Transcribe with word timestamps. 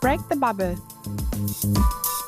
Break 0.00 0.20
the 0.30 0.38
Bubble. 0.38 0.76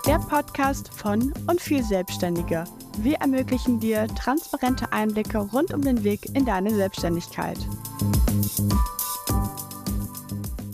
Der 0.06 0.18
Podcast 0.18 0.92
von 0.92 1.32
und 1.46 1.60
für 1.60 1.84
Selbstständige. 1.84 2.64
Wir 2.98 3.18
ermöglichen 3.18 3.78
dir 3.78 4.08
transparente 4.08 4.92
Einblicke 4.92 5.38
rund 5.38 5.72
um 5.72 5.82
den 5.82 6.02
Weg 6.02 6.34
in 6.34 6.44
deine 6.44 6.74
Selbstständigkeit. 6.74 7.58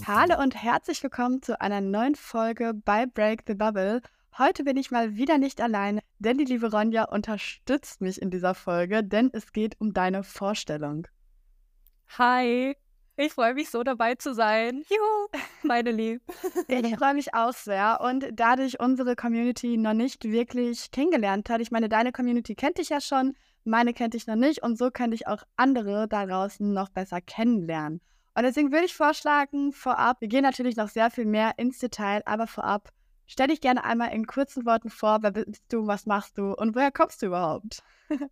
Hallo 0.06 0.40
und 0.42 0.54
herzlich 0.54 1.02
willkommen 1.02 1.42
zu 1.42 1.60
einer 1.60 1.82
neuen 1.82 2.14
Folge 2.14 2.72
bei 2.72 3.04
Break 3.04 3.42
the 3.46 3.54
Bubble. 3.54 4.00
Heute 4.38 4.64
bin 4.64 4.78
ich 4.78 4.90
mal 4.90 5.16
wieder 5.16 5.36
nicht 5.36 5.60
allein, 5.60 6.00
denn 6.18 6.38
die 6.38 6.46
liebe 6.46 6.70
Ronja 6.70 7.04
unterstützt 7.04 8.00
mich 8.00 8.22
in 8.22 8.30
dieser 8.30 8.54
Folge, 8.54 9.04
denn 9.04 9.28
es 9.34 9.52
geht 9.52 9.78
um 9.80 9.92
deine 9.92 10.24
Vorstellung. 10.24 11.06
Hi, 12.16 12.74
ich 13.16 13.32
freue 13.32 13.54
mich 13.54 13.70
so 13.70 13.82
dabei 13.82 14.14
zu 14.14 14.34
sein. 14.34 14.82
Juhu, 14.88 15.40
meine 15.62 15.90
Lieb. 15.90 16.22
Ich 16.68 16.96
freue 16.96 17.14
mich 17.14 17.34
auch 17.34 17.52
sehr. 17.52 18.00
Und 18.00 18.26
da 18.32 18.56
dich 18.56 18.80
unsere 18.80 19.16
Community 19.16 19.76
noch 19.76 19.94
nicht 19.94 20.24
wirklich 20.24 20.90
kennengelernt 20.90 21.48
hat, 21.48 21.60
ich 21.60 21.70
meine, 21.70 21.88
deine 21.88 22.12
Community 22.12 22.54
kennt 22.54 22.78
dich 22.78 22.90
ja 22.90 23.00
schon, 23.00 23.34
meine 23.64 23.94
kennt 23.94 24.14
dich 24.14 24.26
noch 24.26 24.36
nicht 24.36 24.62
und 24.62 24.78
so 24.78 24.90
könnte 24.90 25.14
ich 25.14 25.26
auch 25.26 25.42
andere 25.56 26.08
da 26.08 26.26
draußen 26.26 26.72
noch 26.72 26.88
besser 26.88 27.20
kennenlernen. 27.20 28.00
Und 28.34 28.42
deswegen 28.42 28.70
würde 28.70 28.84
ich 28.84 28.94
vorschlagen, 28.94 29.72
vorab, 29.72 30.20
wir 30.20 30.28
gehen 30.28 30.42
natürlich 30.42 30.76
noch 30.76 30.88
sehr 30.88 31.10
viel 31.10 31.24
mehr 31.24 31.54
ins 31.56 31.78
Detail, 31.78 32.22
aber 32.26 32.46
vorab, 32.46 32.90
stell 33.26 33.48
dich 33.48 33.62
gerne 33.62 33.82
einmal 33.82 34.12
in 34.12 34.26
kurzen 34.26 34.66
Worten 34.66 34.90
vor, 34.90 35.22
wer 35.22 35.30
bist 35.30 35.64
du, 35.70 35.86
was 35.86 36.04
machst 36.04 36.36
du 36.36 36.52
und 36.52 36.74
woher 36.74 36.92
kommst 36.92 37.22
du 37.22 37.26
überhaupt? 37.26 37.82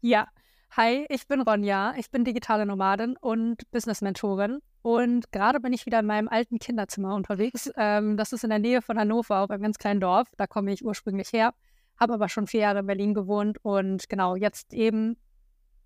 ja, 0.00 0.28
Hi, 0.76 1.06
ich 1.08 1.28
bin 1.28 1.40
Ronja, 1.40 1.94
ich 1.96 2.10
bin 2.10 2.24
digitale 2.24 2.66
Nomadin 2.66 3.16
und 3.20 3.70
Business-Mentorin 3.70 4.58
und 4.82 5.30
gerade 5.30 5.60
bin 5.60 5.72
ich 5.72 5.86
wieder 5.86 6.00
in 6.00 6.06
meinem 6.06 6.26
alten 6.26 6.58
Kinderzimmer 6.58 7.14
unterwegs. 7.14 7.70
Ähm, 7.76 8.16
das 8.16 8.32
ist 8.32 8.42
in 8.42 8.50
der 8.50 8.58
Nähe 8.58 8.82
von 8.82 8.98
Hannover 8.98 9.38
auf 9.38 9.50
einem 9.50 9.62
ganz 9.62 9.78
kleinen 9.78 10.00
Dorf, 10.00 10.26
da 10.36 10.48
komme 10.48 10.72
ich 10.72 10.84
ursprünglich 10.84 11.32
her, 11.32 11.54
habe 11.96 12.14
aber 12.14 12.28
schon 12.28 12.48
vier 12.48 12.62
Jahre 12.62 12.80
in 12.80 12.86
Berlin 12.86 13.14
gewohnt 13.14 13.58
und 13.62 14.08
genau, 14.08 14.34
jetzt 14.34 14.74
eben 14.74 15.16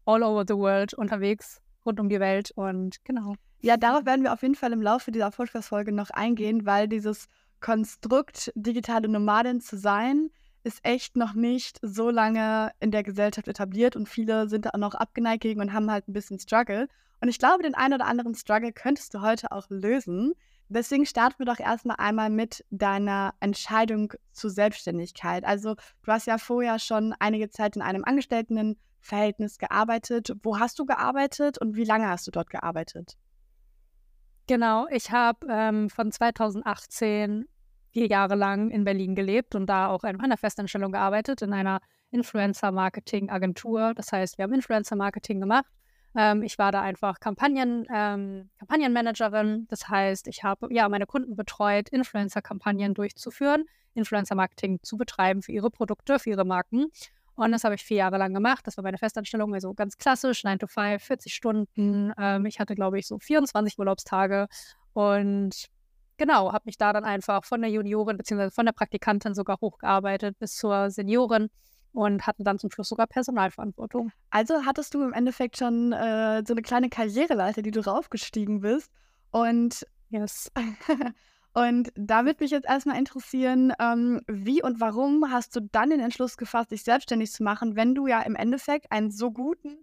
all 0.07 0.23
over 0.23 0.47
the 0.49 0.57
world 0.57 0.95
unterwegs, 0.95 1.61
rund 1.85 2.01
um 2.01 2.09
die 2.09 2.19
Welt 2.19 2.53
und 2.53 3.05
genau. 3.05 3.35
Ja, 3.61 3.77
darauf 3.77 4.07
werden 4.07 4.23
wir 4.23 4.33
auf 4.33 4.41
jeden 4.41 4.55
Fall 4.55 4.73
im 4.73 4.81
Laufe 4.81 5.13
dieser 5.13 5.31
Podcast-Folge 5.31 5.93
noch 5.93 6.09
eingehen, 6.09 6.65
weil 6.65 6.89
dieses 6.89 7.29
Konstrukt 7.61 8.53
digitale 8.55 9.07
Nomadin 9.07 9.61
zu 9.61 9.77
sein, 9.77 10.31
ist 10.65 10.81
echt 10.83 11.17
noch 11.17 11.35
nicht 11.35 11.79
so 11.83 12.11
lange 12.11 12.71
in 12.81 12.91
der 12.91 13.03
Gesellschaft 13.03 13.49
etabliert 13.49 13.97
und 13.97 14.09
viele 14.09 14.49
sind 14.49 14.67
da 14.67 14.71
auch 14.71 14.79
noch 14.79 14.95
abgeneigt 14.95 15.43
gegen 15.43 15.61
und 15.61 15.73
haben 15.73 15.91
halt 15.91 16.09
ein 16.09 16.13
bisschen 16.13 16.39
Struggle. 16.39 16.89
Und 17.21 17.29
ich 17.29 17.39
glaube, 17.39 17.63
den 17.63 17.75
einen 17.75 17.95
oder 17.95 18.07
anderen 18.07 18.35
Struggle 18.35 18.73
könntest 18.73 19.15
du 19.15 19.21
heute 19.21 19.51
auch 19.53 19.67
lösen. 19.71 20.35
Deswegen 20.69 21.07
starten 21.07 21.39
wir 21.39 21.47
doch 21.47 21.59
erstmal 21.59 21.97
einmal 21.99 22.29
mit 22.29 22.65
deiner 22.71 23.35
Entscheidung 23.41 24.13
zur 24.33 24.51
Selbstständigkeit. 24.51 25.45
Also 25.45 25.77
du 26.03 26.13
hast 26.13 26.27
ja 26.27 26.37
vorher 26.37 26.79
schon 26.79 27.15
einige 27.19 27.49
Zeit 27.49 27.75
in 27.75 27.83
einem 27.83 28.05
Angestelltenverhältnis 28.05 29.59
gearbeitet. 29.59 30.33
Wo 30.43 30.59
hast 30.59 30.79
du 30.79 30.85
gearbeitet 30.85 31.59
und 31.59 31.77
wie 31.77 31.85
lange 31.85 32.09
hast 32.09 32.27
du 32.27 32.31
dort 32.31 32.51
gearbeitet? 32.51 33.17
Genau, 34.47 34.87
ich 34.91 35.11
habe 35.11 35.47
ähm, 35.51 35.91
von 35.91 36.13
2018 36.13 37.47
vier 37.93 38.07
Jahre 38.07 38.35
lang 38.35 38.71
in 38.71 38.85
Berlin 38.85 39.15
gelebt 39.15 39.55
und 39.55 39.67
da 39.67 39.89
auch 39.89 40.05
in 40.05 40.21
einer 40.21 40.37
Festanstellung 40.37 40.93
gearbeitet, 40.93 41.43
in 41.43 41.53
einer 41.53 41.81
Influencer-Marketing-Agentur. 42.11 43.95
Das 43.95 44.13
heißt, 44.13 44.39
wir 44.39 44.45
haben 44.45 44.55
Influencer-Marketing 44.55 45.41
gemacht. 45.41 45.67
Ähm, 46.17 46.43
ich 46.43 46.59
war 46.59 46.73
da 46.73 46.81
einfach 46.83 47.21
Kampagnen, 47.21 47.87
ähm, 47.93 48.51
Kampagnenmanagerin. 48.59 49.67
Das 49.69 49.89
heißt, 49.89 50.29
ich 50.29 50.43
habe 50.43 50.69
ja 50.73 50.89
meine 50.89 51.07
Kunden 51.07 51.37
betreut, 51.37 51.89
Influencer-Kampagnen 51.91 52.95
durchzuführen, 52.95 53.65
Influencer-Marketing 53.95 54.81
zu 54.83 54.97
betreiben 54.97 55.43
für 55.43 55.53
ihre 55.53 55.71
Produkte, 55.71 56.19
für 56.19 56.31
ihre 56.31 56.45
Marken. 56.45 56.87
Und 57.37 57.53
das 57.53 57.63
habe 57.63 57.77
ich 57.77 57.85
vier 57.85 57.99
Jahre 57.99 58.19
lang 58.19 58.35
gemacht. 58.35 58.67
Das 58.67 58.77
war 58.77 58.83
meine 58.83 58.99
Festanstellung, 58.99 59.55
also 59.55 59.73
ganz 59.73 59.97
klassisch, 59.97 60.43
9 60.43 60.59
to 60.59 60.67
5, 60.67 61.03
40 61.03 61.33
Stunden. 61.33 62.13
Ähm, 62.19 62.47
ich 62.47 62.59
hatte, 62.59 62.75
glaube 62.75 62.99
ich, 62.99 63.07
so 63.07 63.19
24 63.19 63.79
Urlaubstage. 63.79 64.49
Und 64.93 65.69
genau, 66.19 66.53
habe 66.53 66.65
mich 66.67 66.77
da 66.77 66.93
dann 66.93 67.05
einfach 67.05 67.45
von 67.45 67.63
der 67.63 67.71
Juniorin 67.71 68.17
bzw. 68.17 68.51
von 68.51 68.67
der 68.67 68.73
Praktikantin 68.73 69.35
sogar 69.35 69.59
hochgearbeitet 69.61 70.39
bis 70.39 70.57
zur 70.57 70.91
Seniorin 70.91 71.49
und 71.93 72.27
hatte 72.27 72.45
dann 72.45 72.59
zum 72.59 72.71
Schluss 72.71 72.89
sogar 72.89 73.07
Personalverantwortung. 73.07 74.13
Also 74.31 74.67
hattest 74.67 74.95
du 74.95 75.03
im 75.03 75.13
Endeffekt 75.13 75.57
schon 75.57 75.93
äh, 75.93 76.43
so 76.47 76.55
eine 76.55 76.63
kleine 76.63 76.91
Karriereleiter, 76.91 77.63
die 77.63 77.71
du 77.71 77.81
raufgestiegen 77.81 78.61
bist. 78.61 78.91
Und 79.31 79.87
yes. 80.11 80.51
und 81.55 81.91
da 81.97 82.25
würde 82.25 82.45
mich 82.45 82.51
jetzt 82.51 82.69
erstmal 82.69 82.99
interessieren, 82.99 83.73
ähm, 83.81 84.21
wie 84.27 84.63
und 84.63 84.81
warum 84.81 85.31
hast 85.31 85.57
du 85.57 85.61
dann 85.61 85.91
den 85.91 86.01
Entschluss 86.01 86.37
gefasst, 86.37 86.71
dich 86.71 86.85
selbstständig 86.85 87.33
zu 87.33 87.43
machen, 87.43 87.75
wenn 87.77 87.95
du 87.95 88.07
ja 88.07 88.21
im 88.23 88.37
Endeffekt 88.37 88.93
einen 88.93 89.11
so 89.11 89.31
guten 89.31 89.79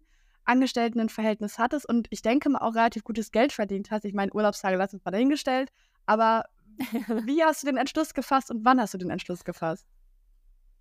Angestelltenverhältnis 0.45 1.57
hattest 1.57 1.89
und 1.89 2.07
ich 2.11 2.21
denke 2.21 2.49
mal 2.49 2.59
auch 2.59 2.75
relativ 2.75 3.03
gutes 3.03 3.31
Geld 3.31 3.51
verdient 3.51 3.89
hast. 3.89 4.05
Ich 4.05 4.13
meine, 4.13 4.31
Urlaubstage 4.31 4.77
lass 4.77 4.93
uns 4.93 5.03
mal 5.03 5.11
dahingestellt, 5.11 5.71
aber 6.05 6.45
wie 7.25 7.43
hast 7.43 7.63
du 7.63 7.67
den 7.67 7.77
Entschluss 7.77 8.13
gefasst 8.13 8.51
und 8.51 8.65
wann 8.65 8.79
hast 8.79 8.93
du 8.93 8.97
den 8.97 9.09
Entschluss 9.09 9.43
gefasst? 9.43 9.85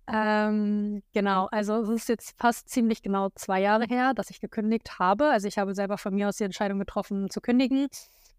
Ähm, 0.07 1.01
genau, 1.13 1.47
also 1.51 1.81
es 1.81 1.89
ist 1.89 2.09
jetzt 2.09 2.35
fast 2.37 2.69
ziemlich 2.69 3.01
genau 3.01 3.29
zwei 3.33 3.61
Jahre 3.61 3.85
her, 3.85 4.13
dass 4.13 4.29
ich 4.29 4.39
gekündigt 4.39 4.99
habe. 4.99 5.29
Also 5.29 5.47
ich 5.47 5.57
habe 5.57 5.73
selber 5.73 5.97
von 5.97 6.13
mir 6.13 6.29
aus 6.29 6.37
die 6.37 6.43
Entscheidung 6.43 6.77
getroffen 6.77 7.29
zu 7.29 7.41
kündigen. 7.41 7.87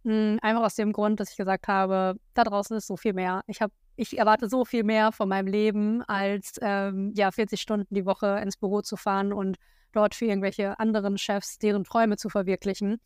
Hm, 0.05 0.39
einfach 0.43 0.63
aus 0.63 0.77
dem 0.77 0.93
Grund, 0.93 1.19
dass 1.19 1.31
ich 1.31 1.37
gesagt 1.37 1.67
habe, 1.67 2.17
da 2.35 2.45
draußen 2.45 2.77
ist 2.77 2.87
so 2.87 2.97
viel 2.97 3.13
mehr. 3.13 3.43
Ich 3.49 3.61
habe 3.61 3.73
ich 3.97 4.19
erwarte 4.19 4.49
so 4.49 4.65
viel 4.65 4.85
mehr 4.85 5.11
von 5.11 5.29
meinem 5.29 5.47
Leben, 5.47 6.03
als 6.03 6.59
ähm, 6.61 7.13
ja 7.17 7.31
40 7.31 7.61
Stunden 7.61 7.95
die 7.95 8.05
Woche 8.05 8.39
ins 8.43 8.59
Büro 8.59 8.83
zu 8.83 8.97
fahren 8.97 9.33
und 9.33 9.57
dort 9.93 10.15
für 10.15 10.27
irgendwelche 10.27 10.79
anderen 10.79 11.17
Chefs 11.19 11.59
deren 11.59 11.83
Träume 11.85 12.17
zu 12.17 12.29
verwirklichen. 12.29 13.01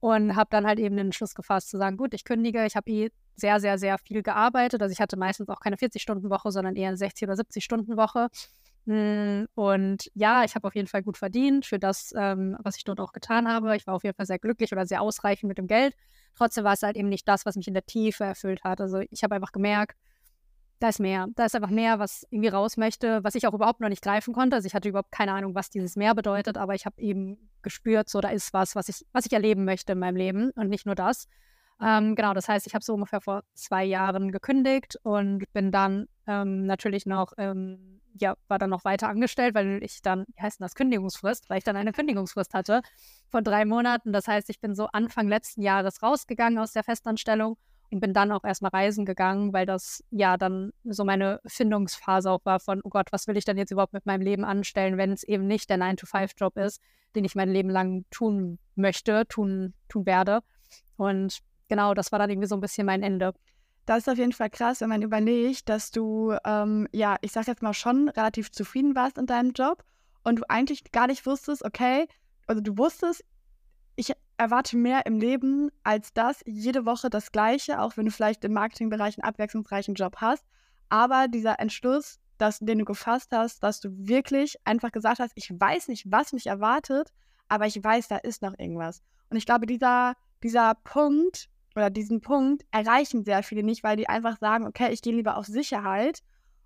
Und 0.00 0.34
habe 0.34 0.48
dann 0.50 0.66
halt 0.66 0.80
eben 0.80 0.96
den 0.96 1.06
Entschluss 1.06 1.34
gefasst 1.34 1.70
zu 1.70 1.78
sagen, 1.78 1.96
gut, 1.96 2.12
ich 2.12 2.24
kündige, 2.24 2.66
ich 2.66 2.74
habe 2.74 2.90
eh 2.90 3.10
sehr, 3.36 3.60
sehr, 3.60 3.78
sehr 3.78 3.98
viel 3.98 4.22
gearbeitet. 4.22 4.82
Also 4.82 4.92
ich 4.92 5.00
hatte 5.00 5.16
meistens 5.16 5.48
auch 5.48 5.60
keine 5.60 5.76
40-Stunden-Woche, 5.76 6.50
sondern 6.50 6.76
eher 6.76 6.88
eine 6.88 6.96
60- 6.96 7.24
oder 7.24 7.34
70-Stunden-Woche. 7.34 8.28
Hm, 8.86 9.46
und 9.54 10.10
ja, 10.14 10.44
ich 10.44 10.54
habe 10.54 10.66
auf 10.66 10.74
jeden 10.74 10.88
Fall 10.88 11.02
gut 11.02 11.16
verdient 11.16 11.66
für 11.66 11.78
das, 11.78 12.12
ähm, 12.16 12.56
was 12.62 12.76
ich 12.76 12.84
dort 12.84 13.00
auch 13.00 13.12
getan 13.12 13.48
habe. 13.48 13.76
Ich 13.76 13.86
war 13.86 13.94
auf 13.94 14.04
jeden 14.04 14.16
Fall 14.16 14.26
sehr 14.26 14.38
glücklich 14.38 14.72
oder 14.72 14.86
sehr 14.86 15.00
ausreichend 15.02 15.48
mit 15.48 15.58
dem 15.58 15.68
Geld. 15.68 15.94
Trotzdem 16.34 16.64
war 16.64 16.72
es 16.72 16.82
halt 16.82 16.96
eben 16.96 17.08
nicht 17.08 17.28
das, 17.28 17.46
was 17.46 17.56
mich 17.56 17.68
in 17.68 17.74
der 17.74 17.86
Tiefe 17.86 18.24
erfüllt 18.24 18.64
hat. 18.64 18.80
Also 18.80 19.00
ich 19.10 19.22
habe 19.22 19.34
einfach 19.36 19.52
gemerkt, 19.52 19.96
da 20.80 20.88
ist 20.88 20.98
mehr. 20.98 21.28
Da 21.36 21.44
ist 21.44 21.54
einfach 21.54 21.70
mehr, 21.70 22.00
was 22.00 22.26
irgendwie 22.30 22.48
raus 22.48 22.76
möchte, 22.76 23.22
was 23.22 23.36
ich 23.36 23.46
auch 23.46 23.54
überhaupt 23.54 23.80
noch 23.80 23.88
nicht 23.88 24.02
greifen 24.02 24.34
konnte. 24.34 24.56
Also 24.56 24.66
ich 24.66 24.74
hatte 24.74 24.88
überhaupt 24.88 25.12
keine 25.12 25.32
Ahnung, 25.32 25.54
was 25.54 25.70
dieses 25.70 25.94
Mehr 25.94 26.14
bedeutet, 26.14 26.58
aber 26.58 26.74
ich 26.74 26.86
habe 26.86 27.00
eben 27.00 27.50
gespürt, 27.62 28.08
so 28.08 28.20
da 28.20 28.30
ist 28.30 28.52
was, 28.52 28.74
was 28.74 28.88
ich, 28.88 29.06
was 29.12 29.26
ich 29.26 29.32
erleben 29.32 29.64
möchte 29.64 29.92
in 29.92 30.00
meinem 30.00 30.16
Leben 30.16 30.50
und 30.56 30.68
nicht 30.68 30.86
nur 30.86 30.96
das. 30.96 31.28
Ähm, 31.80 32.14
genau, 32.14 32.34
das 32.34 32.48
heißt, 32.48 32.66
ich 32.66 32.74
habe 32.74 32.84
so 32.84 32.94
ungefähr 32.94 33.20
vor 33.20 33.42
zwei 33.54 33.84
Jahren 33.84 34.30
gekündigt 34.30 34.96
und 35.02 35.44
bin 35.52 35.70
dann 35.70 36.06
ähm, 36.26 36.66
natürlich 36.66 37.06
noch, 37.06 37.32
ähm, 37.38 38.00
ja, 38.14 38.34
war 38.48 38.58
dann 38.58 38.70
noch 38.70 38.84
weiter 38.84 39.08
angestellt, 39.08 39.54
weil 39.54 39.82
ich 39.82 40.02
dann, 40.02 40.24
wie 40.34 40.42
heißt 40.42 40.60
denn 40.60 40.64
das, 40.64 40.74
Kündigungsfrist, 40.74 41.48
weil 41.48 41.58
ich 41.58 41.64
dann 41.64 41.76
eine 41.76 41.92
Kündigungsfrist 41.92 42.54
hatte 42.54 42.82
von 43.30 43.42
drei 43.42 43.64
Monaten. 43.64 44.12
Das 44.12 44.28
heißt, 44.28 44.50
ich 44.50 44.60
bin 44.60 44.74
so 44.74 44.86
Anfang 44.86 45.28
letzten 45.28 45.62
Jahres 45.62 46.02
rausgegangen 46.02 46.58
aus 46.58 46.72
der 46.72 46.84
Festanstellung 46.84 47.56
und 47.92 48.00
bin 48.00 48.14
dann 48.14 48.32
auch 48.32 48.44
erstmal 48.44 48.70
reisen 48.70 49.04
gegangen, 49.04 49.52
weil 49.52 49.66
das 49.66 50.02
ja 50.10 50.36
dann 50.36 50.72
so 50.84 51.04
meine 51.04 51.40
Findungsphase 51.46 52.30
auch 52.30 52.44
war 52.44 52.58
von, 52.58 52.80
oh 52.84 52.88
Gott, 52.88 53.08
was 53.12 53.26
will 53.26 53.36
ich 53.36 53.44
denn 53.44 53.58
jetzt 53.58 53.70
überhaupt 53.70 53.92
mit 53.92 54.06
meinem 54.06 54.22
Leben 54.22 54.44
anstellen, 54.44 54.96
wenn 54.96 55.12
es 55.12 55.24
eben 55.24 55.46
nicht 55.46 55.68
der 55.68 55.78
9-to-5-Job 55.78 56.56
ist, 56.56 56.80
den 57.14 57.24
ich 57.24 57.34
mein 57.34 57.50
Leben 57.50 57.68
lang 57.68 58.04
tun 58.10 58.58
möchte, 58.74 59.26
tun, 59.28 59.74
tun 59.88 60.06
werde. 60.06 60.40
Und 60.96 61.40
genau, 61.72 61.94
das 61.94 62.12
war 62.12 62.18
dann 62.18 62.28
irgendwie 62.28 62.48
so 62.48 62.54
ein 62.54 62.60
bisschen 62.60 62.84
mein 62.84 63.02
Ende. 63.02 63.32
Das 63.86 64.00
ist 64.00 64.08
auf 64.10 64.18
jeden 64.18 64.34
Fall 64.34 64.50
krass, 64.50 64.82
wenn 64.82 64.90
man 64.90 65.00
überlegt, 65.00 65.70
dass 65.70 65.90
du, 65.90 66.36
ähm, 66.44 66.86
ja, 66.92 67.16
ich 67.22 67.32
sag 67.32 67.46
jetzt 67.46 67.62
mal 67.62 67.72
schon 67.72 68.10
relativ 68.10 68.52
zufrieden 68.52 68.94
warst 68.94 69.16
in 69.16 69.24
deinem 69.24 69.52
Job 69.52 69.82
und 70.22 70.36
du 70.36 70.42
eigentlich 70.50 70.92
gar 70.92 71.06
nicht 71.06 71.24
wusstest, 71.24 71.64
okay, 71.64 72.06
also 72.46 72.60
du 72.60 72.76
wusstest, 72.76 73.24
ich 73.96 74.12
erwarte 74.36 74.76
mehr 74.76 75.06
im 75.06 75.18
Leben 75.18 75.70
als 75.82 76.12
das, 76.12 76.42
jede 76.44 76.84
Woche 76.84 77.08
das 77.08 77.32
Gleiche, 77.32 77.80
auch 77.80 77.96
wenn 77.96 78.04
du 78.04 78.10
vielleicht 78.10 78.44
im 78.44 78.52
Marketingbereich 78.52 79.16
einen 79.16 79.26
abwechslungsreichen 79.26 79.94
Job 79.94 80.16
hast. 80.18 80.44
Aber 80.90 81.26
dieser 81.26 81.58
Entschluss, 81.58 82.20
dass, 82.36 82.58
den 82.58 82.80
du 82.80 82.84
gefasst 82.84 83.30
hast, 83.32 83.62
dass 83.62 83.80
du 83.80 83.88
wirklich 83.96 84.56
einfach 84.64 84.92
gesagt 84.92 85.20
hast, 85.20 85.32
ich 85.36 85.50
weiß 85.58 85.88
nicht, 85.88 86.04
was 86.12 86.34
mich 86.34 86.48
erwartet, 86.48 87.08
aber 87.48 87.66
ich 87.66 87.82
weiß, 87.82 88.08
da 88.08 88.18
ist 88.18 88.42
noch 88.42 88.58
irgendwas. 88.58 89.02
Und 89.30 89.38
ich 89.38 89.46
glaube, 89.46 89.64
dieser, 89.64 90.16
dieser 90.42 90.74
Punkt 90.74 91.48
oder 91.76 91.90
diesen 91.90 92.20
Punkt 92.20 92.64
erreichen 92.70 93.24
sehr 93.24 93.42
viele 93.42 93.62
nicht, 93.62 93.82
weil 93.82 93.96
die 93.96 94.08
einfach 94.08 94.38
sagen, 94.38 94.66
okay, 94.66 94.92
ich 94.92 95.02
gehe 95.02 95.14
lieber 95.14 95.36
auf 95.36 95.46
Sicherheit 95.46 96.20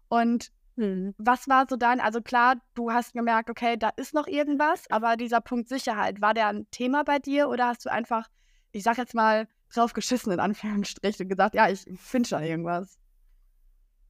und 0.08 0.50
hm. 0.76 1.14
Was 1.16 1.48
war 1.48 1.66
so 1.68 1.76
dein, 1.76 2.00
also 2.00 2.20
klar, 2.20 2.56
du 2.74 2.92
hast 2.92 3.14
gemerkt, 3.14 3.48
okay, 3.48 3.76
da 3.78 3.90
ist 3.96 4.12
noch 4.12 4.26
irgendwas, 4.26 4.84
aber 4.90 5.16
dieser 5.16 5.40
Punkt 5.40 5.68
Sicherheit, 5.68 6.20
war 6.20 6.34
der 6.34 6.48
ein 6.48 6.66
Thema 6.70 7.02
bei 7.02 7.18
dir 7.18 7.48
oder 7.48 7.68
hast 7.68 7.86
du 7.86 7.90
einfach, 7.90 8.28
ich 8.72 8.82
sag 8.82 8.98
jetzt 8.98 9.14
mal, 9.14 9.48
drauf 9.72 9.94
geschissen, 9.94 10.32
in 10.32 10.40
Anführungsstrichen, 10.40 11.24
und 11.24 11.30
gesagt, 11.30 11.54
ja, 11.54 11.68
ich 11.68 11.86
finde 11.96 12.28
schon 12.28 12.42
irgendwas. 12.42 12.98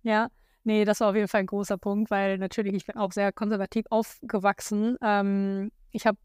Ja, 0.02 0.28
nee, 0.64 0.84
das 0.84 1.00
war 1.00 1.10
auf 1.10 1.14
jeden 1.14 1.28
Fall 1.28 1.40
ein 1.40 1.46
großer 1.46 1.78
Punkt, 1.78 2.10
weil 2.10 2.36
natürlich, 2.38 2.74
ich 2.74 2.86
bin 2.86 2.96
auch 2.96 3.12
sehr 3.12 3.32
konservativ 3.32 3.86
aufgewachsen. 3.90 4.96
Ähm, 5.02 5.70
ich 5.92 6.06
habe 6.06 6.18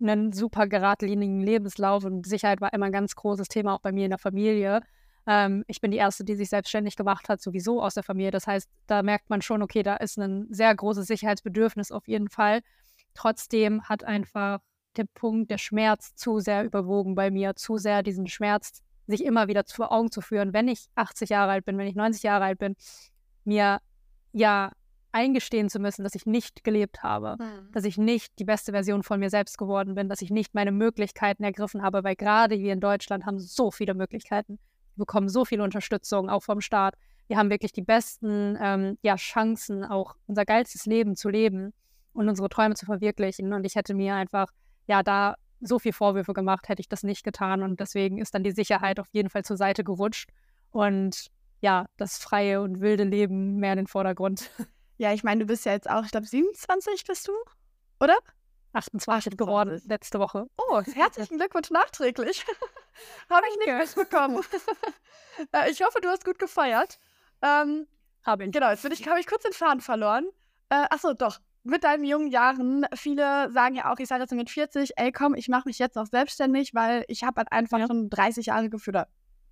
einen 0.00 0.32
super 0.32 0.66
geradlinigen 0.66 1.40
Lebenslauf 1.40 2.04
und 2.04 2.26
Sicherheit 2.26 2.60
war 2.60 2.72
immer 2.72 2.86
ein 2.86 2.92
ganz 2.92 3.14
großes 3.14 3.48
Thema 3.48 3.74
auch 3.74 3.80
bei 3.80 3.92
mir 3.92 4.04
in 4.04 4.10
der 4.10 4.18
Familie. 4.18 4.80
Ähm, 5.26 5.64
ich 5.66 5.80
bin 5.80 5.90
die 5.90 5.96
Erste, 5.96 6.24
die 6.24 6.36
sich 6.36 6.50
selbstständig 6.50 6.96
gemacht 6.96 7.28
hat, 7.28 7.40
sowieso 7.40 7.82
aus 7.82 7.94
der 7.94 8.02
Familie. 8.02 8.30
Das 8.30 8.46
heißt, 8.46 8.68
da 8.86 9.02
merkt 9.02 9.30
man 9.30 9.42
schon, 9.42 9.62
okay, 9.62 9.82
da 9.82 9.96
ist 9.96 10.18
ein 10.18 10.46
sehr 10.50 10.74
großes 10.74 11.06
Sicherheitsbedürfnis 11.06 11.92
auf 11.92 12.06
jeden 12.08 12.28
Fall. 12.28 12.60
Trotzdem 13.14 13.82
hat 13.84 14.04
einfach 14.04 14.60
der 14.96 15.06
Punkt, 15.14 15.50
der 15.50 15.58
Schmerz 15.58 16.14
zu 16.14 16.38
sehr 16.38 16.64
überwogen 16.64 17.14
bei 17.14 17.30
mir, 17.30 17.56
zu 17.56 17.76
sehr 17.76 18.02
diesen 18.02 18.28
Schmerz 18.28 18.82
sich 19.06 19.24
immer 19.24 19.48
wieder 19.48 19.62
vor 19.66 19.92
Augen 19.92 20.10
zu 20.10 20.20
führen, 20.20 20.52
wenn 20.52 20.68
ich 20.68 20.86
80 20.94 21.30
Jahre 21.30 21.52
alt 21.52 21.64
bin, 21.64 21.78
wenn 21.78 21.86
ich 21.86 21.94
90 21.94 22.22
Jahre 22.22 22.44
alt 22.44 22.58
bin, 22.58 22.76
mir 23.44 23.80
ja 24.32 24.72
eingestehen 25.16 25.70
zu 25.70 25.78
müssen, 25.78 26.04
dass 26.04 26.14
ich 26.14 26.26
nicht 26.26 26.62
gelebt 26.62 27.02
habe, 27.02 27.36
mhm. 27.42 27.72
dass 27.72 27.84
ich 27.84 27.96
nicht 27.96 28.38
die 28.38 28.44
beste 28.44 28.72
Version 28.72 29.02
von 29.02 29.18
mir 29.18 29.30
selbst 29.30 29.56
geworden 29.56 29.94
bin, 29.94 30.10
dass 30.10 30.20
ich 30.20 30.30
nicht 30.30 30.54
meine 30.54 30.72
Möglichkeiten 30.72 31.42
ergriffen 31.42 31.82
habe, 31.82 32.04
weil 32.04 32.16
gerade 32.16 32.58
wir 32.58 32.72
in 32.74 32.80
Deutschland 32.80 33.24
haben 33.24 33.38
so 33.38 33.70
viele 33.70 33.94
Möglichkeiten. 33.94 34.58
Wir 34.94 35.06
bekommen 35.06 35.30
so 35.30 35.46
viel 35.46 35.62
Unterstützung, 35.62 36.28
auch 36.28 36.42
vom 36.42 36.60
Staat. 36.60 36.96
Wir 37.28 37.38
haben 37.38 37.48
wirklich 37.48 37.72
die 37.72 37.82
besten 37.82 38.58
ähm, 38.60 38.98
ja, 39.00 39.16
Chancen, 39.16 39.84
auch 39.84 40.16
unser 40.26 40.44
geilstes 40.44 40.84
Leben 40.84 41.16
zu 41.16 41.30
leben 41.30 41.72
und 42.12 42.28
unsere 42.28 42.50
Träume 42.50 42.74
zu 42.74 42.84
verwirklichen. 42.84 43.54
Und 43.54 43.64
ich 43.64 43.74
hätte 43.74 43.94
mir 43.94 44.14
einfach, 44.14 44.48
ja, 44.86 45.02
da 45.02 45.36
so 45.60 45.78
viel 45.78 45.94
Vorwürfe 45.94 46.34
gemacht, 46.34 46.68
hätte 46.68 46.80
ich 46.80 46.90
das 46.90 47.02
nicht 47.02 47.24
getan. 47.24 47.62
Und 47.62 47.80
deswegen 47.80 48.18
ist 48.18 48.34
dann 48.34 48.44
die 48.44 48.52
Sicherheit 48.52 49.00
auf 49.00 49.08
jeden 49.12 49.30
Fall 49.30 49.44
zur 49.44 49.56
Seite 49.56 49.82
gerutscht. 49.82 50.28
Und 50.70 51.28
ja, 51.62 51.86
das 51.96 52.18
freie 52.18 52.60
und 52.60 52.80
wilde 52.80 53.04
Leben 53.04 53.56
mehr 53.56 53.72
in 53.72 53.78
den 53.78 53.86
Vordergrund. 53.86 54.50
Ja, 54.98 55.12
ich 55.12 55.24
meine, 55.24 55.40
du 55.40 55.46
bist 55.46 55.64
ja 55.66 55.72
jetzt 55.72 55.90
auch, 55.90 56.04
ich 56.04 56.10
glaube, 56.10 56.26
27 56.26 57.04
bist 57.04 57.28
du, 57.28 57.32
oder? 58.00 58.16
28 58.72 59.36
geworden 59.36 59.80
letzte 59.86 60.18
Woche. 60.18 60.46
Oh, 60.56 60.82
herzlichen 60.82 61.38
Glückwunsch 61.38 61.70
nachträglich. 61.70 62.44
Habe 63.30 63.46
ich 63.50 63.66
nicht 63.66 63.96
mitbekommen. 63.96 64.42
Äh, 65.52 65.70
ich 65.70 65.82
hoffe, 65.82 66.00
du 66.00 66.08
hast 66.08 66.24
gut 66.24 66.38
gefeiert. 66.38 66.98
Ähm, 67.42 67.86
Habe 68.24 68.46
ich. 68.46 68.52
Genau, 68.52 68.70
jetzt 68.70 68.82
habe 68.84 68.94
ich, 68.94 69.06
hab 69.06 69.18
ich 69.18 69.26
kurz 69.26 69.42
den 69.42 69.52
Faden 69.52 69.82
verloren. 69.82 70.26
Äh, 70.70 70.86
achso, 70.88 71.12
doch. 71.12 71.40
Mit 71.62 71.84
deinen 71.84 72.04
jungen 72.04 72.28
Jahren, 72.28 72.86
viele 72.94 73.50
sagen 73.50 73.74
ja 73.74 73.92
auch, 73.92 73.98
ich 73.98 74.08
sage 74.08 74.22
jetzt 74.22 74.32
mit 74.32 74.48
40, 74.48 74.92
ey 74.96 75.12
komm, 75.12 75.34
ich 75.34 75.48
mache 75.48 75.68
mich 75.68 75.78
jetzt 75.78 75.98
auch 75.98 76.06
selbstständig, 76.06 76.72
weil 76.72 77.04
ich 77.08 77.22
habe 77.22 77.40
halt 77.40 77.52
einfach 77.52 77.78
ja. 77.78 77.86
schon 77.86 78.08
30 78.08 78.46
Jahre 78.46 78.70
gefühlt, 78.70 78.96
oder 78.96 79.08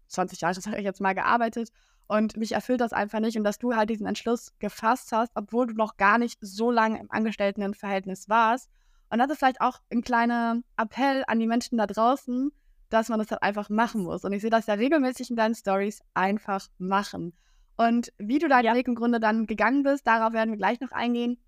20 0.06 0.40
Jahre, 0.40 0.54
das 0.54 0.66
habe 0.66 0.78
ich 0.78 0.84
jetzt 0.84 1.02
mal 1.02 1.14
gearbeitet 1.14 1.68
und 2.06 2.36
mich 2.36 2.52
erfüllt 2.52 2.80
das 2.80 2.92
einfach 2.92 3.20
nicht. 3.20 3.36
Und 3.36 3.44
dass 3.44 3.58
du 3.58 3.74
halt 3.74 3.90
diesen 3.90 4.06
Entschluss 4.06 4.52
gefasst 4.58 5.12
hast, 5.12 5.32
obwohl 5.34 5.66
du 5.66 5.74
noch 5.74 5.96
gar 5.96 6.18
nicht 6.18 6.38
so 6.40 6.70
lange 6.70 7.00
im 7.00 7.10
Angestelltenverhältnis 7.10 8.28
warst. 8.28 8.70
Und 9.10 9.18
das 9.18 9.30
ist 9.30 9.38
vielleicht 9.38 9.60
auch 9.60 9.80
ein 9.90 10.02
kleiner 10.02 10.60
Appell 10.76 11.24
an 11.26 11.38
die 11.38 11.46
Menschen 11.46 11.78
da 11.78 11.86
draußen, 11.86 12.50
dass 12.90 13.08
man 13.08 13.18
das 13.18 13.30
halt 13.30 13.42
einfach 13.42 13.70
machen 13.70 14.02
muss. 14.02 14.24
Und 14.24 14.32
ich 14.32 14.42
sehe 14.42 14.50
das 14.50 14.66
ja 14.66 14.74
regelmäßig 14.74 15.30
in 15.30 15.36
deinen 15.36 15.54
Stories 15.54 16.02
einfach 16.14 16.68
machen. 16.78 17.32
Und 17.76 18.12
wie 18.18 18.38
du 18.38 18.48
deinen 18.48 18.64
ja. 18.64 18.74
Im 18.74 18.94
Grunde 18.94 19.18
dann 19.20 19.46
gegangen 19.46 19.82
bist, 19.82 20.06
darauf 20.06 20.32
werden 20.32 20.50
wir 20.50 20.58
gleich 20.58 20.80
noch 20.80 20.92
eingehen. 20.92 21.38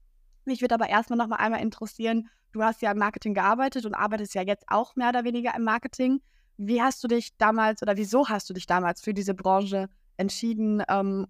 Mich 0.44 0.60
würde 0.60 0.74
aber 0.74 0.88
erstmal 0.88 1.18
noch 1.18 1.26
mal 1.26 1.36
einmal 1.36 1.60
interessieren, 1.60 2.28
du 2.52 2.62
hast 2.62 2.82
ja 2.82 2.92
im 2.92 2.98
Marketing 2.98 3.34
gearbeitet 3.34 3.84
und 3.84 3.94
arbeitest 3.94 4.34
ja 4.34 4.42
jetzt 4.42 4.64
auch 4.68 4.96
mehr 4.96 5.10
oder 5.10 5.24
weniger 5.24 5.54
im 5.54 5.64
Marketing. 5.64 6.20
Wie 6.56 6.80
hast 6.80 7.02
du 7.04 7.08
dich 7.08 7.36
damals 7.36 7.82
oder 7.82 7.96
wieso 7.96 8.28
hast 8.28 8.48
du 8.48 8.54
dich 8.54 8.66
damals 8.66 9.02
für 9.02 9.12
diese 9.12 9.34
Branche 9.34 9.88
entschieden, 10.16 10.82
ähm, 10.88 11.26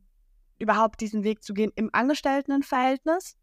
überhaupt 0.59 1.01
diesen 1.01 1.25
Weg 1.25 1.43
zu 1.43 1.55
gehen 1.55 1.73
im 1.75 1.91
Angestelltenverhältnis? 1.93 3.37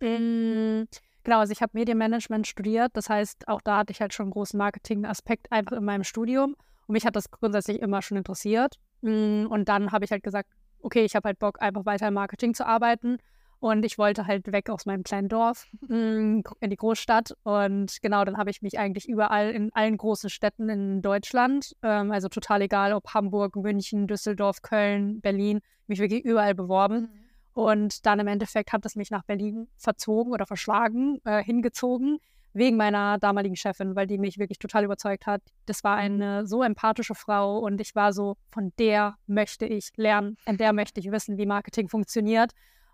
Mm, 0.00 0.84
genau, 1.22 1.38
also 1.38 1.52
ich 1.52 1.62
habe 1.62 1.70
Medienmanagement 1.74 2.46
studiert. 2.46 2.90
Das 2.94 3.08
heißt, 3.08 3.48
auch 3.48 3.60
da 3.60 3.78
hatte 3.78 3.92
ich 3.92 4.00
halt 4.00 4.12
schon 4.12 4.24
einen 4.24 4.32
großen 4.32 4.58
Marketing-Aspekt 4.58 5.50
einfach 5.50 5.76
in 5.76 5.84
meinem 5.84 6.04
Studium. 6.04 6.56
Und 6.86 6.92
mich 6.92 7.06
hat 7.06 7.16
das 7.16 7.30
grundsätzlich 7.30 7.80
immer 7.80 8.02
schon 8.02 8.18
interessiert. 8.18 8.78
Mm, 9.02 9.46
und 9.46 9.68
dann 9.68 9.92
habe 9.92 10.04
ich 10.04 10.10
halt 10.10 10.22
gesagt, 10.22 10.50
okay, 10.80 11.04
ich 11.04 11.14
habe 11.14 11.28
halt 11.28 11.38
Bock, 11.38 11.62
einfach 11.62 11.86
weiter 11.86 12.08
im 12.08 12.14
Marketing 12.14 12.54
zu 12.54 12.66
arbeiten. 12.66 13.18
Und 13.62 13.84
ich 13.84 13.96
wollte 13.96 14.26
halt 14.26 14.50
weg 14.50 14.68
aus 14.70 14.86
meinem 14.86 15.04
kleinen 15.04 15.28
Dorf 15.28 15.68
mm, 15.86 16.40
in 16.58 16.70
die 16.70 16.76
Großstadt. 16.76 17.36
Und 17.44 18.02
genau, 18.02 18.24
dann 18.24 18.36
habe 18.36 18.50
ich 18.50 18.60
mich 18.60 18.76
eigentlich 18.76 19.08
überall 19.08 19.52
in 19.52 19.72
allen 19.72 19.96
großen 19.96 20.30
Städten 20.30 20.68
in 20.68 21.00
Deutschland, 21.00 21.76
ähm, 21.84 22.10
also 22.10 22.28
total 22.28 22.62
egal, 22.62 22.92
ob 22.92 23.14
Hamburg, 23.14 23.54
München, 23.54 24.08
Düsseldorf, 24.08 24.62
Köln, 24.62 25.20
Berlin, 25.20 25.60
mich 25.86 26.00
wirklich 26.00 26.24
überall 26.24 26.56
beworben. 26.56 27.02
Mhm. 27.02 27.08
Und 27.52 28.04
dann 28.04 28.18
im 28.18 28.26
Endeffekt 28.26 28.72
hat 28.72 28.84
es 28.84 28.96
mich 28.96 29.12
nach 29.12 29.22
Berlin 29.22 29.68
verzogen 29.76 30.32
oder 30.32 30.44
verschlagen, 30.44 31.20
äh, 31.24 31.40
hingezogen, 31.44 32.18
wegen 32.54 32.76
meiner 32.76 33.18
damaligen 33.18 33.54
Chefin, 33.54 33.94
weil 33.94 34.08
die 34.08 34.18
mich 34.18 34.38
wirklich 34.38 34.58
total 34.58 34.82
überzeugt 34.82 35.26
hat. 35.26 35.40
Das 35.66 35.84
war 35.84 35.98
mhm. 35.98 36.02
eine 36.02 36.46
so 36.48 36.64
empathische 36.64 37.14
Frau 37.14 37.60
und 37.60 37.80
ich 37.80 37.94
war 37.94 38.12
so, 38.12 38.36
von 38.50 38.72
der 38.80 39.14
möchte 39.28 39.66
ich 39.66 39.90
lernen, 39.94 40.36
an 40.46 40.56
der 40.56 40.72
möchte 40.72 40.98
ich 40.98 41.12
wissen, 41.12 41.38
wie 41.38 41.46
Marketing 41.46 41.88
funktioniert. 41.88 42.50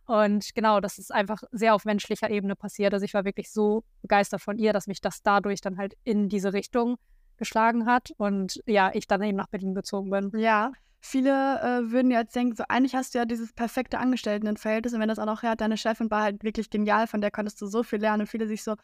Und 0.09 0.55
genau, 0.55 0.81
das 0.81 0.99
ist 0.99 1.13
einfach 1.13 1.43
sehr 1.53 1.75
auf 1.75 1.85
menschlicher 1.85 2.31
Ebene 2.31 2.57
passiert. 2.57 2.95
Also 2.95 3.05
ich 3.05 3.13
war 3.13 3.27
wirklich 3.27 3.53
so 3.53 3.85
begeistert 4.01 4.41
von 4.41 4.57
ihr, 4.57 4.73
dass 4.73 4.87
mich 4.87 5.03
das 5.03 5.23
dadurch 5.23 5.61
dann 5.61 5.77
halt 5.77 5.99
in 6.03 6.31
diese 6.31 6.55
Richtung 6.55 6.97
geschlagen 7.37 7.85
hat 7.85 8.13
und 8.17 8.59
ja, 8.65 8.91
ich 8.95 9.07
dann 9.07 9.23
eben 9.23 9.37
nach 9.37 9.49
Berlin 9.49 9.75
gezogen 9.75 10.09
bin. 10.09 10.33
Ja, 10.35 10.73
viele 10.99 11.61
äh, 11.61 11.93
würden 11.93 12.11
jetzt 12.11 12.35
denken, 12.35 12.57
so 12.57 12.65
eigentlich 12.71 12.95
hast 12.95 13.13
du 13.13 13.19
ja 13.19 13.27
dieses 13.27 13.53
perfekte 13.53 13.99
Angestelltenverhältnis 13.99 14.95
und 14.95 15.01
wenn 15.01 15.11
das 15.11 15.19
auch 15.19 15.27
noch 15.27 15.43
hört, 15.43 15.61
deine 15.61 15.77
Chefin 15.77 16.11
war 16.11 16.23
halt 16.23 16.43
wirklich 16.43 16.71
genial, 16.71 17.07
von 17.07 17.21
der 17.21 17.31
konntest 17.31 17.61
du 17.61 17.67
so 17.67 17.83
viel 17.83 18.01
lernen 18.01 18.23
und 18.23 18.29
viele 18.29 18.47
sich 18.47 18.65
so, 18.65 18.77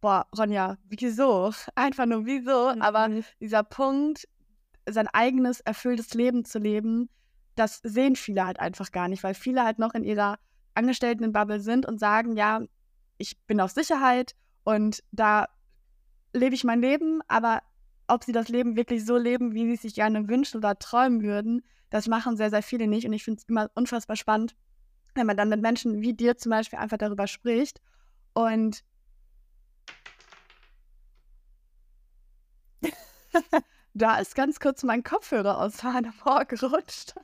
boah, 0.00 0.26
Ronja, 0.36 0.78
wieso? 0.88 1.52
Einfach 1.74 2.06
nur 2.06 2.24
wieso? 2.24 2.74
Mhm. 2.74 2.80
Aber 2.80 3.10
dieser 3.38 3.64
Punkt, 3.64 4.26
sein 4.88 5.08
eigenes 5.08 5.60
erfülltes 5.60 6.14
Leben 6.14 6.46
zu 6.46 6.58
leben, 6.58 7.10
das 7.54 7.80
sehen 7.82 8.16
viele 8.16 8.46
halt 8.46 8.58
einfach 8.58 8.90
gar 8.92 9.08
nicht, 9.08 9.22
weil 9.22 9.34
viele 9.34 9.62
halt 9.62 9.78
noch 9.78 9.92
in 9.92 10.04
ihrer 10.04 10.38
Angestelltenbubble 10.74 11.60
sind 11.60 11.86
und 11.86 11.98
sagen, 11.98 12.36
ja, 12.36 12.62
ich 13.18 13.38
bin 13.46 13.60
auf 13.60 13.70
Sicherheit 13.70 14.34
und 14.64 15.02
da 15.12 15.46
lebe 16.32 16.54
ich 16.54 16.64
mein 16.64 16.80
Leben, 16.80 17.20
aber 17.28 17.62
ob 18.06 18.24
sie 18.24 18.32
das 18.32 18.48
Leben 18.48 18.76
wirklich 18.76 19.04
so 19.04 19.16
leben, 19.16 19.54
wie 19.54 19.66
sie 19.66 19.74
es 19.74 19.82
sich 19.82 19.94
gerne 19.94 20.28
wünschen 20.28 20.58
oder 20.58 20.78
träumen 20.78 21.22
würden, 21.22 21.62
das 21.90 22.06
machen 22.08 22.36
sehr, 22.36 22.50
sehr 22.50 22.62
viele 22.62 22.86
nicht. 22.86 23.06
Und 23.06 23.12
ich 23.12 23.24
finde 23.24 23.40
es 23.40 23.48
immer 23.48 23.70
unfassbar 23.74 24.16
spannend, 24.16 24.54
wenn 25.14 25.26
man 25.26 25.36
dann 25.36 25.48
mit 25.48 25.60
Menschen 25.60 26.00
wie 26.00 26.14
dir 26.14 26.36
zum 26.36 26.50
Beispiel 26.50 26.78
einfach 26.78 26.98
darüber 26.98 27.26
spricht. 27.26 27.80
Und 28.32 28.84
da 33.94 34.18
ist 34.18 34.34
ganz 34.34 34.60
kurz 34.60 34.82
mein 34.82 35.02
Kopfhörer 35.02 35.58
aus 35.58 35.82
meinem 35.82 36.12
Ohr 36.24 36.44
gerutscht. 36.44 37.14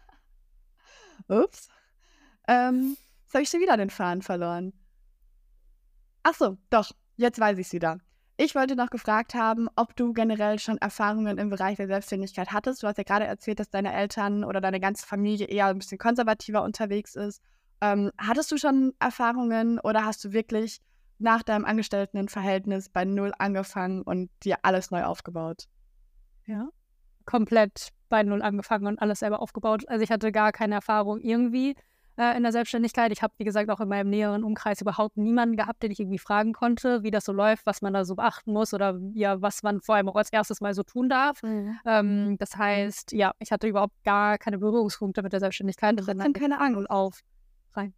Ups. 1.29 1.69
Ähm, 2.49 2.97
Jetzt 3.27 3.35
habe 3.35 3.43
ich 3.43 3.49
schon 3.49 3.61
wieder 3.61 3.77
den 3.77 3.91
Faden 3.91 4.23
verloren. 4.23 4.73
Ach 6.23 6.35
so, 6.35 6.59
doch, 6.71 6.93
jetzt 7.17 7.41
weiß 7.41 7.59
ich 7.59 7.67
es 7.67 7.73
wieder. 7.73 7.99
Ich 8.37 8.55
wollte 8.55 8.77
noch 8.77 8.89
gefragt 8.89 9.35
haben, 9.35 9.69
ob 9.75 9.97
du 9.97 10.13
generell 10.13 10.61
schon 10.61 10.79
Erfahrungen 10.79 11.37
im 11.37 11.51
Bereich 11.51 11.77
der 11.77 11.89
Selbstständigkeit 11.89 12.53
hattest. 12.53 12.85
Du 12.85 12.87
hast 12.87 12.99
ja 12.99 13.03
gerade 13.03 13.25
erzählt, 13.25 13.59
dass 13.59 13.69
deine 13.69 13.93
Eltern 13.93 14.45
oder 14.45 14.61
deine 14.61 14.79
ganze 14.79 15.05
Familie 15.05 15.49
eher 15.49 15.67
ein 15.67 15.79
bisschen 15.79 15.99
konservativer 15.99 16.63
unterwegs 16.63 17.17
ist. 17.17 17.43
Ähm, 17.81 18.13
hattest 18.17 18.53
du 18.53 18.59
schon 18.59 18.95
Erfahrungen 19.01 19.81
oder 19.81 20.05
hast 20.05 20.25
du 20.25 20.33
wirklich 20.33 20.81
nach 21.19 21.43
deinem 21.43 21.65
Angestelltenverhältnis 21.65 22.91
bei 22.91 23.05
Null 23.05 23.33
angefangen 23.39 24.03
und 24.03 24.31
dir 24.45 24.59
alles 24.63 24.93
neu 24.93 25.03
aufgebaut? 25.03 25.67
Ja, 26.45 26.69
komplett 27.25 27.89
bei 28.09 28.23
Null 28.23 28.43
angefangen 28.43 28.87
und 28.87 29.01
alles 29.01 29.19
selber 29.19 29.43
aufgebaut. 29.43 29.89
Also 29.89 30.05
ich 30.05 30.13
hatte 30.13 30.31
gar 30.31 30.53
keine 30.53 30.77
Erfahrung 30.77 31.21
irgendwie 31.21 31.75
äh, 32.17 32.37
in 32.37 32.43
der 32.43 32.53
Selbstständigkeit. 32.53 33.13
Ich 33.13 33.23
habe, 33.23 33.35
wie 33.39 33.45
gesagt, 33.45 33.71
auch 33.71 33.81
in 33.81 33.89
meinem 33.89 34.11
näheren 34.11 34.45
Umkreis 34.45 34.81
überhaupt 34.81 35.17
niemanden 35.17 35.57
gehabt, 35.57 35.83
den 35.83 35.91
ich 35.91 36.01
irgendwie 36.01 36.19
fragen 36.19 36.53
konnte, 36.53 37.03
wie 37.03 37.11
das 37.11 37.25
so 37.25 37.33
läuft, 37.33 37.67
was 37.67 37.83
man 37.83 37.93
da 37.93 38.05
so 38.05 38.15
beachten 38.17 38.53
muss 38.53 38.75
oder 38.75 38.99
ja, 39.15 39.41
was 39.43 39.63
man 39.63 39.81
vor 39.81 39.97
allem 39.97 40.09
auch 40.09 40.17
als 40.17 40.33
erstes 40.33 40.61
mal 40.61 40.75
so 40.75 40.83
tun 40.83 41.09
darf. 41.09 41.43
Mhm. 41.43 41.79
Ähm, 41.85 42.37
das 42.39 42.57
heißt, 42.57 43.13
ja, 43.13 43.33
ich 43.39 43.53
hatte 43.53 43.67
überhaupt 43.69 44.03
gar 44.05 44.39
keine 44.39 44.59
Berührungspunkte 44.59 45.23
mit 45.23 45.33
der 45.33 45.41
Selbstständigkeit. 45.41 45.99
Und 46.01 46.07
dann 46.07 46.33
keine 46.33 46.61
Angst 46.61 46.91
auf 46.91 47.21
rein. 47.75 47.95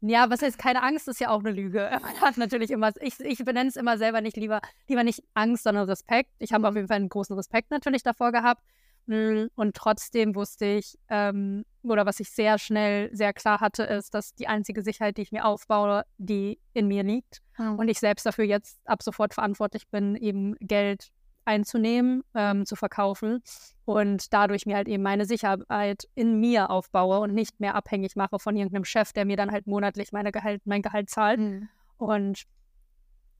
Ja, 0.00 0.28
was 0.30 0.42
heißt 0.42 0.58
keine 0.58 0.82
Angst, 0.82 1.06
ist 1.06 1.20
ja 1.20 1.30
auch 1.30 1.40
eine 1.40 1.52
Lüge. 1.52 1.90
Man 2.02 2.20
hat 2.20 2.36
natürlich 2.36 2.70
immer, 2.70 2.90
ich, 3.00 3.20
ich 3.20 3.44
benenne 3.44 3.68
es 3.68 3.76
immer 3.76 3.98
selber 3.98 4.20
nicht 4.20 4.36
lieber, 4.36 4.60
lieber 4.88 5.04
nicht 5.04 5.22
Angst, 5.34 5.62
sondern 5.64 5.88
Respekt. 5.88 6.30
Ich 6.38 6.52
habe 6.52 6.68
auf 6.68 6.74
jeden 6.74 6.88
Fall 6.88 6.96
einen 6.96 7.08
großen 7.08 7.36
Respekt 7.36 7.70
natürlich 7.70 8.02
davor 8.02 8.32
gehabt. 8.32 8.62
Hm, 9.06 9.48
und 9.54 9.76
trotzdem 9.76 10.34
wusste 10.34 10.66
ich, 10.66 10.98
ähm, 11.08 11.64
oder 11.82 12.06
was 12.06 12.20
ich 12.20 12.30
sehr 12.30 12.58
schnell, 12.58 13.14
sehr 13.14 13.32
klar 13.32 13.60
hatte, 13.60 13.82
ist, 13.84 14.14
dass 14.14 14.34
die 14.34 14.48
einzige 14.48 14.82
Sicherheit, 14.82 15.16
die 15.16 15.22
ich 15.22 15.32
mir 15.32 15.44
aufbaue, 15.44 16.04
die 16.18 16.58
in 16.74 16.88
mir 16.88 17.02
liegt. 17.02 17.42
Mhm. 17.58 17.78
Und 17.78 17.88
ich 17.88 17.98
selbst 17.98 18.24
dafür 18.24 18.44
jetzt 18.44 18.80
ab 18.84 19.02
sofort 19.02 19.34
verantwortlich 19.34 19.88
bin, 19.88 20.16
eben 20.16 20.54
Geld 20.60 21.10
einzunehmen, 21.44 22.22
ähm, 22.34 22.66
zu 22.66 22.76
verkaufen 22.76 23.42
und 23.84 24.32
dadurch 24.32 24.64
mir 24.66 24.76
halt 24.76 24.88
eben 24.88 25.02
meine 25.02 25.24
Sicherheit 25.24 26.08
in 26.14 26.38
mir 26.38 26.70
aufbaue 26.70 27.18
und 27.18 27.34
nicht 27.34 27.58
mehr 27.58 27.74
abhängig 27.74 28.14
mache 28.14 28.38
von 28.38 28.56
irgendeinem 28.56 28.84
Chef, 28.84 29.12
der 29.12 29.24
mir 29.24 29.36
dann 29.36 29.50
halt 29.50 29.66
monatlich 29.66 30.12
meine 30.12 30.30
Gehalt, 30.30 30.62
mein 30.66 30.82
Gehalt 30.82 31.10
zahlt. 31.10 31.40
Mhm. 31.40 31.68
Und 31.96 32.44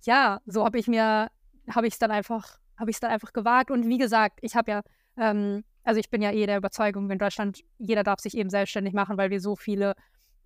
ja, 0.02 0.40
so 0.46 0.64
habe 0.64 0.78
ich 0.78 0.88
mir, 0.88 1.28
habe 1.70 1.86
ich 1.86 1.94
es 1.94 1.98
dann 1.98 2.10
einfach, 2.10 2.58
habe 2.76 2.90
ich 2.90 2.96
es 2.96 3.00
dann 3.00 3.10
einfach 3.10 3.32
gewagt. 3.32 3.70
Und 3.70 3.88
wie 3.88 3.98
gesagt, 3.98 4.40
ich 4.42 4.56
habe 4.56 4.70
ja, 4.70 4.82
ähm, 5.16 5.62
also 5.84 6.00
ich 6.00 6.10
bin 6.10 6.22
ja 6.22 6.32
eh 6.32 6.46
der 6.46 6.58
Überzeugung, 6.58 7.10
in 7.10 7.18
Deutschland, 7.18 7.62
jeder 7.78 8.02
darf 8.04 8.20
sich 8.20 8.36
eben 8.36 8.50
selbstständig 8.50 8.94
machen, 8.94 9.16
weil 9.16 9.30
wir 9.30 9.40
so 9.40 9.56
viele 9.56 9.94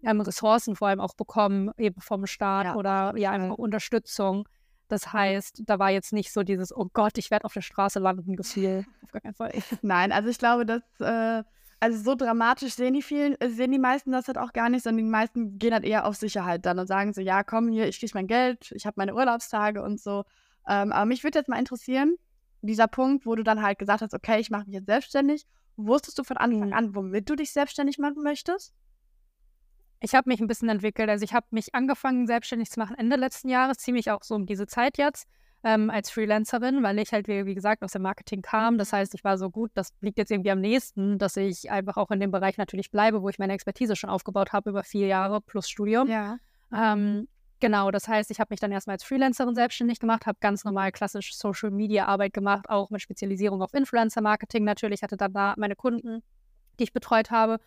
ähm, 0.02 0.21
Ressourcen 0.21 0.76
vor 0.76 0.88
allem 0.88 1.00
auch 1.00 1.14
bekommen, 1.14 1.71
eben 1.78 2.00
vom 2.00 2.26
Staat 2.26 2.66
ja. 2.66 2.75
oder 2.76 3.14
ja 3.16 3.31
einfach 3.31 3.57
Unterstützung. 3.57 4.49
Das 4.88 5.12
heißt, 5.12 5.62
da 5.66 5.78
war 5.78 5.90
jetzt 5.90 6.12
nicht 6.12 6.33
so 6.33 6.43
dieses, 6.43 6.75
oh 6.75 6.87
Gott, 6.93 7.19
ich 7.19 7.31
werde 7.31 7.45
auf 7.45 7.52
der 7.52 7.61
Straße 7.61 7.99
landen, 7.99 8.37
Gefühl. 8.37 8.85
Auf 9.02 9.11
gar 9.11 9.21
keinen 9.21 9.35
Fall. 9.35 9.52
Nein, 9.83 10.12
also 10.12 10.28
ich 10.28 10.38
glaube, 10.38 10.64
dass, 10.64 10.83
äh, 11.00 11.43
also 11.81 12.02
so 12.02 12.14
dramatisch 12.14 12.75
sehen 12.75 12.95
die 12.95 13.02
vielen, 13.02 13.35
äh, 13.40 13.50
sehen 13.50 13.73
die 13.73 13.78
meisten 13.78 14.12
das 14.12 14.28
halt 14.28 14.38
auch 14.38 14.52
gar 14.52 14.69
nicht, 14.69 14.85
sondern 14.85 15.05
die 15.05 15.11
meisten 15.11 15.59
gehen 15.59 15.73
halt 15.73 15.85
eher 15.85 16.07
auf 16.07 16.14
Sicherheit 16.14 16.64
dann 16.66 16.78
und 16.78 16.87
sagen 16.87 17.12
so, 17.12 17.21
ja, 17.21 17.43
komm 17.43 17.69
hier, 17.69 17.88
ich 17.88 17.99
kriege 17.99 18.12
mein 18.14 18.28
Geld, 18.28 18.73
ich 18.73 18.87
habe 18.87 18.95
meine 18.97 19.14
Urlaubstage 19.14 19.83
und 19.83 20.00
so. 20.00 20.25
Ähm, 20.69 20.93
aber 20.93 21.05
mich 21.07 21.25
würde 21.25 21.38
jetzt 21.38 21.49
mal 21.49 21.59
interessieren, 21.59 22.16
dieser 22.66 22.88
Punkt, 22.88 23.26
wo 23.26 23.35
du 23.35 23.42
dann 23.42 23.62
halt 23.62 23.78
gesagt 23.78 24.02
hast, 24.02 24.14
okay, 24.14 24.40
ich 24.40 24.50
mache 24.50 24.66
mich 24.66 24.75
jetzt 24.75 24.87
selbstständig. 24.87 25.46
Wusstest 25.76 26.18
du 26.18 26.25
von 26.25 26.37
Anfang 26.37 26.68
mhm. 26.68 26.75
an, 26.75 26.94
womit 26.94 27.28
du 27.28 27.37
dich 27.37 27.52
selbstständig 27.52 27.99
machen 27.99 28.23
möchtest? 28.23 28.75
Ich 30.00 30.14
habe 30.14 30.28
mich 30.28 30.40
ein 30.40 30.46
bisschen 30.46 30.68
entwickelt. 30.68 31.08
Also 31.08 31.25
ich 31.25 31.32
habe 31.32 31.46
mich 31.50 31.75
angefangen, 31.75 32.26
selbstständig 32.26 32.70
zu 32.70 32.80
machen 32.80 32.96
Ende 32.99 33.16
letzten 33.16 33.49
Jahres, 33.49 33.78
ziemlich 33.78 34.11
auch 34.11 34.23
so 34.23 34.35
um 34.35 34.46
diese 34.46 34.66
Zeit 34.66 34.99
jetzt, 34.99 35.26
ähm, 35.64 35.90
als 35.90 36.11
Freelancerin, 36.11 36.82
weil 36.82 36.99
ich 36.99 37.12
halt, 37.12 37.28
wie, 37.28 37.46
wie, 37.46 37.54
gesagt, 37.54 37.82
aus 37.82 37.92
dem 37.92 38.02
Marketing 38.02 38.42
kam. 38.42 38.78
Das 38.78 38.92
mhm. 38.92 38.96
heißt, 38.99 39.14
ich 39.14 39.25
war 39.25 39.38
so 39.38 39.50
gut, 39.50 39.70
das 39.75 39.92
liegt 40.00 40.18
jetzt 40.18 40.30
irgendwie 40.30 40.50
am 40.50 40.61
nächsten, 40.61 41.18
dass 41.18 41.37
ich 41.37 41.70
einfach 41.70 41.96
auch 41.96 42.11
in 42.11 42.20
dem 42.20 42.30
Bereich 42.30 42.56
natürlich 42.58 42.90
bleibe, 42.90 43.23
wo 43.23 43.28
ich 43.28 43.38
meine 43.38 43.52
Expertise 43.52 43.96
schon 43.96 44.11
aufgebaut 44.11 44.52
habe 44.52 44.70
über 44.70 44.85
vier 44.85 45.06
Jahre 45.06 45.40
plus 45.40 45.68
Studium. 45.68 46.08
Ja. 46.08 46.38
Ähm, 46.73 47.28
genau, 47.60 47.90
das 47.90 48.08
heißt, 48.08 48.30
ich 48.30 48.40
habe 48.40 48.48
mich 48.50 48.60
dann 48.60 48.72
erstmal 48.72 48.94
als 48.94 49.04
Freelancerin 49.04 49.54
selbstständig 49.54 50.00
gemacht, 50.00 50.26
habe 50.26 50.38
ganz 50.40 50.64
normal 50.64 50.92
klassisch 50.92 51.36
Social 51.36 51.70
Media 51.70 52.06
Arbeit 52.06 52.32
gemacht, 52.32 52.68
auch 52.68 52.90
mit 52.90 53.02
Spezialisierung 53.02 53.62
auf 53.62 53.75
Influencer 53.75 54.20
Marketing 54.20 54.64
natürlich, 54.64 55.02
hatte 55.02 55.16
dann 55.16 55.32
da 55.32 55.54
meine 55.56 55.76
Kunden, 55.76 56.22
die 56.78 56.84
ich 56.84 56.92
betreut 56.92 57.30
habe 57.30 57.58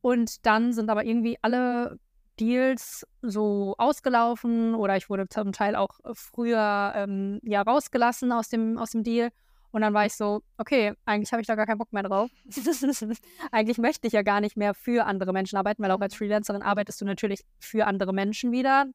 und 0.00 0.46
dann 0.46 0.72
sind 0.72 0.90
aber 0.90 1.04
irgendwie 1.04 1.36
alle 1.42 1.98
Deals 2.38 3.06
so 3.22 3.74
ausgelaufen 3.78 4.74
oder 4.74 4.96
ich 4.96 5.08
wurde 5.08 5.28
zum 5.28 5.52
Teil 5.52 5.74
auch 5.74 5.98
früher 6.12 6.92
ähm, 6.94 7.40
ja 7.42 7.62
rausgelassen 7.62 8.32
aus 8.32 8.48
dem, 8.48 8.78
aus 8.78 8.90
dem 8.90 9.02
Deal. 9.02 9.30
Und 9.72 9.82
dann 9.82 9.92
war 9.92 10.06
ich 10.06 10.14
so, 10.14 10.42
okay, 10.56 10.94
eigentlich 11.04 11.32
habe 11.32 11.42
ich 11.42 11.46
da 11.46 11.54
gar 11.54 11.66
keinen 11.66 11.78
Bock 11.78 11.92
mehr 11.92 12.02
drauf. 12.02 12.30
eigentlich 13.52 13.78
möchte 13.78 14.06
ich 14.06 14.12
ja 14.12 14.22
gar 14.22 14.40
nicht 14.40 14.56
mehr 14.56 14.74
für 14.74 15.04
andere 15.06 15.32
Menschen 15.32 15.56
arbeiten, 15.56 15.82
weil 15.82 15.90
auch 15.90 16.00
als 16.00 16.14
Freelancerin 16.14 16.62
arbeitest 16.62 17.00
du 17.00 17.04
natürlich 17.04 17.42
für 17.58 17.86
andere 17.86 18.14
Menschen 18.14 18.52
wieder, 18.52 18.86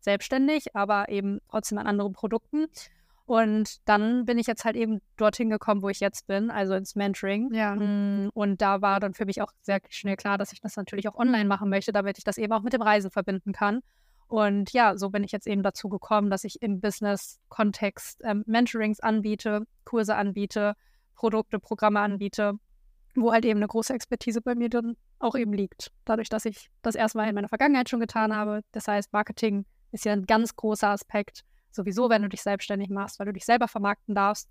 selbstständig, 0.00 0.74
aber 0.74 1.08
eben 1.08 1.40
trotzdem 1.48 1.78
an 1.78 1.86
anderen 1.86 2.12
Produkten. 2.12 2.66
Und 3.30 3.88
dann 3.88 4.24
bin 4.24 4.38
ich 4.38 4.48
jetzt 4.48 4.64
halt 4.64 4.74
eben 4.74 5.00
dorthin 5.16 5.50
gekommen, 5.50 5.82
wo 5.82 5.88
ich 5.88 6.00
jetzt 6.00 6.26
bin, 6.26 6.50
also 6.50 6.74
ins 6.74 6.96
Mentoring. 6.96 7.54
Ja. 7.54 7.76
Mm, 7.76 8.30
und 8.34 8.60
da 8.60 8.82
war 8.82 8.98
dann 8.98 9.14
für 9.14 9.24
mich 9.24 9.40
auch 9.40 9.52
sehr 9.62 9.80
schnell 9.88 10.16
klar, 10.16 10.36
dass 10.36 10.52
ich 10.52 10.60
das 10.60 10.76
natürlich 10.76 11.08
auch 11.08 11.14
online 11.14 11.44
machen 11.44 11.70
möchte, 11.70 11.92
damit 11.92 12.18
ich 12.18 12.24
das 12.24 12.38
eben 12.38 12.52
auch 12.52 12.62
mit 12.62 12.72
dem 12.72 12.82
Reisen 12.82 13.12
verbinden 13.12 13.52
kann. 13.52 13.82
Und 14.26 14.72
ja, 14.72 14.96
so 14.96 15.10
bin 15.10 15.22
ich 15.22 15.30
jetzt 15.30 15.46
eben 15.46 15.62
dazu 15.62 15.88
gekommen, 15.88 16.28
dass 16.28 16.42
ich 16.42 16.60
im 16.60 16.80
Business-Kontext 16.80 18.20
ähm, 18.24 18.42
Mentorings 18.46 18.98
anbiete, 18.98 19.62
Kurse 19.84 20.16
anbiete, 20.16 20.74
Produkte, 21.14 21.60
Programme 21.60 22.00
anbiete, 22.00 22.54
wo 23.14 23.32
halt 23.32 23.44
eben 23.44 23.58
eine 23.58 23.68
große 23.68 23.92
Expertise 23.92 24.40
bei 24.40 24.56
mir 24.56 24.70
dann 24.70 24.96
auch 25.20 25.36
eben 25.36 25.52
liegt. 25.52 25.92
Dadurch, 26.04 26.28
dass 26.28 26.46
ich 26.46 26.68
das 26.82 26.94
erstmal 26.94 27.28
in 27.28 27.34
meiner 27.36 27.48
Vergangenheit 27.48 27.88
schon 27.88 28.00
getan 28.00 28.34
habe. 28.34 28.62
Das 28.72 28.88
heißt, 28.88 29.12
Marketing 29.12 29.66
ist 29.92 30.04
ja 30.04 30.12
ein 30.12 30.26
ganz 30.26 30.56
großer 30.56 30.88
Aspekt 30.88 31.44
sowieso, 31.70 32.10
wenn 32.10 32.22
du 32.22 32.28
dich 32.28 32.42
selbstständig 32.42 32.90
machst, 32.90 33.18
weil 33.18 33.26
du 33.26 33.32
dich 33.32 33.44
selber 33.44 33.68
vermarkten 33.68 34.14
darfst 34.14 34.48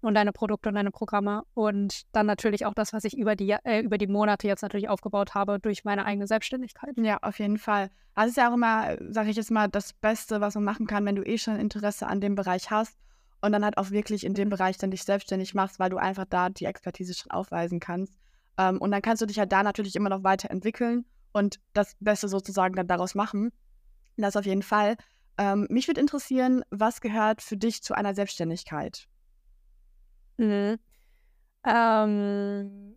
und 0.00 0.14
deine 0.14 0.32
Produkte 0.32 0.68
und 0.68 0.74
deine 0.74 0.90
Programme. 0.90 1.42
Und 1.54 2.02
dann 2.12 2.26
natürlich 2.26 2.66
auch 2.66 2.74
das, 2.74 2.92
was 2.92 3.04
ich 3.04 3.16
über 3.16 3.36
die, 3.36 3.50
äh, 3.50 3.80
über 3.80 3.98
die 3.98 4.06
Monate 4.06 4.46
jetzt 4.46 4.62
natürlich 4.62 4.88
aufgebaut 4.88 5.34
habe 5.34 5.58
durch 5.58 5.84
meine 5.84 6.04
eigene 6.04 6.26
Selbstständigkeit. 6.26 6.96
Ja, 6.96 7.18
auf 7.22 7.38
jeden 7.38 7.58
Fall. 7.58 7.90
Das 8.14 8.28
ist 8.28 8.36
ja 8.36 8.50
auch 8.50 8.54
immer, 8.54 8.96
sage 9.10 9.30
ich 9.30 9.36
jetzt 9.36 9.50
mal, 9.50 9.68
das 9.68 9.92
Beste, 9.92 10.40
was 10.40 10.54
man 10.54 10.64
machen 10.64 10.86
kann, 10.86 11.04
wenn 11.04 11.16
du 11.16 11.22
eh 11.22 11.38
schon 11.38 11.58
Interesse 11.58 12.06
an 12.06 12.20
dem 12.20 12.34
Bereich 12.34 12.70
hast 12.70 12.98
und 13.42 13.52
dann 13.52 13.64
halt 13.64 13.78
auch 13.78 13.90
wirklich 13.90 14.24
in 14.24 14.34
dem 14.34 14.48
Bereich 14.48 14.78
dann 14.78 14.90
dich 14.90 15.04
selbstständig 15.04 15.54
machst, 15.54 15.78
weil 15.78 15.90
du 15.90 15.98
einfach 15.98 16.24
da 16.28 16.48
die 16.48 16.64
Expertise 16.64 17.14
schon 17.14 17.30
aufweisen 17.30 17.80
kannst. 17.80 18.14
Ähm, 18.58 18.78
und 18.78 18.90
dann 18.90 19.02
kannst 19.02 19.22
du 19.22 19.26
dich 19.26 19.38
halt 19.38 19.52
da 19.52 19.62
natürlich 19.62 19.96
immer 19.96 20.08
noch 20.08 20.24
weiterentwickeln 20.24 21.04
und 21.32 21.60
das 21.74 21.96
Beste 22.00 22.28
sozusagen 22.28 22.74
dann 22.74 22.86
daraus 22.86 23.14
machen. 23.14 23.52
Das 24.16 24.36
auf 24.36 24.46
jeden 24.46 24.62
Fall. 24.62 24.96
Ähm, 25.38 25.66
mich 25.70 25.86
würde 25.88 26.00
interessieren, 26.00 26.64
was 26.70 27.00
gehört 27.00 27.42
für 27.42 27.56
dich 27.56 27.82
zu 27.82 27.94
einer 27.94 28.14
Selbstständigkeit? 28.14 29.06
Mhm. 30.38 30.78
Ähm, 31.64 32.96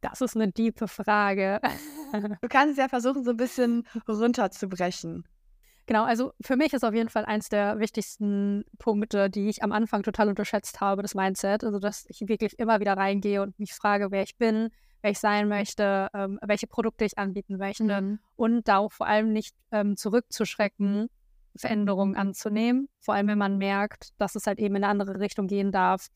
das 0.00 0.20
ist 0.20 0.36
eine 0.36 0.52
tiefe 0.52 0.86
Frage. 0.86 1.60
du 2.40 2.48
kannst 2.48 2.72
es 2.72 2.78
ja 2.78 2.88
versuchen, 2.88 3.24
so 3.24 3.30
ein 3.30 3.36
bisschen 3.36 3.86
runterzubrechen. 4.08 5.24
Genau, 5.86 6.04
also 6.04 6.32
für 6.40 6.56
mich 6.56 6.72
ist 6.72 6.84
auf 6.84 6.94
jeden 6.94 7.08
Fall 7.08 7.24
eins 7.24 7.48
der 7.48 7.78
wichtigsten 7.78 8.64
Punkte, 8.78 9.30
die 9.30 9.48
ich 9.48 9.62
am 9.62 9.70
Anfang 9.70 10.02
total 10.02 10.28
unterschätzt 10.28 10.80
habe, 10.80 11.02
das 11.02 11.14
Mindset. 11.14 11.62
Also, 11.62 11.78
dass 11.78 12.06
ich 12.08 12.28
wirklich 12.28 12.58
immer 12.58 12.80
wieder 12.80 12.96
reingehe 12.96 13.40
und 13.40 13.58
mich 13.58 13.72
frage, 13.72 14.10
wer 14.10 14.24
ich 14.24 14.36
bin, 14.36 14.70
wer 15.06 15.12
ich 15.12 15.20
sein 15.20 15.48
möchte, 15.48 16.08
ähm, 16.14 16.40
welche 16.42 16.66
Produkte 16.66 17.04
ich 17.04 17.16
anbieten 17.16 17.58
möchte 17.58 18.00
mhm. 18.00 18.18
und 18.34 18.66
da 18.66 18.78
auch 18.78 18.90
vor 18.90 19.06
allem 19.06 19.32
nicht 19.32 19.54
ähm, 19.70 19.96
zurückzuschrecken 19.96 21.08
Veränderungen 21.56 22.16
anzunehmen, 22.16 22.88
vor 22.98 23.14
allem 23.14 23.28
wenn 23.28 23.38
man 23.38 23.56
merkt, 23.56 24.08
dass 24.18 24.34
es 24.34 24.48
halt 24.48 24.58
eben 24.58 24.74
in 24.74 24.82
eine 24.82 24.90
andere 24.90 25.20
Richtung 25.20 25.46
gehen 25.46 25.70
darf. 25.70 26.08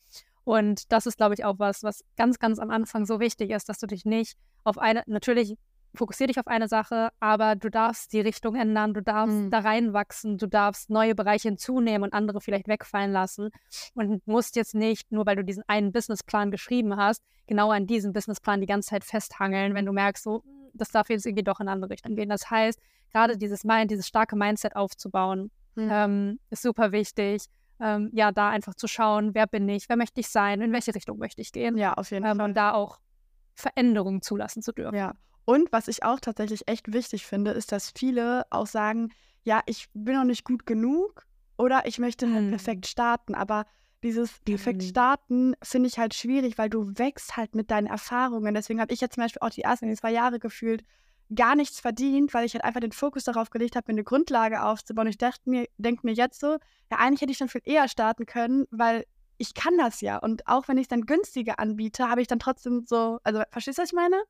Und 0.43 0.91
das 0.93 1.07
ist, 1.07 1.19
glaube 1.19 1.35
ich, 1.35 1.45
auch 1.45 1.61
was, 1.61 1.85
was 1.85 2.05
ganz, 2.17 2.41
ganz 2.41 2.59
am 2.59 2.71
Anfang 2.71 3.07
so 3.07 3.21
wichtig 3.21 3.51
ist, 3.51 3.69
dass 3.69 3.79
du 3.79 3.87
dich 3.87 4.05
nicht 4.05 4.37
auf 4.65 4.77
eine, 4.77 5.05
natürlich 5.07 5.57
fokussier 5.95 6.29
dich 6.29 6.39
auf 6.39 6.47
eine 6.47 6.69
Sache, 6.69 7.11
aber 7.21 7.57
du 7.57 7.71
darfst 7.71 8.13
die 8.13 8.21
Richtung 8.21 8.55
ändern, 8.55 8.95
du 8.95 9.03
darfst 9.03 9.37
mhm. 9.37 9.51
da 9.51 9.61
reinwachsen, 9.61 10.39
du 10.39 10.47
darfst 10.47 10.91
neue 10.91 11.15
Bereiche 11.15 11.49
hinzunehmen 11.49 12.05
und 12.05 12.15
andere 12.15 12.41
vielleicht 12.41 12.69
wegfallen 12.69 13.13
lassen 13.13 13.51
und 13.95 14.27
musst 14.27 14.57
jetzt 14.57 14.75
nicht, 14.75 15.11
nur 15.11 15.27
weil 15.27 15.37
du 15.37 15.45
diesen 15.45 15.65
einen 15.67 15.93
Businessplan 15.93 16.51
geschrieben 16.51 16.97
hast, 16.97 17.23
genau 17.47 17.71
an 17.71 17.87
diesem 17.87 18.13
Businessplan 18.13 18.61
die 18.61 18.67
ganze 18.67 18.91
Zeit 18.91 19.05
festhangeln, 19.05 19.75
wenn 19.75 19.87
du 19.87 19.93
merkst, 19.93 20.23
so, 20.23 20.43
das 20.75 20.91
darf 20.91 21.11
jetzt 21.11 21.27
irgendwie 21.27 21.45
doch 21.45 21.61
in 21.61 21.67
eine 21.67 21.73
andere 21.73 21.91
Richtung 21.91 22.15
gehen. 22.15 22.29
Das 22.29 22.51
heißt, 22.51 22.81
gerade 23.13 23.37
dieses 23.37 23.65
Mind, 23.65 23.91
dieses 23.91 24.07
starke 24.07 24.37
Mindset 24.37 24.77
aufzubauen, 24.77 25.51
mhm. 25.75 25.89
ähm, 25.91 26.41
ist 26.51 26.63
super 26.63 26.93
wichtig. 26.93 27.45
Ähm, 27.81 28.11
ja, 28.13 28.31
da 28.31 28.51
einfach 28.51 28.75
zu 28.75 28.87
schauen, 28.87 29.35
wer 29.35 29.47
bin 29.47 29.69
ich, 29.69 29.89
wer 29.89 29.97
möchte 29.97 30.21
ich 30.21 30.29
sein, 30.29 30.61
in 30.61 30.73
welche 30.73 30.95
Richtung 30.95 31.19
möchte 31.19 31.41
ich 31.41 31.51
gehen. 31.51 31.79
Ja, 31.79 31.95
auf 31.95 32.11
jeden 32.11 32.27
ähm, 32.27 32.37
Fall. 32.37 32.45
Und 32.45 32.55
da 32.55 32.73
auch 32.73 33.01
Veränderungen 33.55 34.23
zulassen 34.23 34.63
zu 34.63 34.73
dürfen. 34.73 34.97
Ja. 34.97 35.15
Und 35.51 35.73
was 35.73 35.89
ich 35.89 36.05
auch 36.05 36.21
tatsächlich 36.21 36.69
echt 36.69 36.93
wichtig 36.93 37.27
finde, 37.27 37.51
ist, 37.51 37.73
dass 37.73 37.91
viele 37.91 38.47
auch 38.51 38.69
sagen, 38.69 39.11
ja, 39.43 39.61
ich 39.67 39.89
bin 39.95 40.15
noch 40.15 40.23
nicht 40.23 40.45
gut 40.45 40.65
genug 40.65 41.27
oder 41.59 41.87
ich 41.87 41.99
möchte 41.99 42.33
halt 42.33 42.45
mhm. 42.45 42.51
perfekt 42.51 42.87
starten. 42.87 43.35
Aber 43.35 43.67
dieses 44.05 44.31
perfekt 44.45 44.81
mhm. 44.81 44.87
starten 44.87 45.55
finde 45.61 45.89
ich 45.89 45.99
halt 45.99 46.15
schwierig, 46.15 46.57
weil 46.57 46.71
du 46.71 46.97
wächst 46.97 47.37
halt 47.37 47.57
mit 47.57 47.73
deinen 47.73 47.89
Erfahrungen. 47.89 48.55
Deswegen 48.55 48.81
habe 48.81 48.95
ich 48.95 49.01
jetzt 49.01 49.17
zum 49.17 49.25
Beispiel 49.25 49.41
auch 49.41 49.51
die 49.51 49.63
ersten 49.63 49.93
zwei 49.97 50.13
Jahre 50.13 50.39
gefühlt 50.39 50.85
gar 51.35 51.57
nichts 51.57 51.81
verdient, 51.81 52.33
weil 52.33 52.47
ich 52.47 52.55
halt 52.55 52.63
einfach 52.63 52.81
den 52.81 52.93
Fokus 52.93 53.25
darauf 53.25 53.51
gelegt 53.51 53.75
habe, 53.75 53.87
mir 53.89 53.95
eine 53.95 54.05
Grundlage 54.05 54.63
aufzubauen. 54.63 55.09
Ich 55.09 55.19
dachte 55.19 55.51
mir, 55.51 55.67
denke 55.79 56.07
mir 56.07 56.13
jetzt 56.13 56.39
so, 56.39 56.59
ja, 56.93 56.99
eigentlich 56.99 57.23
hätte 57.23 57.33
ich 57.33 57.39
schon 57.39 57.49
viel 57.49 57.63
eher 57.65 57.89
starten 57.89 58.25
können, 58.25 58.69
weil 58.71 59.05
ich 59.37 59.55
kann 59.55 59.77
das 59.79 60.01
ja. 60.01 60.17
Und 60.19 60.47
auch 60.47 60.69
wenn 60.69 60.79
ich 60.79 60.85
es 60.85 60.89
dann 60.89 61.07
günstiger 61.07 61.59
anbiete, 61.59 62.09
habe 62.09 62.23
ich 62.23 62.29
dann 62.29 62.39
trotzdem 62.39 62.85
so, 62.87 63.19
also 63.25 63.43
verstehst 63.51 63.79
du, 63.79 63.83
was 63.83 63.89
ich 63.89 63.97
meine? 63.97 64.23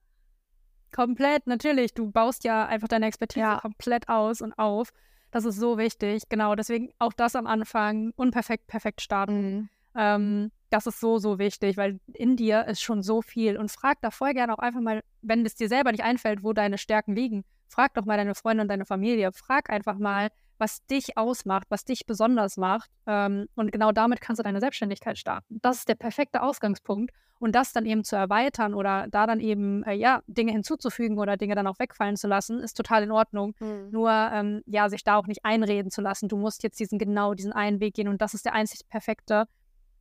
Komplett, 0.93 1.47
natürlich. 1.47 1.95
Du 1.95 2.11
baust 2.11 2.45
ja 2.45 2.67
einfach 2.67 2.89
deine 2.89 3.07
Expertise 3.07 3.41
ja. 3.41 3.61
komplett 3.61 4.09
aus 4.09 4.41
und 4.41 4.59
auf. 4.59 4.93
Das 5.31 5.45
ist 5.45 5.57
so 5.57 5.79
wichtig. 5.79 6.25
Genau, 6.29 6.55
deswegen 6.55 6.93
auch 6.99 7.13
das 7.13 7.37
am 7.37 7.47
Anfang 7.47 8.13
unperfekt, 8.17 8.67
perfekt 8.67 9.01
starten. 9.01 9.57
Mhm. 9.57 9.69
Ähm, 9.95 10.51
das 10.71 10.87
ist 10.87 11.01
so, 11.01 11.19
so 11.19 11.39
wichtig, 11.39 11.77
weil 11.77 12.01
in 12.13 12.37
dir 12.37 12.67
ist 12.67 12.81
schon 12.81 13.03
so 13.03 13.23
viel. 13.23 13.57
Und 13.57 13.71
frag 13.71 14.01
da 14.03 14.11
voll 14.11 14.35
gerne 14.35 14.53
auch 14.53 14.59
einfach 14.59 14.81
mal, 14.81 15.03
wenn 15.23 15.45
es 15.45 15.55
dir 15.55 15.69
selber 15.69 15.93
nicht 15.93 16.05
einfällt, 16.05 16.43
wo 16.43 16.53
deine 16.53 16.79
Stärken 16.79 17.15
liegen. 17.15 17.45
Frag 17.69 17.95
doch 17.95 18.05
mal 18.05 18.17
deine 18.17 18.35
Freunde 18.35 18.63
und 18.63 18.69
deine 18.69 18.85
Familie. 18.85 19.33
Frag 19.33 19.71
einfach 19.71 19.99
mal, 19.99 20.31
was 20.61 20.85
dich 20.87 21.17
ausmacht, 21.17 21.67
was 21.71 21.85
dich 21.85 22.07
besonders 22.07 22.57
macht. 22.57 22.91
Ähm, 23.07 23.47
und 23.55 23.73
genau 23.73 23.93
damit 23.93 24.21
kannst 24.21 24.39
du 24.39 24.43
deine 24.43 24.61
Selbstständigkeit 24.61 25.19
starten. 25.19 25.59
Das 25.63 25.79
ist 25.79 25.89
der 25.89 25.95
perfekte 25.95 26.43
Ausgangspunkt. 26.43 27.13
Und 27.41 27.55
das 27.55 27.73
dann 27.73 27.87
eben 27.87 28.05
zu 28.05 28.17
erweitern 28.17 28.75
oder 28.75 29.07
da 29.11 29.27
dann 29.27 29.41
eben, 29.41 29.83
äh, 29.85 29.95
ja, 29.95 30.21
Dinge 30.27 30.53
hinzuzufügen 30.53 31.19
oder 31.19 31.39
Dinge 31.39 31.55
dann 31.55 31.67
auch 31.67 31.79
wegfallen 31.79 32.17
zu 32.17 32.29
lassen, 32.29 32.61
ist 32.61 32.77
total 32.77 33.03
in 33.03 33.11
Ordnung. 33.11 33.55
Mhm. 33.61 33.89
Nur, 33.91 34.11
ähm, 34.11 34.63
ja, 34.67 34.91
sich 34.91 35.05
da 35.05 35.17
auch 35.17 35.27
nicht 35.27 35.43
einreden 35.43 35.91
zu 35.91 36.03
lassen. 36.03 36.29
Du 36.29 36.37
musst 36.37 36.63
jetzt 36.63 36.79
diesen 36.79 36.99
genau 36.99 37.33
diesen 37.33 37.55
einen 37.55 37.81
Weg 37.81 37.95
gehen 37.95 38.09
und 38.09 38.21
das 38.21 38.35
ist 38.35 38.45
der 38.45 38.53
einzig 38.53 38.87
perfekte 38.89 39.47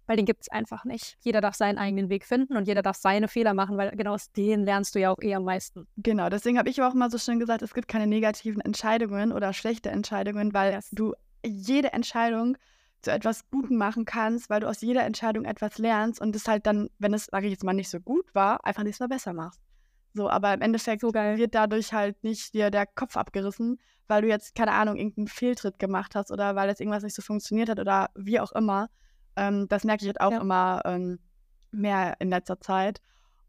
weil 0.10 0.16
den 0.16 0.25
gibt 0.25 0.42
es 0.42 0.50
einfach 0.50 0.86
nicht. 0.86 1.18
Jeder 1.22 1.39
darf 1.39 1.54
seinen 1.54 1.78
eigenen 1.78 2.10
Weg 2.10 2.25
finden 2.25 2.58
und 2.58 2.68
jeder 2.68 2.82
darf 2.82 2.98
seine 2.98 3.28
Fehler 3.28 3.54
machen, 3.54 3.78
weil 3.78 3.92
genau 3.92 4.16
aus 4.16 4.32
denen 4.32 4.66
lernst 4.66 4.96
du 4.96 5.00
ja 5.00 5.12
auch 5.12 5.20
eher 5.22 5.38
am 5.38 5.44
meisten. 5.44 5.86
Genau, 5.98 6.30
deswegen 6.30 6.58
habe 6.58 6.68
ich 6.68 6.82
auch 6.82 6.96
mal 6.96 7.12
so 7.12 7.20
schön 7.20 7.39
gesagt, 7.39 7.62
es 7.62 7.75
gibt 7.75 7.88
keine 7.88 8.08
negativen 8.08 8.60
Entscheidungen 8.60 9.32
oder 9.32 9.54
schlechte 9.54 9.92
Entscheidungen, 9.92 10.51
weil 10.51 10.74
yes. 10.74 10.89
du 10.92 11.13
jede 11.46 11.94
Entscheidung 11.94 12.58
zu 13.04 13.12
etwas 13.12 13.48
Gutem 13.51 13.78
machen 13.78 14.06
kannst, 14.06 14.50
weil 14.50 14.62
du 14.62 14.68
aus 14.68 14.82
jeder 14.82 15.04
Entscheidung 15.04 15.46
etwas 15.46 15.78
lernst 15.78 16.20
und 16.20 16.36
es 16.36 16.48
halt 16.48 16.66
dann, 16.66 16.89
wenn 16.98 17.13
es, 17.13 17.25
sage 17.25 17.46
ich 17.46 17.51
jetzt 17.51 17.63
mal, 17.63 17.74
nicht 17.74 17.89
so 17.89 18.00
gut 18.00 18.34
war, 18.34 18.66
einfach 18.66 18.82
nächstes 18.82 19.01
Mal 19.08 19.13
besser 19.13 19.34
machst. 19.34 19.62
So, 20.16 20.28
aber 20.28 20.56
im 20.56 20.62
Endeffekt 20.62 21.01
so 21.01 21.13
wird 21.13 21.54
dadurch 21.54 21.94
halt 21.94 22.24
nicht 22.24 22.56
dir 22.56 22.72
der 22.72 22.88
Kopf 22.88 23.16
abgerissen, 23.16 23.80
weil 24.08 24.24
du 24.24 24.28
jetzt, 24.28 24.56
keine 24.56 24.72
Ahnung, 24.72 24.96
irgendeinen 24.96 25.28
Fehltritt 25.28 25.78
gemacht 25.78 26.16
hast 26.16 26.32
oder 26.32 26.56
weil 26.56 26.68
jetzt 26.68 26.82
irgendwas 26.82 27.04
nicht 27.04 27.16
so 27.16 27.22
funktioniert 27.22 27.70
hat 27.70 27.78
oder 27.78 28.10
wie 28.16 28.39
auch 28.39 28.54
immer. 28.54 28.89
Ähm, 29.39 29.67
das 29.69 29.86
merke 29.86 30.03
ich 30.03 30.08
jetzt 30.08 30.19
auch 30.19 30.31
ja. 30.31 30.41
immer 30.41 30.81
ähm, 30.84 31.19
mehr 31.72 32.17
in 32.19 32.29
letzter 32.29 32.60
Zeit. 32.60 33.01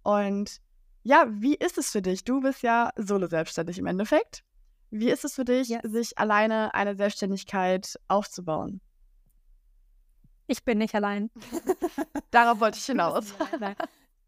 Und 0.03 0.61
ja, 1.03 1.27
wie 1.29 1.55
ist 1.57 1.79
es 1.79 1.91
für 1.91 2.01
dich? 2.01 2.25
Du 2.25 2.41
bist 2.41 2.63
ja 2.63 2.91
solo 2.97 3.27
selbstständig 3.27 3.79
im 3.79 3.87
Endeffekt. 3.87 4.45
Wie 4.91 5.11
ist 5.11 5.25
es 5.25 5.35
für 5.35 5.45
dich, 5.45 5.69
ja. 5.69 5.81
sich 5.83 6.17
alleine 6.19 6.75
eine 6.75 6.95
Selbstständigkeit 6.95 7.99
aufzubauen? 8.09 8.81
Ich 10.47 10.65
bin 10.65 10.79
nicht 10.79 10.95
allein. 10.95 11.31
Darauf 12.31 12.61
wollte 12.61 12.79
ich 12.79 12.87
hinaus. 12.87 13.35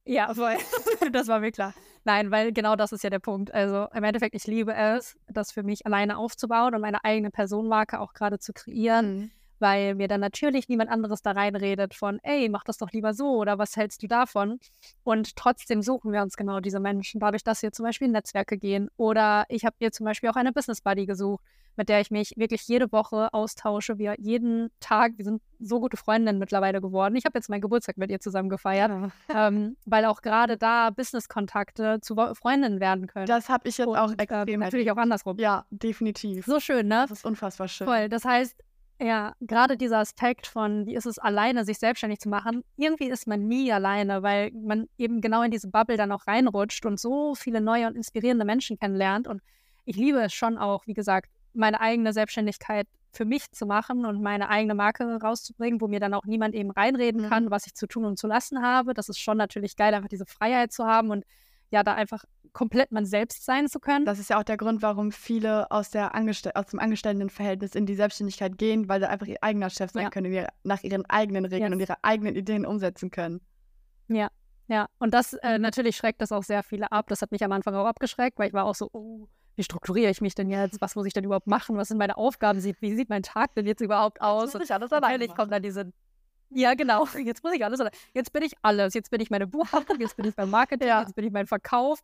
Ja, 0.04 0.35
voll. 0.35 0.57
das 1.12 1.28
war 1.28 1.40
mir 1.40 1.52
klar. 1.52 1.75
Nein, 2.04 2.31
weil 2.33 2.52
genau 2.52 2.75
das 2.75 2.92
ist 2.92 3.04
ja 3.04 3.11
der 3.11 3.21
Punkt. 3.21 3.54
Also 3.54 3.87
im 3.95 4.04
Endeffekt, 4.04 4.35
ich 4.35 4.47
liebe 4.47 4.75
es, 4.75 5.16
das 5.28 5.52
für 5.52 5.62
mich 5.62 5.87
alleine 5.87 6.19
aufzubauen 6.19 6.75
und 6.75 6.81
meine 6.81 7.04
eigene 7.04 7.31
Personenmarke 7.31 8.00
auch 8.00 8.12
gerade 8.12 8.38
zu 8.38 8.52
kreieren, 8.52 9.16
mhm. 9.16 9.31
Weil 9.62 9.95
mir 9.95 10.09
dann 10.09 10.21
natürlich 10.21 10.69
niemand 10.69 10.90
anderes 10.90 11.23
da 11.23 11.31
reinredet 11.31 11.95
von, 11.95 12.19
ey, 12.23 12.50
mach 12.50 12.64
das 12.64 12.76
doch 12.76 12.90
lieber 12.92 13.14
so 13.14 13.37
oder 13.37 13.59
was 13.59 13.76
hältst 13.76 14.02
du 14.02 14.09
davon? 14.09 14.59
Und 15.04 15.37
trotzdem 15.37 15.81
suchen 15.81 16.12
wir 16.12 16.21
uns 16.21 16.37
genau 16.37 16.61
diese 16.61 16.81
Menschen, 16.81 17.21
dadurch, 17.21 17.45
dass 17.45 17.62
wir 17.62 17.73
zum 17.73 17.87
Beispiel 17.87 18.09
in 18.09 18.12
Netzwerke 18.12 18.59
gehen 18.59 18.90
oder 18.97 19.47
ich 19.49 19.64
habe 19.64 19.76
mir 19.81 19.92
zum 19.92 20.04
Beispiel 20.04 20.28
auch 20.28 20.37
eine 20.37 20.52
Business 20.52 20.83
Buddy 20.83 21.07
gesucht 21.07 21.42
mit 21.76 21.88
der 21.88 22.00
ich 22.00 22.11
mich 22.11 22.35
wirklich 22.37 22.62
jede 22.69 22.90
Woche 22.92 23.33
austausche. 23.33 23.99
Wir 23.99 24.14
jeden 24.19 24.71
Tag, 24.81 25.12
wir 25.16 25.25
sind 25.25 25.42
so 25.59 25.81
gute 25.81 25.97
Freundinnen 25.97 26.38
mittlerweile 26.38 26.81
geworden. 26.81 27.16
Ich 27.16 27.25
habe 27.25 27.38
jetzt 27.38 27.49
meinen 27.49 27.61
Geburtstag 27.61 27.97
mit 27.97 28.11
ihr 28.11 28.21
zusammen 28.21 28.49
gefeiert, 28.49 28.90
ja. 29.28 29.49
ähm, 29.49 29.76
weil 29.87 30.04
auch 30.04 30.23
gerade 30.23 30.57
da 30.57 30.90
Business-Kontakte 30.90 32.00
zu 32.00 32.16
Freundinnen 32.35 32.81
werden 32.81 33.07
können. 33.07 33.26
Das 33.26 33.49
habe 33.49 33.69
ich 33.69 33.78
jetzt 33.78 33.88
Und, 33.88 33.97
auch 33.97 34.11
äh, 34.11 34.23
extrem. 34.23 34.61
Äh, 34.61 34.64
natürlich 34.64 34.90
auch 34.90 34.97
andersrum. 34.97 35.38
Ja, 35.38 35.64
definitiv. 35.71 36.47
So 36.47 36.61
schön, 36.61 36.88
ne? 36.88 37.07
Das 37.09 37.19
ist 37.19 37.25
unfassbar 37.25 37.69
schön. 37.69 37.87
Voll. 37.87 38.09
Das 38.09 38.25
heißt, 38.25 38.57
ja, 39.03 39.35
gerade 39.41 39.77
dieser 39.77 39.99
Aspekt 39.99 40.47
von, 40.47 40.87
wie 40.87 40.95
ist 40.95 41.07
es 41.07 41.19
alleine, 41.19 41.65
sich 41.65 41.79
selbstständig 41.79 42.21
zu 42.21 42.29
machen, 42.29 42.65
irgendwie 42.77 43.09
ist 43.09 43.27
man 43.27 43.47
nie 43.47 43.73
alleine, 43.73 44.23
weil 44.23 44.51
man 44.53 44.89
eben 44.97 45.21
genau 45.21 45.43
in 45.43 45.51
diese 45.51 45.69
Bubble 45.69 45.97
dann 45.97 46.13
auch 46.13 46.27
reinrutscht 46.27 46.87
und 46.87 47.01
so 47.01 47.35
viele 47.35 47.61
neue 47.61 47.87
und 47.87 47.97
inspirierende 47.97 48.45
Menschen 48.45 48.79
kennenlernt. 48.79 49.27
Und 49.27 49.43
ich 49.85 49.97
liebe 49.97 50.21
es 50.23 50.33
schon 50.33 50.57
auch, 50.57 50.87
wie 50.87 50.95
gesagt, 50.95 51.31
meine 51.53 51.81
eigene 51.81 52.13
Selbstständigkeit 52.13 52.87
für 53.13 53.25
mich 53.25 53.51
zu 53.53 53.67
machen 53.67 54.07
und 54.07 54.23
meine 54.23 54.49
eigene 54.49 54.75
Marke 54.75 55.05
rauszubringen, 55.05 55.81
wo 55.81 55.89
mir 55.89 56.01
dann 56.01 56.15
auch 56.15 56.25
niemand 56.25 56.55
eben 56.55 56.71
reinreden 56.71 57.29
kann, 57.29 57.47
mhm. 57.47 57.51
was 57.51 57.67
ich 57.67 57.75
zu 57.75 57.87
tun 57.87 58.05
und 58.05 58.19
zu 58.19 58.27
lassen 58.27 58.63
habe. 58.63 58.95
Das 58.95 59.09
ist 59.09 59.19
schon 59.19 59.37
natürlich 59.37 59.77
geil, 59.77 59.93
einfach 59.93 60.09
diese 60.09 60.27
Freiheit 60.27 60.73
zu 60.73 60.87
haben 60.87 61.11
und 61.11 61.25
ja, 61.71 61.83
da 61.83 61.95
einfach 61.95 62.25
komplett 62.53 62.93
man 62.93 63.07
selbst 63.07 63.45
sein 63.45 63.69
zu 63.69 63.81
können. 63.81 64.05
Das 64.05 64.19
ist 64.19 64.31
ja 64.31 64.39
auch 64.39 64.45
der 64.45 64.57
Grund, 64.57 64.83
warum 64.83 65.13
viele 65.13 65.71
aus, 65.71 65.91
der 65.91 66.15
Angestell 66.15 66.53
aus 66.55 66.67
dem 66.67 66.79
Angestelltenverhältnis 66.81 67.75
in 67.75 67.87
die 67.87 67.95
Selbstständigkeit 67.95 68.59
gehen, 68.59 68.89
weil 68.89 69.01
sie 69.01 69.09
einfach 69.09 69.27
ihr 69.27 69.39
eigener 69.41 69.71
Chef 69.71 69.91
sein 69.91 70.05
ja. 70.05 70.11
können, 70.11 70.33
ihre, 70.33 70.49
nach 70.63 70.83
ihren 70.83 71.05
eigenen 71.07 71.45
Regeln 71.45 71.73
yes. 71.73 71.75
und 71.75 71.81
ihre 71.81 72.05
eigenen 72.05 72.37
Ideen 72.37 72.67
umsetzen 72.67 73.11
können. 73.11 73.41
Ja, 74.09 74.29
ja. 74.69 74.87
Und 74.99 75.15
das 75.15 75.33
äh, 75.35 75.57
mhm. 75.57 75.63
natürlich 75.63 75.97
schreckt 75.97 76.21
das 76.21 76.33
auch 76.33 76.43
sehr 76.43 76.63
viele 76.63 76.93
ab. 76.93 77.07
Das 77.09 77.23
hat 77.23 77.33
mich 77.33 77.45
am 77.45 77.53
Anfang 77.53 77.75
auch 77.75 77.87
abgeschreckt, 77.87 78.39
weil 78.39 78.49
ich 78.49 78.55
war 78.55 78.65
auch 78.65 78.75
so, 78.75 78.89
oh, 78.93 79.29
wie 79.57 79.63
strukturiere 79.63 80.11
ich 80.11 80.21
mich 80.21 80.35
denn 80.35 80.49
jetzt? 80.51 80.81
Was 80.81 80.95
muss 80.95 81.07
ich 81.07 81.12
denn 81.12 81.25
überhaupt 81.25 81.47
machen? 81.47 81.77
Was 81.77 81.88
sind 81.88 81.99
meine 81.99 82.17
Aufgaben? 82.17 82.62
Wie 82.62 82.95
sieht 82.95 83.11
mein 83.11 83.23
Tag 83.23 83.55
denn 83.55 83.67
jetzt 83.67 83.81
überhaupt 83.81 84.21
aus? 84.21 84.45
Jetzt 84.45 84.55
muss 84.55 84.65
ich 84.65 84.75
alles 84.75 84.93
alleine 84.93 85.15
Natürlich 85.15 85.35
kommt 85.35 85.53
dann 85.53 85.62
diese 85.62 85.93
ja, 86.55 86.75
genau. 86.75 87.07
Jetzt 87.25 87.43
muss 87.43 87.53
ich 87.53 87.65
alles. 87.65 87.81
Jetzt 88.15 88.33
bin 88.33 88.43
ich 88.43 88.53
alles. 88.62 88.95
Jetzt 88.95 89.11
bin 89.11 89.21
ich 89.21 89.31
meine 89.31 89.47
Buchhaltung, 89.47 90.01
jetzt 90.01 90.17
bin 90.17 90.27
ich 90.27 90.37
mein 90.37 90.51
Marketing, 90.51 90.88
ja. 90.88 91.01
jetzt 91.01 91.15
bin 91.15 91.25
ich 91.25 91.33
mein 91.33 91.47
Verkauf, 91.47 92.01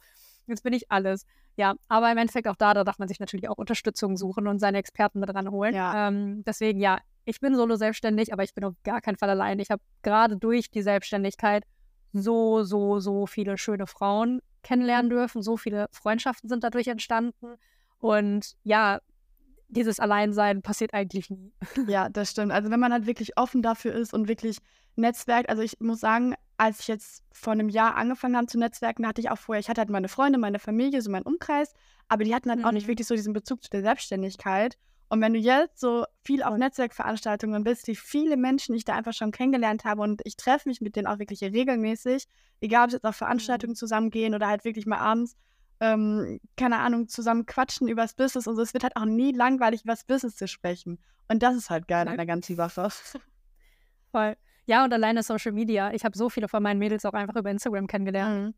jetzt 0.49 0.63
bin 0.63 0.73
ich 0.73 0.91
alles. 0.91 1.27
Ja, 1.57 1.75
aber 1.89 2.11
im 2.11 2.19
Endeffekt 2.19 2.49
auch 2.49 2.57
da, 2.57 2.75
da 2.75 2.85
darf 2.85 2.99
man 2.99 3.09
sich 3.09 3.21
natürlich 3.21 3.49
auch 3.49 3.59
Unterstützung 3.59 4.17
suchen 4.17 4.47
und 4.47 4.59
seine 4.59 4.79
Experten 4.79 5.21
mit 5.21 5.33
ranholen. 5.35 5.75
Ja. 5.75 6.09
Ähm, 6.09 6.45
deswegen, 6.45 6.81
ja, 6.81 6.99
ich 7.25 7.41
bin 7.41 7.55
solo 7.55 7.77
selbstständig, 7.77 8.33
aber 8.33 8.43
ich 8.45 8.55
bin 8.55 8.65
auf 8.65 8.75
gar 8.85 9.01
keinen 9.01 9.17
Fall 9.17 9.31
allein. 9.31 9.59
Ich 9.59 9.71
habe 9.71 9.83
gerade 10.03 10.37
durch 10.37 10.71
die 10.71 10.83
Selbstständigkeit 10.83 11.65
so, 12.13 12.63
so, 12.63 13.01
so 13.01 13.27
viele 13.27 13.59
schöne 13.59 13.87
Frauen 13.87 14.41
kennenlernen 14.63 15.11
dürfen. 15.11 15.43
So 15.43 15.57
viele 15.57 15.89
Freundschaften 15.93 16.49
sind 16.49 16.65
dadurch 16.65 16.89
entstanden. 16.89 17.57
Und 17.99 18.55
ja, 18.63 19.01
dieses 19.69 20.01
Alleinsein 20.01 20.63
passiert 20.63 20.95
eigentlich 20.95 21.31
nie. 21.31 21.53
Ja, 21.87 22.09
das 22.09 22.31
stimmt. 22.31 22.53
Also 22.53 22.71
wenn 22.71 22.81
man 22.81 22.93
halt 22.93 23.07
wirklich 23.07 23.37
offen 23.39 23.63
dafür 23.63 23.95
ist 23.95 24.13
und 24.15 24.29
wirklich 24.29 24.59
netzwerkt, 24.97 25.49
also 25.49 25.63
ich 25.63 25.79
muss 25.81 26.01
sagen, 26.01 26.35
als 26.57 26.81
ich 26.81 26.89
jetzt 26.89 27.23
vor 27.33 27.53
einem 27.53 27.69
Jahr 27.69 27.95
angefangen 27.97 28.37
habe 28.37 28.47
zu 28.47 28.59
netzwerken, 28.59 29.07
hatte 29.07 29.21
ich 29.21 29.31
auch 29.31 29.39
vorher, 29.39 29.61
ich 29.61 29.69
hatte 29.69 29.81
halt 29.81 29.91
meine 29.91 30.09
Freunde, 30.09 30.39
meine 30.39 30.59
Familie, 30.59 31.03
so 31.03 31.11
meinen 31.11 31.23
Umkreis, 31.23 31.73
aber 32.09 32.25
die 32.25 32.35
hatten 32.35 32.51
halt 32.51 32.61
mhm. 32.61 32.65
auch 32.65 32.73
nicht 32.73 32.85
mhm. 32.85 32.89
wirklich 32.89 33.07
so 33.07 33.15
diesen 33.15 33.33
Bezug 33.33 33.63
zu 33.63 33.71
der 33.71 33.83
Selbstständigkeit. 33.83 34.77
Und 35.11 35.23
wenn 35.23 35.33
du 35.33 35.39
jetzt 35.39 35.81
so 35.81 36.05
viel 36.23 36.43
auf 36.43 36.57
Netzwerkveranstaltungen 36.59 37.65
bist, 37.65 37.87
wie 37.87 37.97
viele 37.97 38.37
Menschen 38.37 38.75
ich 38.75 38.85
da 38.85 38.95
einfach 38.95 39.15
schon 39.15 39.31
kennengelernt 39.31 39.85
habe 39.85 40.03
und 40.03 40.21
ich 40.25 40.37
treffe 40.37 40.69
mich 40.69 40.81
mit 40.81 40.97
denen 40.97 41.07
auch 41.07 41.19
wirklich 41.19 41.43
regelmäßig, 41.43 42.25
egal 42.61 42.85
ob 42.85 42.89
es 42.89 42.95
jetzt 42.95 43.05
auf 43.05 43.17
Veranstaltungen 43.17 43.73
mhm. 43.73 43.77
zusammengehen 43.77 44.35
oder 44.35 44.49
halt 44.49 44.65
wirklich 44.65 44.85
mal 44.85 44.99
abends, 44.99 45.37
ähm, 45.81 46.41
keine 46.57 46.79
Ahnung, 46.79 47.09
zusammen 47.09 47.47
quatschen 47.47 47.89
über 47.89 48.03
das 48.03 48.15
Business 48.15 48.47
und 48.47 48.57
so. 48.57 48.63
Es 48.63 48.75
wird 48.75 48.85
halt 48.85 48.97
auch 48.97 49.05
nie 49.05 49.33
langweilig, 49.33 49.83
über 49.85 49.93
das 49.93 50.05
Business 50.05 50.37
zu 50.37 50.49
sprechen. 50.49 50.99
Und 51.29 51.43
das 51.43 51.57
ist 51.57 51.71
halt 51.71 51.89
geil 51.89 52.09
an 52.09 52.17
der 52.17 52.27
ganzen 52.27 52.57
Sache. 52.57 52.89
Voll. 54.13 54.37
Ja, 54.67 54.85
und 54.85 54.93
alleine 54.93 55.23
Social 55.23 55.53
Media. 55.53 55.93
Ich 55.93 56.05
habe 56.05 56.17
so 56.17 56.29
viele 56.29 56.49
von 56.49 56.63
meinen 56.63 56.79
Mädels 56.79 57.05
auch 57.05 57.13
einfach 57.13 57.37
über 57.37 57.51
Instagram 57.51 57.87
kennengelernt. 57.87 58.47
Mhm 58.47 58.55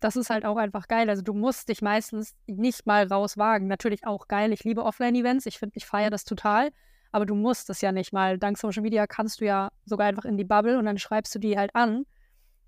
das 0.00 0.16
ist 0.16 0.30
halt 0.30 0.44
auch 0.44 0.56
einfach 0.56 0.88
geil. 0.88 1.10
Also 1.10 1.22
du 1.22 1.34
musst 1.34 1.68
dich 1.68 1.82
meistens 1.82 2.34
nicht 2.46 2.86
mal 2.86 3.06
rauswagen. 3.06 3.66
Natürlich 3.68 4.06
auch 4.06 4.28
geil. 4.28 4.52
Ich 4.52 4.64
liebe 4.64 4.84
Offline-Events. 4.84 5.46
Ich 5.46 5.58
finde, 5.58 5.76
ich 5.76 5.86
feiere 5.86 6.10
das 6.10 6.24
total. 6.24 6.70
Aber 7.10 7.26
du 7.26 7.34
musst 7.34 7.70
es 7.70 7.80
ja 7.80 7.90
nicht 7.90 8.12
mal. 8.12 8.38
Dank 8.38 8.58
Social 8.58 8.82
Media 8.82 9.06
kannst 9.06 9.40
du 9.40 9.46
ja 9.46 9.70
sogar 9.84 10.06
einfach 10.06 10.24
in 10.24 10.36
die 10.36 10.44
Bubble 10.44 10.78
und 10.78 10.84
dann 10.84 10.98
schreibst 10.98 11.34
du 11.34 11.38
die 11.38 11.58
halt 11.58 11.74
an. 11.74 12.04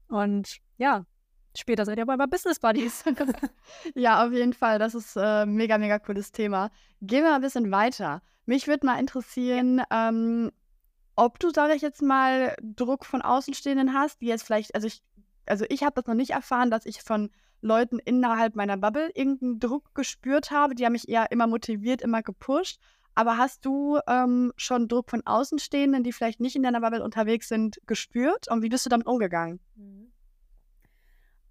Und 0.09 0.59
ja, 0.79 1.05
später 1.57 1.85
seid 1.85 1.99
ihr 1.99 2.09
aber 2.09 2.27
Business 2.27 2.59
Buddies. 2.59 3.05
ja, 3.95 4.25
auf 4.25 4.33
jeden 4.33 4.53
Fall. 4.53 4.79
Das 4.79 4.95
ist 4.95 5.17
ein 5.17 5.49
äh, 5.49 5.53
mega, 5.53 5.79
mega 5.79 5.99
cooles 5.99 6.33
Thema. 6.33 6.71
Gehen 7.01 7.23
wir 7.25 7.31
mal 7.31 7.37
ein 7.37 7.43
bisschen 7.43 7.71
weiter. 7.71 8.23
Mich 8.47 8.67
würde 8.67 8.87
mal 8.87 8.99
interessieren, 8.99 9.79
ja. 9.79 10.09
ähm, 10.09 10.51
ob 11.17 11.39
du, 11.39 11.51
sage 11.51 11.75
ich 11.75 11.83
jetzt 11.83 12.03
mal, 12.03 12.57
Druck 12.63 13.05
von 13.05 13.23
Außenstehenden 13.23 13.93
hast, 13.93 14.21
die 14.21 14.27
jetzt 14.27 14.45
vielleicht, 14.45 14.75
also 14.75 14.87
ich 14.87 15.03
also 15.51 15.65
ich 15.69 15.83
habe 15.83 15.95
das 15.95 16.07
noch 16.07 16.15
nicht 16.15 16.31
erfahren, 16.31 16.71
dass 16.71 16.87
ich 16.87 17.03
von 17.03 17.31
Leuten 17.61 17.99
innerhalb 17.99 18.55
meiner 18.55 18.77
Bubble 18.77 19.11
irgendeinen 19.15 19.59
Druck 19.59 19.95
gespürt 19.95 20.51
habe. 20.51 20.75
Die 20.75 20.85
haben 20.85 20.93
mich 20.93 21.09
eher 21.09 21.31
immer 21.31 21.47
motiviert, 21.47 22.03
immer 22.03 22.23
gepusht. 22.23 22.81
Aber 23.15 23.37
hast 23.37 23.67
du 23.67 23.99
ähm, 24.07 24.53
schon 24.57 24.89
Druck 24.89 25.11
von 25.11 25.27
Außenstehenden, 25.27 26.05
die 26.05 26.13
vielleicht 26.13 26.41
nicht 26.41 26.57
in 26.57 26.63
deiner 26.63 26.81
Bubble 26.81 27.03
unterwegs 27.03 27.49
sind, 27.49 27.81
gespürt? 27.87 28.51
Und 28.51 28.63
wie 28.63 28.69
bist 28.69 28.87
du 28.87 28.91
damit 28.91 29.07
umgegangen? 29.07 29.61
Mhm. 29.75 30.10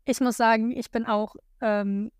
Ich 0.09 0.19
muss 0.21 0.37
sagen, 0.37 0.71
ich 0.71 0.89
bin 0.89 1.05
auch 1.05 1.35
ähm, 1.61 2.11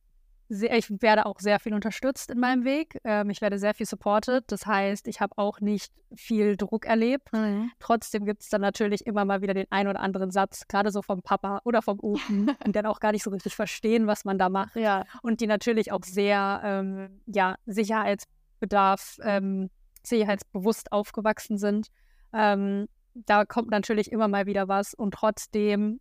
sehr, 0.47 0.78
ich 0.78 1.02
werde 1.02 1.25
auch 1.25 1.39
sehr 1.39 1.60
viel 1.60 1.73
unterstützt 1.73 2.30
in 2.30 2.39
meinem 2.39 2.63
Weg. 2.63 2.99
Ähm, 3.04 3.32
ich 3.32 3.41
werde 3.41 3.58
sehr 3.58 3.73
viel 3.73 3.88
supported. 3.88 4.43
Das 4.52 4.67
heißt, 4.67 5.08
ich 5.08 5.21
habe 5.21 5.36
auch 5.39 5.60
nicht 5.60 5.91
viel 6.15 6.56
Druck 6.56 6.86
erlebt. 6.86 7.34
Mhm. 7.34 7.71
Trotzdem 7.80 8.25
gibt 8.25 8.43
es 8.43 8.49
dann 8.49 8.62
natürlich 8.62 9.08
immer 9.08 9.25
mal 9.25 9.41
wieder 9.41 9.56
den 9.56 9.65
einen 9.71 9.89
oder 9.89 10.02
anderen 10.02 10.30
Satz, 10.30 10.67
gerade 10.67 10.91
so 10.91 11.02
vom 11.02 11.23
Papa 11.23 11.62
oder 11.63 11.82
vom 11.82 11.99
Open, 11.99 12.52
die 12.67 12.71
dann 12.71 12.86
auch 12.86 12.99
gar 12.99 13.12
nicht 13.12 13.23
so 13.23 13.32
richtig 13.32 13.56
verstehen, 13.56 14.06
was 14.06 14.23
man 14.23 14.38
da 14.38 14.49
macht. 14.49 14.75
Ja. 14.75 15.06
Und 15.23 15.41
die 15.41 15.47
natürlich 15.47 15.91
auch 15.91 16.04
sehr 16.04 16.62
ähm, 16.63 17.21
ja, 17.25 17.56
Sicherheitsbedarf, 17.65 19.17
ähm, 19.23 19.71
sicherheitsbewusst 20.04 20.91
aufgewachsen 20.91 21.58
sind. 21.58 21.88
Ähm, 22.34 22.88
da 23.15 23.45
kommt 23.45 23.71
natürlich 23.71 24.12
immer 24.12 24.28
mal 24.28 24.45
wieder 24.45 24.67
was 24.67 24.93
und 24.93 25.15
trotzdem 25.15 25.99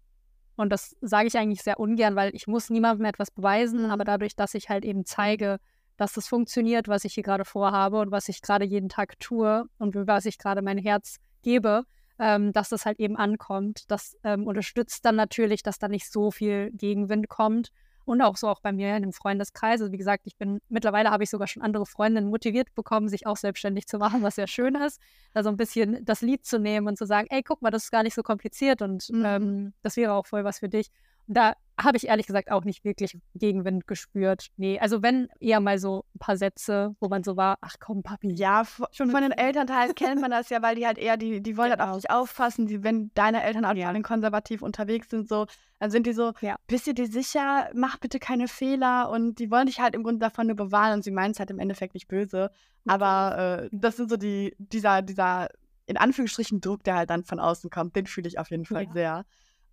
und 0.58 0.70
das 0.70 0.96
sage 1.00 1.28
ich 1.28 1.38
eigentlich 1.38 1.62
sehr 1.62 1.78
ungern, 1.78 2.16
weil 2.16 2.34
ich 2.34 2.48
muss 2.48 2.68
niemandem 2.68 3.06
etwas 3.06 3.30
beweisen, 3.30 3.90
aber 3.90 4.04
dadurch, 4.04 4.34
dass 4.34 4.54
ich 4.54 4.68
halt 4.68 4.84
eben 4.84 5.04
zeige, 5.04 5.58
dass 5.96 6.16
es 6.16 6.26
funktioniert, 6.26 6.88
was 6.88 7.04
ich 7.04 7.14
hier 7.14 7.22
gerade 7.22 7.44
vorhabe 7.44 8.00
und 8.00 8.10
was 8.10 8.28
ich 8.28 8.42
gerade 8.42 8.64
jeden 8.64 8.88
Tag 8.88 9.18
tue 9.20 9.64
und 9.78 9.94
was 9.94 10.26
ich 10.26 10.36
gerade 10.36 10.60
mein 10.60 10.78
Herz 10.78 11.18
gebe, 11.42 11.84
ähm, 12.18 12.52
dass 12.52 12.70
das 12.70 12.86
halt 12.86 12.98
eben 12.98 13.16
ankommt. 13.16 13.84
Das 13.88 14.16
ähm, 14.24 14.48
unterstützt 14.48 15.04
dann 15.04 15.14
natürlich, 15.14 15.62
dass 15.62 15.78
da 15.78 15.86
nicht 15.86 16.10
so 16.10 16.32
viel 16.32 16.70
Gegenwind 16.72 17.28
kommt. 17.28 17.70
Und 18.08 18.22
auch 18.22 18.36
so 18.36 18.48
auch 18.48 18.60
bei 18.60 18.72
mir 18.72 18.96
in 18.96 19.02
dem 19.02 19.12
Freundeskreis. 19.12 19.80
Also 19.80 19.92
wie 19.92 19.98
gesagt, 19.98 20.26
ich 20.26 20.36
bin 20.36 20.60
mittlerweile 20.68 21.10
habe 21.10 21.24
ich 21.24 21.30
sogar 21.30 21.46
schon 21.46 21.62
andere 21.62 21.86
Freundinnen 21.86 22.30
motiviert 22.30 22.74
bekommen, 22.74 23.08
sich 23.08 23.26
auch 23.26 23.36
selbstständig 23.36 23.86
zu 23.86 23.98
machen, 23.98 24.22
was 24.22 24.36
sehr 24.36 24.46
schön 24.46 24.74
ist. 24.74 25.00
Da 25.34 25.42
so 25.42 25.50
ein 25.50 25.56
bisschen 25.56 26.04
das 26.04 26.22
Lied 26.22 26.44
zu 26.44 26.58
nehmen 26.58 26.88
und 26.88 26.98
zu 26.98 27.06
sagen, 27.06 27.28
ey, 27.30 27.42
guck 27.42 27.62
mal, 27.62 27.70
das 27.70 27.84
ist 27.84 27.90
gar 27.90 28.02
nicht 28.02 28.14
so 28.14 28.22
kompliziert 28.22 28.82
und 28.82 29.08
mhm. 29.10 29.24
ähm, 29.24 29.72
das 29.82 29.96
wäre 29.96 30.12
auch 30.14 30.26
voll 30.26 30.44
was 30.44 30.58
für 30.58 30.68
dich 30.68 30.90
da 31.28 31.54
habe 31.80 31.96
ich 31.96 32.08
ehrlich 32.08 32.26
gesagt 32.26 32.50
auch 32.50 32.64
nicht 32.64 32.84
wirklich 32.84 33.16
Gegenwind 33.34 33.86
gespürt. 33.86 34.48
Nee, 34.56 34.78
also 34.80 35.02
wenn 35.02 35.28
eher 35.38 35.60
mal 35.60 35.78
so 35.78 36.04
ein 36.14 36.18
paar 36.18 36.36
Sätze, 36.36 36.96
wo 37.00 37.08
man 37.08 37.22
so 37.22 37.36
war, 37.36 37.56
ach 37.60 37.76
komm, 37.78 38.02
Papi. 38.02 38.34
Ja, 38.34 38.64
schon 38.90 39.10
von 39.10 39.22
den 39.22 39.30
Elternteilen 39.32 39.94
kennt 39.94 40.20
man 40.20 40.30
das 40.30 40.48
ja, 40.50 40.60
weil 40.60 40.74
die 40.74 40.86
halt 40.86 40.98
eher, 40.98 41.16
die, 41.16 41.40
die 41.40 41.56
wollen 41.56 41.70
genau. 41.70 41.84
halt 41.84 41.94
auf 41.94 42.00
dich 42.00 42.10
aufpassen. 42.10 42.66
Die, 42.66 42.82
wenn 42.82 43.12
deine 43.14 43.42
Eltern 43.42 43.64
auch 43.64 43.74
ja. 43.74 43.92
konservativ 44.00 44.62
unterwegs 44.62 45.10
sind, 45.10 45.28
so, 45.28 45.46
dann 45.78 45.90
sind 45.90 46.06
die 46.06 46.12
so, 46.12 46.32
ja. 46.40 46.56
bist 46.66 46.86
du 46.86 46.94
dir 46.94 47.06
sicher, 47.06 47.70
mach 47.74 47.98
bitte 47.98 48.18
keine 48.18 48.48
Fehler 48.48 49.10
und 49.10 49.38
die 49.38 49.50
wollen 49.50 49.66
dich 49.66 49.80
halt 49.80 49.94
im 49.94 50.02
Grunde 50.02 50.18
davon 50.18 50.48
nur 50.48 50.56
bewahren 50.56 50.94
und 50.94 51.04
sie 51.04 51.12
meinen 51.12 51.30
es 51.30 51.38
halt 51.38 51.50
im 51.50 51.60
Endeffekt 51.60 51.94
nicht 51.94 52.08
böse. 52.08 52.50
Aber 52.86 53.62
äh, 53.62 53.68
das 53.70 53.96
sind 53.96 54.10
so 54.10 54.16
die, 54.16 54.56
dieser, 54.58 55.02
dieser, 55.02 55.48
in 55.86 55.96
Anführungsstrichen 55.96 56.60
Druck, 56.60 56.82
der 56.82 56.96
halt 56.96 57.10
dann 57.10 57.24
von 57.24 57.38
außen 57.38 57.70
kommt, 57.70 57.94
den 57.94 58.06
fühle 58.06 58.26
ich 58.26 58.38
auf 58.38 58.50
jeden 58.50 58.64
Fall 58.64 58.84
ja. 58.84 58.92
sehr. 58.92 59.24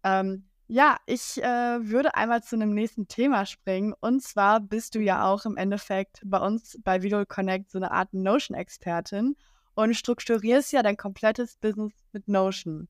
Ähm, 0.03 0.45
ja, 0.67 0.97
ich 1.05 1.41
äh, 1.43 1.89
würde 1.89 2.15
einmal 2.15 2.41
zu 2.41 2.55
einem 2.55 2.73
nächsten 2.73 3.07
Thema 3.07 3.45
springen. 3.45 3.93
Und 3.99 4.23
zwar 4.23 4.59
bist 4.59 4.95
du 4.95 4.99
ja 4.99 5.25
auch 5.25 5.45
im 5.45 5.57
Endeffekt 5.57 6.21
bei 6.25 6.39
uns 6.39 6.79
bei 6.83 7.03
Video 7.03 7.23
Connect 7.25 7.69
so 7.71 7.77
eine 7.77 7.91
Art 7.91 8.13
Notion-Expertin 8.13 9.35
und 9.75 9.93
strukturierst 9.93 10.73
ja 10.73 10.81
dein 10.81 10.97
komplettes 10.97 11.57
Business 11.57 11.93
mit 12.13 12.27
Notion. 12.27 12.87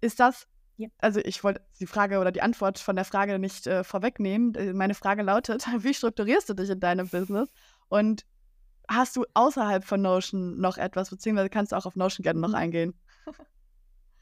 Ist 0.00 0.20
das, 0.20 0.46
ja. 0.76 0.88
also 0.98 1.20
ich 1.20 1.42
wollte 1.42 1.62
die 1.80 1.86
Frage 1.86 2.18
oder 2.18 2.30
die 2.30 2.42
Antwort 2.42 2.78
von 2.78 2.96
der 2.96 3.06
Frage 3.06 3.38
nicht 3.38 3.66
äh, 3.66 3.84
vorwegnehmen. 3.84 4.54
Äh, 4.54 4.74
meine 4.74 4.94
Frage 4.94 5.22
lautet, 5.22 5.66
wie 5.78 5.94
strukturierst 5.94 6.48
du 6.50 6.54
dich 6.54 6.68
in 6.68 6.80
deinem 6.80 7.08
Business? 7.08 7.48
Und 7.88 8.26
hast 8.86 9.16
du 9.16 9.24
außerhalb 9.32 9.82
von 9.82 10.02
Notion 10.02 10.58
noch 10.60 10.76
etwas, 10.76 11.08
beziehungsweise 11.08 11.48
kannst 11.48 11.72
du 11.72 11.76
auch 11.76 11.86
auf 11.86 11.96
Notion 11.96 12.22
gerne 12.22 12.40
noch 12.40 12.50
mhm. 12.50 12.54
eingehen? 12.54 12.94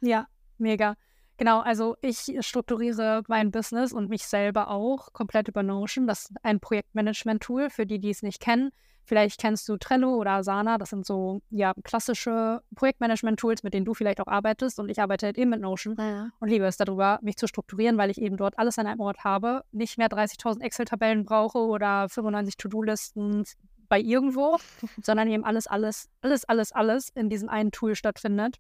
Ja, 0.01 0.27
mega. 0.59 0.97
Genau, 1.38 1.61
also 1.61 1.97
ich 2.03 2.37
strukturiere 2.40 3.23
mein 3.27 3.51
Business 3.51 3.92
und 3.92 4.09
mich 4.09 4.27
selber 4.27 4.68
auch 4.68 5.12
komplett 5.12 5.49
über 5.49 5.62
Notion. 5.62 6.07
Das 6.07 6.27
ist 6.27 6.33
ein 6.42 6.61
Projektmanagement-Tool 6.61 7.71
für 7.71 7.87
die, 7.87 7.99
die 7.99 8.11
es 8.11 8.23
nicht 8.23 8.40
kennen. 8.40 8.71
Vielleicht 9.05 9.40
kennst 9.40 9.68
du 9.68 9.77
Trello 9.77 10.14
oder 10.14 10.33
Asana. 10.33 10.79
Das 10.79 10.90
sind 10.90 11.05
so 11.05 11.42
ja, 11.51 11.73
klassische 11.83 12.62
Projektmanagement-Tools, 12.77 13.62
mit 13.64 13.75
denen 13.75 13.85
du 13.85 13.95
vielleicht 13.95 14.21
auch 14.21 14.29
arbeitest. 14.29 14.79
Und 14.79 14.88
ich 14.88 15.01
arbeite 15.01 15.27
halt 15.27 15.38
eben 15.38 15.51
mit 15.51 15.61
Notion 15.61 15.97
ja. 15.99 16.31
und 16.38 16.49
liebe 16.49 16.64
es 16.66 16.77
darüber, 16.77 17.18
mich 17.23 17.37
zu 17.37 17.49
strukturieren, 17.49 17.99
weil 17.99 18.11
ich 18.11 18.21
eben 18.21 18.37
dort 18.37 18.59
alles 18.59 18.79
an 18.79 18.87
einem 18.87 19.01
Ort 19.01 19.25
habe. 19.25 19.64
Nicht 19.73 19.99
mehr 19.99 20.09
30.000 20.09 20.61
Excel-Tabellen 20.61 21.25
brauche 21.25 21.59
oder 21.59 22.09
95 22.09 22.57
To-Do-Listen 22.57 23.45
bei 23.88 24.01
irgendwo, 24.01 24.59
sondern 25.03 25.29
eben 25.29 25.45
alles, 25.45 25.66
alles, 25.66 26.09
alles, 26.21 26.45
alles, 26.45 26.73
alles 26.73 27.09
in 27.09 27.29
diesem 27.29 27.49
einen 27.49 27.73
Tool 27.73 27.97
stattfindet. 27.97 28.59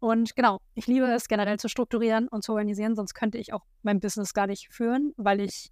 Und 0.00 0.34
genau, 0.34 0.60
ich 0.74 0.86
liebe 0.86 1.06
es 1.06 1.28
generell 1.28 1.58
zu 1.58 1.68
strukturieren 1.68 2.26
und 2.26 2.42
zu 2.42 2.52
organisieren, 2.52 2.96
sonst 2.96 3.14
könnte 3.14 3.36
ich 3.36 3.52
auch 3.52 3.64
mein 3.82 4.00
Business 4.00 4.32
gar 4.32 4.46
nicht 4.46 4.68
führen, 4.70 5.12
weil 5.18 5.40
ich 5.40 5.70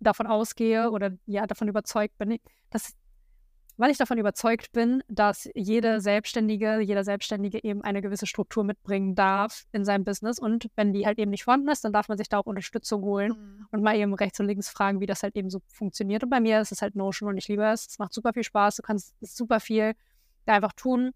davon 0.00 0.26
ausgehe 0.26 0.90
oder 0.90 1.12
ja, 1.26 1.46
davon 1.46 1.66
überzeugt 1.66 2.16
bin, 2.18 2.38
dass, 2.68 2.92
weil 3.78 3.90
ich 3.90 3.96
davon 3.96 4.18
überzeugt 4.18 4.72
bin, 4.72 5.02
dass 5.08 5.48
jede 5.54 6.02
Selbstständige, 6.02 6.80
jeder 6.80 7.04
Selbstständige 7.04 7.64
eben 7.64 7.82
eine 7.82 8.02
gewisse 8.02 8.26
Struktur 8.26 8.64
mitbringen 8.64 9.14
darf 9.14 9.64
in 9.72 9.86
seinem 9.86 10.04
Business. 10.04 10.38
Und 10.38 10.68
wenn 10.76 10.92
die 10.92 11.06
halt 11.06 11.18
eben 11.18 11.30
nicht 11.30 11.44
vorhanden 11.44 11.70
ist, 11.70 11.82
dann 11.82 11.94
darf 11.94 12.08
man 12.08 12.18
sich 12.18 12.28
da 12.28 12.38
auch 12.38 12.46
Unterstützung 12.46 13.00
holen 13.00 13.32
mhm. 13.32 13.66
und 13.70 13.82
mal 13.82 13.96
eben 13.96 14.12
rechts 14.12 14.38
und 14.40 14.46
links 14.46 14.68
fragen, 14.68 15.00
wie 15.00 15.06
das 15.06 15.22
halt 15.22 15.36
eben 15.36 15.48
so 15.48 15.60
funktioniert. 15.68 16.22
Und 16.22 16.28
bei 16.28 16.40
mir 16.40 16.60
ist 16.60 16.72
es 16.72 16.82
halt 16.82 16.96
Notion 16.96 17.30
und 17.30 17.38
ich 17.38 17.48
liebe 17.48 17.64
es. 17.64 17.86
Es 17.86 17.98
macht 17.98 18.12
super 18.12 18.34
viel 18.34 18.44
Spaß. 18.44 18.76
Du 18.76 18.82
kannst 18.82 19.14
super 19.22 19.58
viel 19.58 19.94
da 20.44 20.52
einfach 20.52 20.74
tun. 20.74 21.12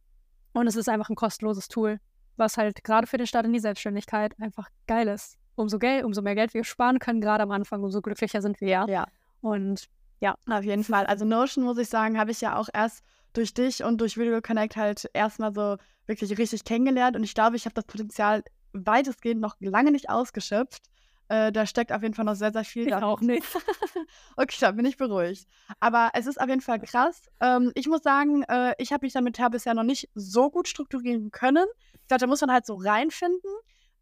Und 0.55 0.66
es 0.66 0.77
ist 0.77 0.88
einfach 0.88 1.11
ein 1.11 1.16
kostenloses 1.16 1.68
Tool 1.68 2.00
was 2.37 2.57
halt 2.57 2.85
gerade 2.85 3.07
für 3.07 3.16
den 3.16 3.27
Start 3.27 3.47
in 3.47 3.53
die 3.53 3.61
Selbstständigkeit 3.61 4.35
einfach 4.40 4.68
geil 4.87 5.09
ist. 5.09 5.38
Umso, 5.57 5.79
Geld, 5.79 6.05
umso 6.05 6.20
mehr 6.23 6.35
Geld 6.35 6.53
wir 6.55 6.64
sparen 6.64 6.99
können, 6.99 7.20
gerade 7.20 7.42
am 7.44 7.51
Anfang, 7.51 7.83
umso 7.83 8.01
glücklicher 8.03 8.42
sind 8.42 8.61
wir. 8.61 8.68
Ja. 8.68 8.87
ja. 8.88 9.07
Und 9.40 9.88
ja. 10.20 10.37
Auf 10.49 10.64
jeden 10.64 10.85
Fall. 10.85 11.07
Also 11.07 11.25
Notion, 11.25 11.64
muss 11.64 11.79
ich 11.79 11.88
sagen, 11.88 12.18
habe 12.18 12.31
ich 12.31 12.40
ja 12.40 12.57
auch 12.57 12.68
erst 12.73 13.05
durch 13.35 13.53
dich 13.53 13.85
und 13.85 14.01
durch 14.01 14.16
Video 14.16 14.40
Connect 14.40 14.77
halt 14.77 15.11
erstmal 15.12 15.53
so 15.55 15.77
wirklich 16.07 16.37
richtig 16.38 16.64
kennengelernt. 16.64 17.16
Und 17.16 17.25
ich 17.25 17.35
glaube, 17.35 17.57
ich 17.57 17.66
habe 17.66 17.75
das 17.75 17.85
Potenzial 17.85 18.42
weitestgehend 18.73 19.40
noch 19.40 19.57
lange 19.61 19.92
nicht 19.92 20.09
ausgeschöpft. 20.09 20.83
Äh, 21.29 21.53
da 21.53 21.67
steckt 21.67 21.93
auf 21.93 22.03
jeden 22.03 22.15
Fall 22.15 22.25
noch 22.25 22.35
sehr, 22.35 22.53
sehr 22.53 22.65
viel. 22.65 22.87
Ich 22.87 22.95
auch 22.95 23.21
nicht. 23.21 23.47
okay, 24.37 24.57
da 24.61 24.73
bin 24.73 24.85
ich 24.85 24.97
beruhigt. 24.97 25.47
Aber 25.81 26.11
es 26.13 26.27
ist 26.27 26.41
auf 26.41 26.49
jeden 26.49 26.61
Fall 26.61 26.81
krass. 26.81 27.23
Ähm, 27.41 27.73
ich 27.75 27.89
muss 27.89 28.03
sagen, 28.03 28.43
äh, 28.45 28.75
ich 28.79 28.93
habe 28.93 29.07
mich 29.07 29.15
damit 29.15 29.39
ja 29.39 29.49
bisher 29.49 29.75
noch 29.75 29.85
nicht 29.85 30.11
so 30.15 30.51
gut 30.51 30.69
strukturieren 30.69 31.31
können. 31.31 31.67
Ich 31.95 32.09
glaube, 32.09 32.21
da 32.21 32.27
muss 32.27 32.43
man 32.43 32.53
halt 32.53 32.67
so 32.67 32.75
reinfinden. 32.75 33.51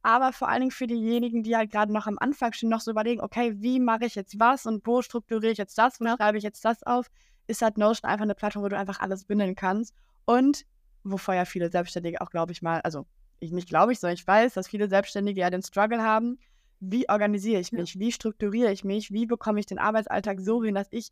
Aber 0.02 0.32
vor 0.32 0.48
allen 0.48 0.60
Dingen 0.60 0.70
für 0.72 0.88
diejenigen, 0.88 1.44
die 1.44 1.56
halt 1.56 1.70
gerade 1.70 1.92
noch 1.92 2.08
am 2.08 2.18
Anfang 2.18 2.52
stehen, 2.52 2.68
noch 2.68 2.80
so 2.80 2.90
überlegen, 2.90 3.20
okay, 3.20 3.54
wie 3.58 3.78
mache 3.78 4.04
ich 4.04 4.16
jetzt 4.16 4.40
was 4.40 4.66
und 4.66 4.84
wo 4.84 5.00
strukturiere 5.00 5.52
ich 5.52 5.58
jetzt 5.58 5.78
das, 5.78 6.00
wo 6.00 6.16
schreibe 6.16 6.38
ich 6.38 6.44
jetzt 6.44 6.64
das 6.64 6.82
auf, 6.82 7.06
ist 7.46 7.62
halt 7.62 7.78
Notion 7.78 8.10
einfach 8.10 8.24
eine 8.24 8.34
Plattform, 8.34 8.64
wo 8.64 8.68
du 8.68 8.76
einfach 8.76 8.98
alles 8.98 9.24
bündeln 9.24 9.54
kannst. 9.54 9.94
Und 10.24 10.64
wovor 11.04 11.34
ja 11.34 11.44
viele 11.44 11.70
Selbstständige 11.70 12.20
auch, 12.20 12.30
glaube 12.30 12.50
ich 12.50 12.62
mal, 12.62 12.80
also 12.80 13.06
ich 13.38 13.52
nicht 13.52 13.68
glaube 13.68 13.92
ich, 13.92 14.00
sondern 14.00 14.14
ich 14.14 14.26
weiß, 14.26 14.54
dass 14.54 14.68
viele 14.68 14.88
Selbstständige 14.88 15.40
ja 15.40 15.50
den 15.50 15.62
Struggle 15.62 16.02
haben, 16.02 16.38
wie 16.82 17.08
organisiere 17.08 17.60
ich 17.60 17.70
mich, 17.70 17.94
ja. 17.94 18.00
wie 18.00 18.10
strukturiere 18.10 18.72
ich 18.72 18.82
mich, 18.82 19.12
wie 19.12 19.26
bekomme 19.26 19.60
ich 19.60 19.66
den 19.66 19.78
Arbeitsalltag 19.78 20.40
so 20.40 20.64
hin, 20.64 20.74
dass 20.74 20.88
ich 20.90 21.10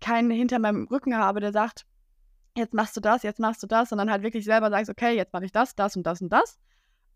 keinen 0.00 0.30
hinter 0.30 0.60
meinem 0.60 0.86
Rücken 0.86 1.16
habe, 1.16 1.40
der 1.40 1.52
sagt, 1.52 1.84
jetzt 2.56 2.72
machst 2.72 2.96
du 2.96 3.00
das, 3.00 3.24
jetzt 3.24 3.40
machst 3.40 3.60
du 3.62 3.66
das, 3.66 3.88
sondern 3.88 4.10
halt 4.10 4.22
wirklich 4.22 4.44
selber 4.44 4.70
sagst, 4.70 4.90
okay, 4.90 5.16
jetzt 5.16 5.32
mache 5.32 5.44
ich 5.44 5.52
das, 5.52 5.74
das 5.74 5.96
und 5.96 6.04
das 6.04 6.22
und 6.22 6.28
das. 6.28 6.58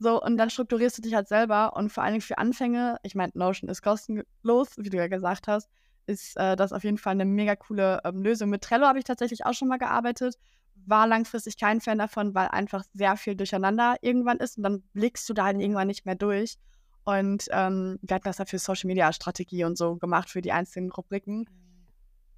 So, 0.00 0.20
und 0.20 0.36
dann 0.36 0.50
strukturierst 0.50 0.98
du 0.98 1.02
dich 1.02 1.14
halt 1.14 1.28
selber 1.28 1.76
und 1.76 1.90
vor 1.90 2.02
allen 2.02 2.14
Dingen 2.14 2.22
für 2.22 2.38
Anfänge, 2.38 2.96
ich 3.04 3.14
meine, 3.14 3.30
Notion 3.36 3.70
ist 3.70 3.82
kostenlos, 3.82 4.70
wie 4.76 4.90
du 4.90 4.96
ja 4.96 5.06
gesagt 5.06 5.46
hast, 5.46 5.68
ist 6.06 6.36
äh, 6.36 6.56
das 6.56 6.72
auf 6.72 6.82
jeden 6.82 6.98
Fall 6.98 7.12
eine 7.12 7.24
mega 7.24 7.54
coole 7.54 8.00
ähm, 8.04 8.20
Lösung. 8.20 8.50
Mit 8.50 8.62
Trello 8.62 8.86
habe 8.86 8.98
ich 8.98 9.04
tatsächlich 9.04 9.46
auch 9.46 9.54
schon 9.54 9.68
mal 9.68 9.78
gearbeitet, 9.78 10.36
war 10.74 11.06
langfristig 11.06 11.56
kein 11.56 11.80
Fan 11.80 11.98
davon, 11.98 12.34
weil 12.34 12.48
einfach 12.48 12.82
sehr 12.94 13.16
viel 13.16 13.36
durcheinander 13.36 13.94
irgendwann 14.00 14.38
ist 14.38 14.56
und 14.56 14.64
dann 14.64 14.82
blickst 14.92 15.28
du 15.28 15.34
da 15.34 15.44
halt 15.44 15.60
irgendwann 15.60 15.86
nicht 15.86 16.04
mehr 16.04 16.16
durch. 16.16 16.58
Und 17.04 17.48
ähm, 17.50 17.98
wir 18.02 18.14
hatten 18.14 18.24
das 18.24 18.38
ja 18.38 18.44
für 18.44 18.58
Social 18.58 18.88
Media 18.88 19.12
Strategie 19.12 19.64
und 19.64 19.76
so 19.76 19.96
gemacht 19.96 20.30
für 20.30 20.40
die 20.40 20.52
einzelnen 20.52 20.90
Rubriken. 20.92 21.40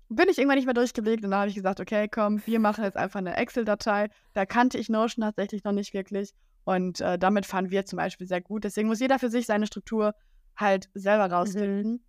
Mhm. 0.08 0.16
Bin 0.16 0.28
ich 0.28 0.38
irgendwann 0.38 0.56
nicht 0.56 0.66
mehr 0.66 0.74
durchgeblickt 0.74 1.24
und 1.24 1.30
dann 1.30 1.40
habe 1.40 1.48
ich 1.48 1.56
gesagt, 1.56 1.80
okay, 1.80 2.08
komm, 2.08 2.42
wir 2.46 2.60
machen 2.60 2.84
jetzt 2.84 2.96
einfach 2.96 3.18
eine 3.18 3.36
Excel-Datei. 3.36 4.08
Da 4.32 4.46
kannte 4.46 4.78
ich 4.78 4.88
Notion 4.88 5.22
tatsächlich 5.22 5.64
noch 5.64 5.72
nicht 5.72 5.92
wirklich. 5.92 6.32
Und 6.64 7.00
äh, 7.00 7.18
damit 7.18 7.46
fahren 7.46 7.70
wir 7.70 7.84
zum 7.84 7.98
Beispiel 7.98 8.26
sehr 8.26 8.40
gut. 8.40 8.64
Deswegen 8.64 8.88
muss 8.88 9.00
jeder 9.00 9.18
für 9.18 9.28
sich 9.28 9.46
seine 9.46 9.66
Struktur 9.66 10.14
halt 10.56 10.88
selber 10.94 11.30
rausfinden. 11.30 11.92
Mhm. 11.92 12.00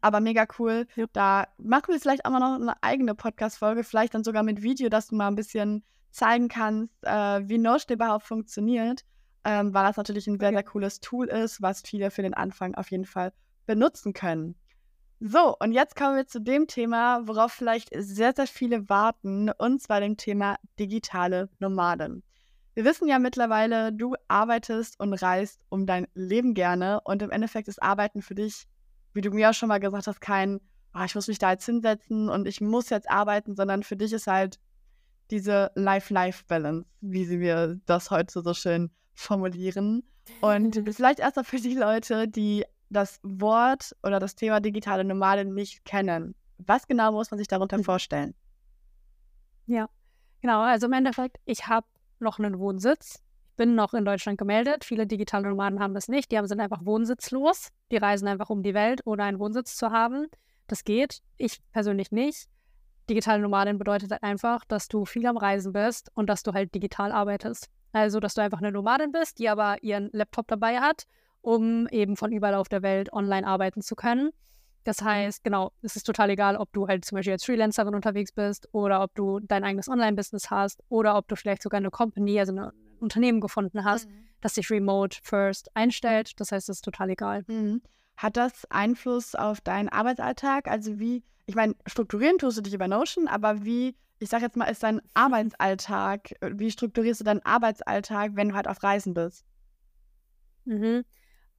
Aber 0.00 0.20
mega 0.20 0.46
cool. 0.58 0.86
Ja. 0.96 1.04
Da 1.12 1.46
machen 1.58 1.92
wir 1.92 2.00
vielleicht 2.00 2.24
auch 2.24 2.30
mal 2.30 2.40
noch 2.40 2.60
eine 2.60 2.82
eigene 2.82 3.14
Podcast-Folge, 3.14 3.84
vielleicht 3.84 4.14
dann 4.14 4.24
sogar 4.24 4.42
mit 4.42 4.62
Video, 4.62 4.88
dass 4.88 5.08
du 5.08 5.14
mal 5.14 5.28
ein 5.28 5.36
bisschen 5.36 5.84
zeigen 6.10 6.48
kannst, 6.48 6.92
äh, 7.02 7.48
wie 7.48 7.58
Notion 7.58 7.94
überhaupt 7.94 8.24
funktioniert 8.24 9.04
ähm, 9.44 9.74
weil 9.74 9.86
das 9.86 9.96
natürlich 9.96 10.26
ein 10.26 10.38
sehr, 10.38 10.52
sehr 10.52 10.62
cooles 10.62 11.00
Tool 11.00 11.28
ist, 11.28 11.62
was 11.62 11.82
viele 11.82 12.10
für 12.10 12.22
den 12.22 12.34
Anfang 12.34 12.74
auf 12.74 12.90
jeden 12.90 13.04
Fall 13.04 13.32
benutzen 13.66 14.12
können. 14.12 14.54
So, 15.20 15.56
und 15.60 15.70
jetzt 15.72 15.94
kommen 15.94 16.16
wir 16.16 16.26
zu 16.26 16.40
dem 16.40 16.66
Thema, 16.66 17.26
worauf 17.28 17.52
vielleicht 17.52 17.90
sehr, 17.96 18.32
sehr 18.34 18.48
viele 18.48 18.88
warten, 18.88 19.50
und 19.56 19.80
zwar 19.80 20.00
dem 20.00 20.16
Thema 20.16 20.56
digitale 20.80 21.48
Nomaden. 21.60 22.24
Wir 22.74 22.84
wissen 22.84 23.06
ja 23.06 23.18
mittlerweile, 23.18 23.92
du 23.92 24.14
arbeitest 24.28 24.98
und 24.98 25.12
reist 25.12 25.60
um 25.68 25.86
dein 25.86 26.08
Leben 26.14 26.54
gerne 26.54 27.00
und 27.04 27.22
im 27.22 27.30
Endeffekt 27.30 27.68
ist 27.68 27.82
Arbeiten 27.82 28.20
für 28.20 28.34
dich, 28.34 28.66
wie 29.12 29.20
du 29.20 29.30
mir 29.30 29.50
auch 29.50 29.54
schon 29.54 29.68
mal 29.68 29.78
gesagt 29.78 30.06
hast, 30.06 30.20
kein, 30.20 30.60
oh, 30.94 31.04
ich 31.04 31.14
muss 31.14 31.28
mich 31.28 31.38
da 31.38 31.52
jetzt 31.52 31.66
hinsetzen 31.66 32.28
und 32.28 32.48
ich 32.48 32.60
muss 32.60 32.90
jetzt 32.90 33.08
arbeiten, 33.08 33.54
sondern 33.54 33.82
für 33.82 33.96
dich 33.96 34.12
ist 34.12 34.26
halt 34.26 34.58
diese 35.30 35.70
Life-Life-Balance, 35.74 36.84
wie 37.00 37.24
sie 37.26 37.36
mir 37.36 37.78
das 37.86 38.10
heute 38.10 38.42
so 38.42 38.54
schön 38.54 38.90
formulieren. 39.14 40.02
Und 40.40 40.82
vielleicht 40.94 41.20
erstmal 41.20 41.44
für 41.44 41.58
die 41.58 41.74
Leute, 41.74 42.28
die 42.28 42.64
das 42.90 43.20
Wort 43.22 43.96
oder 44.02 44.20
das 44.20 44.34
Thema 44.34 44.60
digitale 44.60 45.04
Nomadin 45.04 45.54
nicht 45.54 45.84
kennen. 45.84 46.34
Was 46.58 46.86
genau 46.86 47.12
muss 47.12 47.30
man 47.30 47.38
sich 47.38 47.48
darunter 47.48 47.78
hm. 47.78 47.84
vorstellen? 47.84 48.34
Ja, 49.66 49.88
genau. 50.40 50.60
Also 50.60 50.86
im 50.86 50.92
Endeffekt, 50.92 51.38
ich 51.44 51.66
habe 51.66 51.86
noch 52.18 52.38
einen 52.38 52.58
Wohnsitz. 52.58 53.22
Ich 53.50 53.56
bin 53.56 53.74
noch 53.74 53.94
in 53.94 54.04
Deutschland 54.04 54.38
gemeldet. 54.38 54.84
Viele 54.84 55.06
digitale 55.06 55.48
Nomaden 55.48 55.80
haben 55.80 55.94
das 55.94 56.08
nicht. 56.08 56.32
Die 56.32 56.40
sind 56.46 56.60
einfach 56.60 56.84
wohnsitzlos. 56.84 57.68
Die 57.90 57.96
reisen 57.96 58.28
einfach 58.28 58.50
um 58.50 58.62
die 58.62 58.74
Welt, 58.74 59.02
ohne 59.04 59.24
einen 59.24 59.38
Wohnsitz 59.38 59.76
zu 59.76 59.90
haben. 59.90 60.26
Das 60.66 60.84
geht. 60.84 61.20
Ich 61.36 61.60
persönlich 61.72 62.12
nicht. 62.12 62.48
Digitale 63.10 63.42
Nomadin 63.42 63.78
bedeutet 63.78 64.10
halt 64.10 64.22
einfach, 64.22 64.64
dass 64.64 64.88
du 64.88 65.04
viel 65.04 65.26
am 65.26 65.36
Reisen 65.36 65.72
bist 65.72 66.10
und 66.14 66.28
dass 66.28 66.42
du 66.42 66.52
halt 66.52 66.74
digital 66.74 67.12
arbeitest. 67.12 67.68
Also, 67.92 68.20
dass 68.20 68.34
du 68.34 68.42
einfach 68.42 68.58
eine 68.58 68.72
Nomadin 68.72 69.12
bist, 69.12 69.38
die 69.38 69.48
aber 69.48 69.82
ihren 69.82 70.10
Laptop 70.12 70.48
dabei 70.48 70.80
hat, 70.80 71.04
um 71.40 71.86
eben 71.88 72.16
von 72.16 72.32
überall 72.32 72.54
auf 72.54 72.68
der 72.68 72.82
Welt 72.82 73.12
online 73.12 73.46
arbeiten 73.46 73.82
zu 73.82 73.94
können. 73.94 74.30
Das 74.84 75.02
heißt, 75.02 75.44
genau, 75.44 75.72
es 75.82 75.94
ist 75.94 76.04
total 76.04 76.30
egal, 76.30 76.56
ob 76.56 76.72
du 76.72 76.88
halt 76.88 77.04
zum 77.04 77.16
Beispiel 77.16 77.34
als 77.34 77.44
Freelancerin 77.44 77.94
unterwegs 77.94 78.32
bist 78.32 78.68
oder 78.72 79.02
ob 79.02 79.14
du 79.14 79.38
dein 79.40 79.62
eigenes 79.62 79.88
Online-Business 79.88 80.50
hast 80.50 80.82
oder 80.88 81.16
ob 81.16 81.28
du 81.28 81.36
vielleicht 81.36 81.62
sogar 81.62 81.78
eine 81.78 81.90
Company, 81.90 82.40
also 82.40 82.52
ein 82.52 82.72
Unternehmen 82.98 83.40
gefunden 83.40 83.84
hast, 83.84 84.08
mhm. 84.08 84.24
das 84.40 84.54
sich 84.54 84.70
remote 84.70 85.18
first 85.22 85.70
einstellt. 85.76 86.40
Das 86.40 86.50
heißt, 86.50 86.68
es 86.68 86.78
ist 86.78 86.84
total 86.84 87.10
egal. 87.10 87.44
Mhm. 87.46 87.82
Hat 88.16 88.36
das 88.36 88.64
Einfluss 88.70 89.34
auf 89.34 89.60
deinen 89.60 89.88
Arbeitsalltag? 89.88 90.68
Also 90.68 90.98
wie, 90.98 91.22
ich 91.46 91.54
meine, 91.54 91.74
strukturieren 91.86 92.38
tust 92.38 92.58
du 92.58 92.62
dich 92.62 92.74
über 92.74 92.88
Notion, 92.88 93.28
aber 93.28 93.64
wie, 93.64 93.94
ich 94.22 94.28
sag 94.28 94.40
jetzt 94.40 94.56
mal, 94.56 94.66
ist 94.66 94.84
dein 94.84 95.02
Arbeitsalltag, 95.14 96.34
wie 96.40 96.70
strukturierst 96.70 97.20
du 97.20 97.24
deinen 97.24 97.44
Arbeitsalltag, 97.44 98.36
wenn 98.36 98.50
du 98.50 98.54
halt 98.54 98.68
auf 98.68 98.82
Reisen 98.82 99.14
bist? 99.14 99.44
Mhm. 100.64 101.04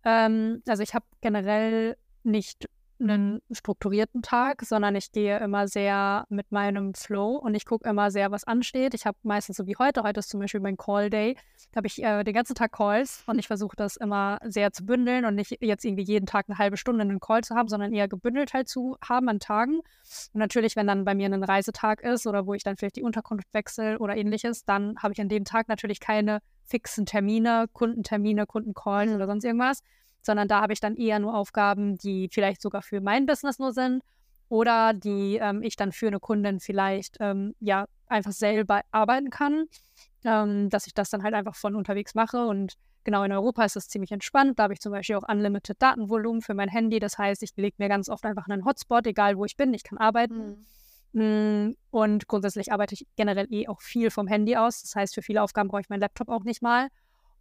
Ähm, 0.06 0.64
also 0.66 0.82
ich 0.82 0.94
habe 0.94 1.06
generell 1.20 1.98
nicht 2.24 2.70
einen 3.00 3.42
strukturierten 3.52 4.22
Tag, 4.22 4.62
sondern 4.62 4.96
ich 4.96 5.12
gehe 5.12 5.40
immer 5.40 5.68
sehr 5.68 6.26
mit 6.30 6.52
meinem 6.52 6.94
Flow 6.94 7.36
und 7.36 7.56
ich 7.56 7.66
gucke 7.66 7.88
immer 7.88 8.12
sehr, 8.12 8.32
was 8.32 8.44
ansteht. 8.44 8.94
Ich 8.94 9.06
habe 9.06 9.18
meistens 9.24 9.58
so 9.58 9.68
wie 9.68 9.76
heute, 9.78 10.04
heute 10.04 10.20
ist 10.20 10.30
zum 10.30 10.40
Beispiel 10.40 10.60
mein 10.62 10.78
Call 10.78 11.10
Day, 11.10 11.36
da 11.72 11.78
habe 11.78 11.88
ich 11.88 12.02
äh, 12.04 12.24
den 12.24 12.34
ganzen 12.34 12.56
Tag 12.56 12.72
Calls 12.72 13.24
und 13.28 13.40
ich 13.40 13.48
versuche 13.48 13.76
das 13.76 13.96
immer 13.98 14.40
sehr 14.44 14.72
zu 14.72 14.86
bündeln 14.86 15.26
und 15.26 15.36
nicht 15.36 15.58
jetzt 15.62 15.86
irgendwie 15.86 16.04
jeden 16.04 16.26
Tag 16.26 16.46
eine 16.48 16.58
halbe 16.58 16.78
Stunde 16.78 17.02
einen 17.02 17.20
Call 17.20 17.44
zu 17.44 17.56
haben, 17.56 17.68
sondern 17.68 17.94
eher 17.94 18.08
gebündelt 18.08 18.54
halt 18.54 18.70
zu 18.70 18.98
haben 19.04 19.28
an 19.30 19.40
Tagen. 19.40 19.80
Und 19.80 20.40
natürlich, 20.40 20.76
wenn 20.76 20.88
dann 20.88 21.06
bei 21.06 21.16
mir 21.16 21.28
ein 21.28 21.44
Reisetag 21.44 22.02
ist 22.02 22.28
oder 22.28 22.46
wo 22.46 22.54
ich 22.54 22.64
dann 22.64 22.78
vielleicht 22.78 22.96
die 22.96 23.04
Unterkunft 23.04 23.54
wechsle 23.54 24.00
oder 24.00 24.16
ähnliches, 24.16 24.66
dann 24.66 24.96
habe 25.02 25.14
ich 25.14 25.22
an 25.22 25.30
dem 25.30 25.46
Tag 25.46 25.68
natürlich 25.68 26.00
keine 26.00 26.40
fixen 26.66 27.06
Termine, 27.06 27.66
Kundentermine, 27.74 28.46
Kundencalls 28.46 29.12
oder 29.12 29.28
sonst 29.28 29.44
irgendwas, 29.44 29.82
sondern 30.26 30.48
da 30.48 30.62
habe 30.62 30.74
ich 30.74 30.80
dann 30.80 30.96
eher 30.96 31.20
nur 31.20 31.36
Aufgaben, 31.36 31.98
die 31.98 32.30
vielleicht 32.32 32.62
sogar 32.62 32.82
für 32.82 33.02
mein 33.02 33.26
Business 33.26 33.60
nur 33.60 33.74
sind 33.74 34.04
oder 34.50 34.94
die 34.94 35.38
ähm, 35.38 35.62
ich 35.62 35.76
dann 35.76 35.92
für 35.92 36.08
eine 36.08 36.20
Kundin 36.20 36.60
vielleicht 36.60 37.18
ähm, 37.20 37.56
ja 37.60 37.86
einfach 38.08 38.32
selber 38.32 38.82
arbeiten 38.92 39.30
kann, 39.30 39.66
ähm, 40.24 40.70
dass 40.70 40.88
ich 40.88 40.94
das 40.94 41.10
dann 41.10 41.24
halt 41.24 41.34
einfach 41.34 41.56
von 41.56 41.76
unterwegs 41.76 42.16
mache 42.16 42.46
und 42.46 42.74
genau 43.04 43.24
in 43.24 43.32
Europa 43.32 43.66
ist 43.66 43.76
das 43.76 43.88
ziemlich 43.88 44.12
entspannt. 44.12 44.60
Da 44.60 44.64
habe 44.64 44.74
ich 44.74 44.80
zum 44.80 44.92
Beispiel 44.92 45.16
auch 45.16 45.28
unlimited 45.28 45.82
Datenvolumen 45.82 46.42
für 46.42 46.54
mein 46.54 46.70
Handy. 46.70 47.00
Das 47.00 47.18
heißt, 47.18 47.44
ich 47.44 47.52
lege 47.56 47.76
mir 47.78 47.90
ganz 47.90 48.10
oft 48.10 48.26
einfach 48.26 48.48
einen 48.48 48.66
Hotspot, 48.66 49.06
egal 49.08 49.38
wo 49.38 49.46
ich 49.46 49.58
bin, 49.58 49.74
ich 49.74 49.84
kann 49.84 49.98
arbeiten. 49.98 50.66
Mhm. 51.12 51.76
Und 51.92 52.28
grundsätzlich 52.28 52.72
arbeite 52.72 52.96
ich 52.96 53.06
generell 53.16 53.48
eh 53.52 53.68
auch 53.68 53.82
viel 53.82 54.10
vom 54.10 54.28
Handy 54.28 54.56
aus. 54.56 54.82
Das 54.82 54.96
heißt, 54.96 55.14
für 55.14 55.22
viele 55.22 55.44
Aufgaben 55.44 55.70
brauche 55.70 55.82
ich 55.82 55.90
meinen 55.90 56.02
Laptop 56.02 56.30
auch 56.30 56.44
nicht 56.44 56.62
mal. 56.62 56.88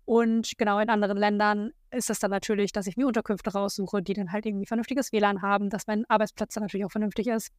Und 0.04 0.52
genau 0.58 0.78
in 0.80 0.88
anderen 0.88 1.16
Ländern 1.16 1.70
ist 1.90 2.10
es 2.10 2.18
dann 2.18 2.30
natürlich, 2.30 2.72
dass 2.72 2.86
ich 2.86 2.96
mir 2.96 3.06
Unterkünfte 3.06 3.52
raussuche, 3.52 4.02
die 4.02 4.14
dann 4.14 4.32
halt 4.32 4.46
irgendwie 4.46 4.66
vernünftiges 4.66 5.12
WLAN 5.12 5.42
haben, 5.42 5.70
dass 5.70 5.86
mein 5.86 6.04
Arbeitsplatz 6.08 6.54
dann 6.54 6.64
natürlich 6.64 6.84
auch 6.84 6.90
vernünftig 6.90 7.28
ist. 7.28 7.50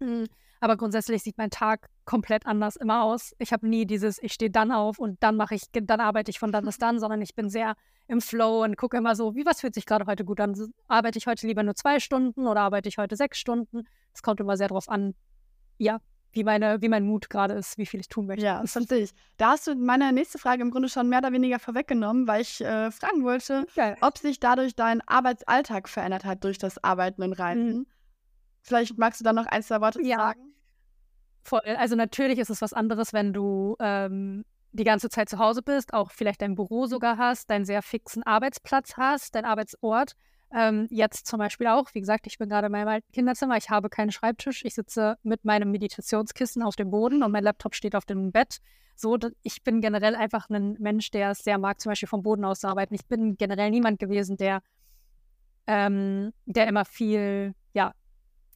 Hm, 0.00 0.26
aber 0.60 0.76
grundsätzlich 0.76 1.22
sieht 1.22 1.36
mein 1.36 1.50
Tag 1.50 1.88
komplett 2.04 2.46
anders 2.46 2.76
immer 2.76 3.02
aus. 3.02 3.34
Ich 3.38 3.52
habe 3.52 3.68
nie 3.68 3.84
dieses, 3.84 4.22
ich 4.22 4.32
stehe 4.32 4.50
dann 4.50 4.72
auf 4.72 4.98
und 4.98 5.22
dann 5.22 5.36
mache 5.36 5.54
ich, 5.54 5.64
dann 5.72 6.00
arbeite 6.00 6.30
ich 6.30 6.38
von 6.38 6.52
dann 6.52 6.64
bis 6.64 6.78
dann, 6.78 6.98
sondern 6.98 7.20
ich 7.20 7.34
bin 7.34 7.50
sehr 7.50 7.74
im 8.08 8.20
Flow 8.20 8.62
und 8.62 8.76
gucke 8.76 8.96
immer 8.96 9.14
so, 9.14 9.34
wie 9.34 9.44
was 9.44 9.60
fühlt 9.60 9.74
sich 9.74 9.86
gerade 9.86 10.06
heute 10.06 10.24
gut 10.24 10.40
an? 10.40 10.54
Arbeite 10.88 11.18
ich 11.18 11.26
heute 11.26 11.46
lieber 11.46 11.62
nur 11.62 11.74
zwei 11.74 12.00
Stunden 12.00 12.46
oder 12.46 12.60
arbeite 12.60 12.88
ich 12.88 12.98
heute 12.98 13.16
sechs 13.16 13.38
Stunden? 13.38 13.86
Es 14.12 14.22
kommt 14.22 14.40
immer 14.40 14.56
sehr 14.56 14.68
darauf 14.68 14.88
an, 14.88 15.14
ja, 15.78 16.00
wie, 16.34 16.44
meine, 16.44 16.82
wie 16.82 16.88
mein 16.88 17.04
Mut 17.04 17.30
gerade 17.30 17.54
ist, 17.54 17.78
wie 17.78 17.86
viel 17.86 18.00
ich 18.00 18.08
tun 18.08 18.26
möchte. 18.26 18.44
Ja, 18.44 18.60
das 18.60 18.72
verstehe 18.72 18.98
ich. 18.98 19.12
Da 19.36 19.50
hast 19.50 19.66
du 19.66 19.74
meine 19.74 20.12
nächste 20.12 20.38
Frage 20.38 20.62
im 20.62 20.70
Grunde 20.70 20.88
schon 20.88 21.08
mehr 21.08 21.20
oder 21.20 21.32
weniger 21.32 21.58
vorweggenommen, 21.58 22.26
weil 22.26 22.42
ich 22.42 22.60
äh, 22.60 22.90
fragen 22.90 23.24
wollte, 23.24 23.66
Geil. 23.74 23.96
ob 24.00 24.18
sich 24.18 24.40
dadurch 24.40 24.74
dein 24.74 25.00
Arbeitsalltag 25.06 25.88
verändert 25.88 26.24
hat 26.24 26.44
durch 26.44 26.58
das 26.58 26.82
Arbeiten 26.82 27.22
und 27.22 27.32
Reisen. 27.32 27.78
Mhm. 27.78 27.86
Vielleicht 28.62 28.98
magst 28.98 29.20
du 29.20 29.24
da 29.24 29.32
noch 29.32 29.46
ein, 29.46 29.62
zwei 29.62 29.80
Worte 29.80 30.02
ja. 30.02 30.16
sagen? 30.16 30.54
Voll. 31.42 31.60
Also 31.60 31.94
natürlich 31.94 32.38
ist 32.38 32.50
es 32.50 32.62
was 32.62 32.72
anderes, 32.72 33.12
wenn 33.12 33.32
du 33.32 33.76
ähm, 33.78 34.44
die 34.72 34.84
ganze 34.84 35.10
Zeit 35.10 35.28
zu 35.28 35.38
Hause 35.38 35.62
bist, 35.62 35.94
auch 35.94 36.10
vielleicht 36.10 36.42
dein 36.42 36.54
Büro 36.54 36.86
sogar 36.86 37.18
hast, 37.18 37.50
deinen 37.50 37.64
sehr 37.64 37.82
fixen 37.82 38.22
Arbeitsplatz 38.22 38.96
hast, 38.96 39.34
dein 39.34 39.44
Arbeitsort. 39.44 40.14
Ähm, 40.56 40.86
jetzt 40.88 41.26
zum 41.26 41.40
Beispiel 41.40 41.66
auch, 41.66 41.92
wie 41.94 42.00
gesagt, 42.00 42.28
ich 42.28 42.38
bin 42.38 42.48
gerade 42.48 42.66
in 42.66 42.72
meinem 42.72 42.86
alten 42.86 43.10
Kinderzimmer, 43.10 43.56
ich 43.56 43.70
habe 43.70 43.88
keinen 43.90 44.12
Schreibtisch, 44.12 44.64
ich 44.64 44.74
sitze 44.74 45.16
mit 45.24 45.44
meinem 45.44 45.72
Meditationskissen 45.72 46.62
auf 46.62 46.76
dem 46.76 46.90
Boden 46.90 47.24
und 47.24 47.32
mein 47.32 47.42
Laptop 47.42 47.74
steht 47.74 47.96
auf 47.96 48.04
dem 48.04 48.30
Bett. 48.30 48.58
So, 48.94 49.18
ich 49.42 49.64
bin 49.64 49.80
generell 49.80 50.14
einfach 50.14 50.48
ein 50.48 50.76
Mensch, 50.78 51.10
der 51.10 51.32
es 51.32 51.40
sehr 51.40 51.58
mag, 51.58 51.80
zum 51.80 51.90
Beispiel 51.90 52.08
vom 52.08 52.22
Boden 52.22 52.44
aus 52.44 52.60
zu 52.60 52.68
arbeiten. 52.68 52.94
Ich 52.94 53.04
bin 53.06 53.36
generell 53.36 53.70
niemand 53.70 53.98
gewesen, 53.98 54.36
der, 54.36 54.62
ähm, 55.66 56.32
der 56.46 56.68
immer 56.68 56.84
viel, 56.84 57.56
ja, 57.72 57.92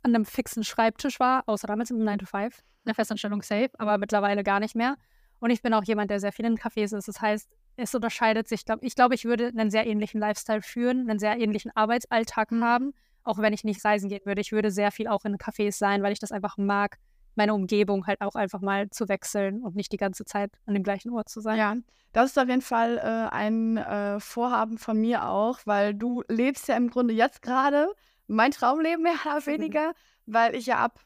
an 0.05 0.15
einem 0.15 0.25
fixen 0.25 0.63
Schreibtisch 0.63 1.19
war, 1.19 1.43
außer 1.47 1.67
damals 1.67 1.91
im 1.91 1.99
9 1.99 2.21
to 2.21 2.27
5, 2.27 2.61
eine 2.85 2.95
Festanstellung 2.95 3.43
safe, 3.43 3.71
aber 3.77 3.99
mittlerweile 3.99 4.45
gar 4.45 4.61
nicht 4.61 4.77
mehr. 4.77 4.95
Und 5.41 5.51
ich 5.51 5.63
bin 5.63 5.75
auch 5.75 5.83
jemand, 5.83 6.13
der 6.13 6.21
sehr 6.21 6.33
viel 6.33 6.45
in 6.45 6.57
Cafés 6.57 6.97
ist. 6.97 7.09
Das 7.09 7.21
heißt, 7.21 7.49
es 7.79 7.95
unterscheidet 7.95 8.49
sich. 8.49 8.63
Ich 8.81 8.95
glaube, 8.95 9.15
ich 9.15 9.25
würde 9.25 9.49
einen 9.49 9.71
sehr 9.71 9.87
ähnlichen 9.87 10.21
Lifestyle 10.21 10.63
führen, 10.63 11.09
einen 11.09 11.19
sehr 11.19 11.39
ähnlichen 11.39 11.71
Arbeitsalltag 11.75 12.51
mhm. 12.51 12.65
haben, 12.65 12.95
auch 13.23 13.39
wenn 13.39 13.53
ich 13.53 13.65
nicht 13.65 13.85
reisen 13.85 14.09
gehen 14.09 14.25
würde. 14.25 14.41
Ich 14.41 14.53
würde 14.53 14.71
sehr 14.71 14.91
viel 14.91 15.07
auch 15.07 15.25
in 15.25 15.37
Cafés 15.37 15.79
sein, 15.79 16.03
weil 16.03 16.13
ich 16.13 16.19
das 16.19 16.33
einfach 16.33 16.57
mag, 16.57 16.99
meine 17.37 17.55
Umgebung 17.55 18.07
halt 18.07 18.21
auch 18.21 18.35
einfach 18.35 18.61
mal 18.61 18.91
zu 18.91 19.09
wechseln 19.09 19.63
und 19.63 19.77
nicht 19.77 19.93
die 19.93 19.97
ganze 19.97 20.25
Zeit 20.25 20.51
an 20.67 20.75
dem 20.75 20.83
gleichen 20.83 21.13
Ort 21.13 21.29
zu 21.29 21.41
sein. 21.41 21.57
Ja, 21.57 21.77
das 22.13 22.31
ist 22.31 22.39
auf 22.39 22.49
jeden 22.49 22.63
Fall 22.63 22.99
äh, 22.99 23.35
ein 23.35 23.77
äh, 23.77 24.19
Vorhaben 24.19 24.77
von 24.77 25.01
mir 25.01 25.29
auch, 25.29 25.61
weil 25.65 25.95
du 25.95 26.25
lebst 26.29 26.67
ja 26.67 26.77
im 26.77 26.91
Grunde 26.91 27.15
jetzt 27.15 27.43
gerade 27.43 27.89
mein 28.27 28.51
Traumleben 28.51 29.05
mehr 29.05 29.15
oder 29.25 29.47
weniger, 29.47 29.93
weil 30.27 30.55
ich 30.57 30.67
ja 30.67 30.79
ab, 30.79 30.99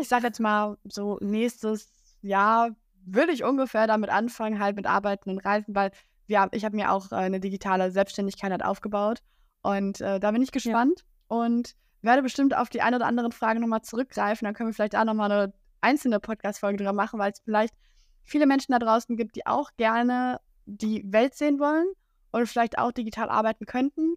ich 0.00 0.08
sag 0.08 0.22
jetzt 0.22 0.40
mal 0.40 0.78
so 0.84 1.18
nächstes 1.20 1.92
Jahr 2.22 2.70
würde 3.06 3.32
ich 3.32 3.44
ungefähr 3.44 3.86
damit 3.86 4.10
anfangen, 4.10 4.58
halt 4.58 4.76
mit 4.76 4.86
Arbeiten 4.86 5.30
und 5.30 5.38
Reisen, 5.38 5.74
weil 5.74 5.90
ja, 6.26 6.48
ich 6.52 6.64
habe 6.64 6.76
mir 6.76 6.92
auch 6.92 7.12
äh, 7.12 7.16
eine 7.16 7.40
digitale 7.40 7.90
Selbstständigkeit 7.90 8.50
halt 8.50 8.64
aufgebaut. 8.64 9.20
Und 9.62 10.00
äh, 10.00 10.20
da 10.20 10.30
bin 10.30 10.42
ich 10.42 10.52
gespannt 10.52 11.00
ja. 11.00 11.36
und 11.36 11.74
werde 12.02 12.22
bestimmt 12.22 12.54
auf 12.54 12.68
die 12.68 12.82
eine 12.82 12.96
oder 12.96 13.06
andere 13.06 13.30
Frage 13.30 13.60
nochmal 13.60 13.82
zurückgreifen. 13.82 14.44
Dann 14.44 14.54
können 14.54 14.68
wir 14.68 14.74
vielleicht 14.74 14.94
da 14.94 15.04
nochmal 15.04 15.32
eine 15.32 15.52
einzelne 15.80 16.20
Podcast-Folge 16.20 16.78
drüber 16.78 16.92
machen, 16.92 17.18
weil 17.18 17.32
es 17.32 17.40
vielleicht 17.44 17.74
viele 18.24 18.46
Menschen 18.46 18.72
da 18.72 18.78
draußen 18.78 19.16
gibt, 19.16 19.36
die 19.36 19.46
auch 19.46 19.70
gerne 19.76 20.40
die 20.66 21.04
Welt 21.06 21.34
sehen 21.34 21.58
wollen 21.58 21.86
und 22.30 22.46
vielleicht 22.46 22.78
auch 22.78 22.92
digital 22.92 23.28
arbeiten 23.28 23.66
könnten, 23.66 24.16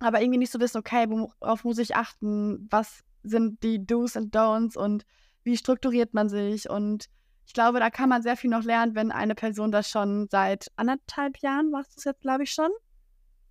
aber 0.00 0.20
irgendwie 0.20 0.38
nicht 0.38 0.52
so 0.52 0.60
wissen, 0.60 0.78
okay, 0.78 1.06
worauf 1.08 1.64
muss 1.64 1.78
ich 1.78 1.96
achten, 1.96 2.68
was 2.70 3.00
sind 3.22 3.62
die 3.62 3.84
Do's 3.84 4.16
und 4.16 4.34
Don'ts 4.34 4.76
und 4.76 5.04
wie 5.42 5.56
strukturiert 5.56 6.14
man 6.14 6.28
sich 6.28 6.70
und 6.70 7.06
ich 7.48 7.54
glaube, 7.54 7.80
da 7.80 7.88
kann 7.88 8.10
man 8.10 8.20
sehr 8.20 8.36
viel 8.36 8.50
noch 8.50 8.62
lernen, 8.62 8.94
wenn 8.94 9.10
eine 9.10 9.34
Person 9.34 9.72
das 9.72 9.88
schon 9.88 10.28
seit 10.30 10.66
anderthalb 10.76 11.38
Jahren 11.38 11.70
machst 11.70 11.92
du 11.92 11.94
es 11.96 12.04
jetzt, 12.04 12.20
glaube 12.20 12.42
ich, 12.42 12.52
schon. 12.52 12.68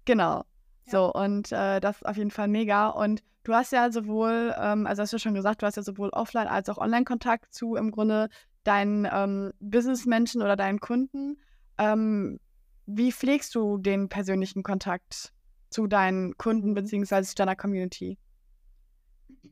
Genau. 0.05 0.43
Ja. 0.85 0.91
So, 0.91 1.11
und 1.11 1.51
äh, 1.51 1.79
das 1.79 1.97
ist 1.97 2.05
auf 2.05 2.15
jeden 2.15 2.29
Fall 2.29 2.47
mega. 2.47 2.89
Und 2.89 3.23
du 3.43 3.55
hast 3.55 3.71
ja 3.71 3.91
sowohl, 3.91 4.53
ähm, 4.55 4.85
also 4.85 5.01
hast 5.01 5.13
du 5.13 5.17
schon 5.17 5.33
gesagt, 5.33 5.63
du 5.63 5.65
hast 5.65 5.77
ja 5.77 5.81
sowohl 5.81 6.09
Offline- 6.09 6.47
als 6.47 6.69
auch 6.69 6.77
Online-Kontakt 6.77 7.51
zu 7.51 7.73
im 7.73 7.89
Grunde 7.89 8.29
deinen 8.63 9.07
ähm, 9.11 9.51
Businessmenschen 9.59 10.43
oder 10.43 10.55
deinen 10.55 10.79
Kunden. 10.79 11.39
Ähm, 11.79 12.39
wie 12.85 13.11
pflegst 13.11 13.55
du 13.55 13.79
den 13.79 14.09
persönlichen 14.09 14.61
Kontakt 14.61 15.33
zu 15.71 15.87
deinen 15.87 16.37
Kunden 16.37 16.69
mhm. 16.69 16.75
bzw. 16.75 17.23
zu 17.23 17.33
deiner 17.33 17.55
Community? 17.55 18.19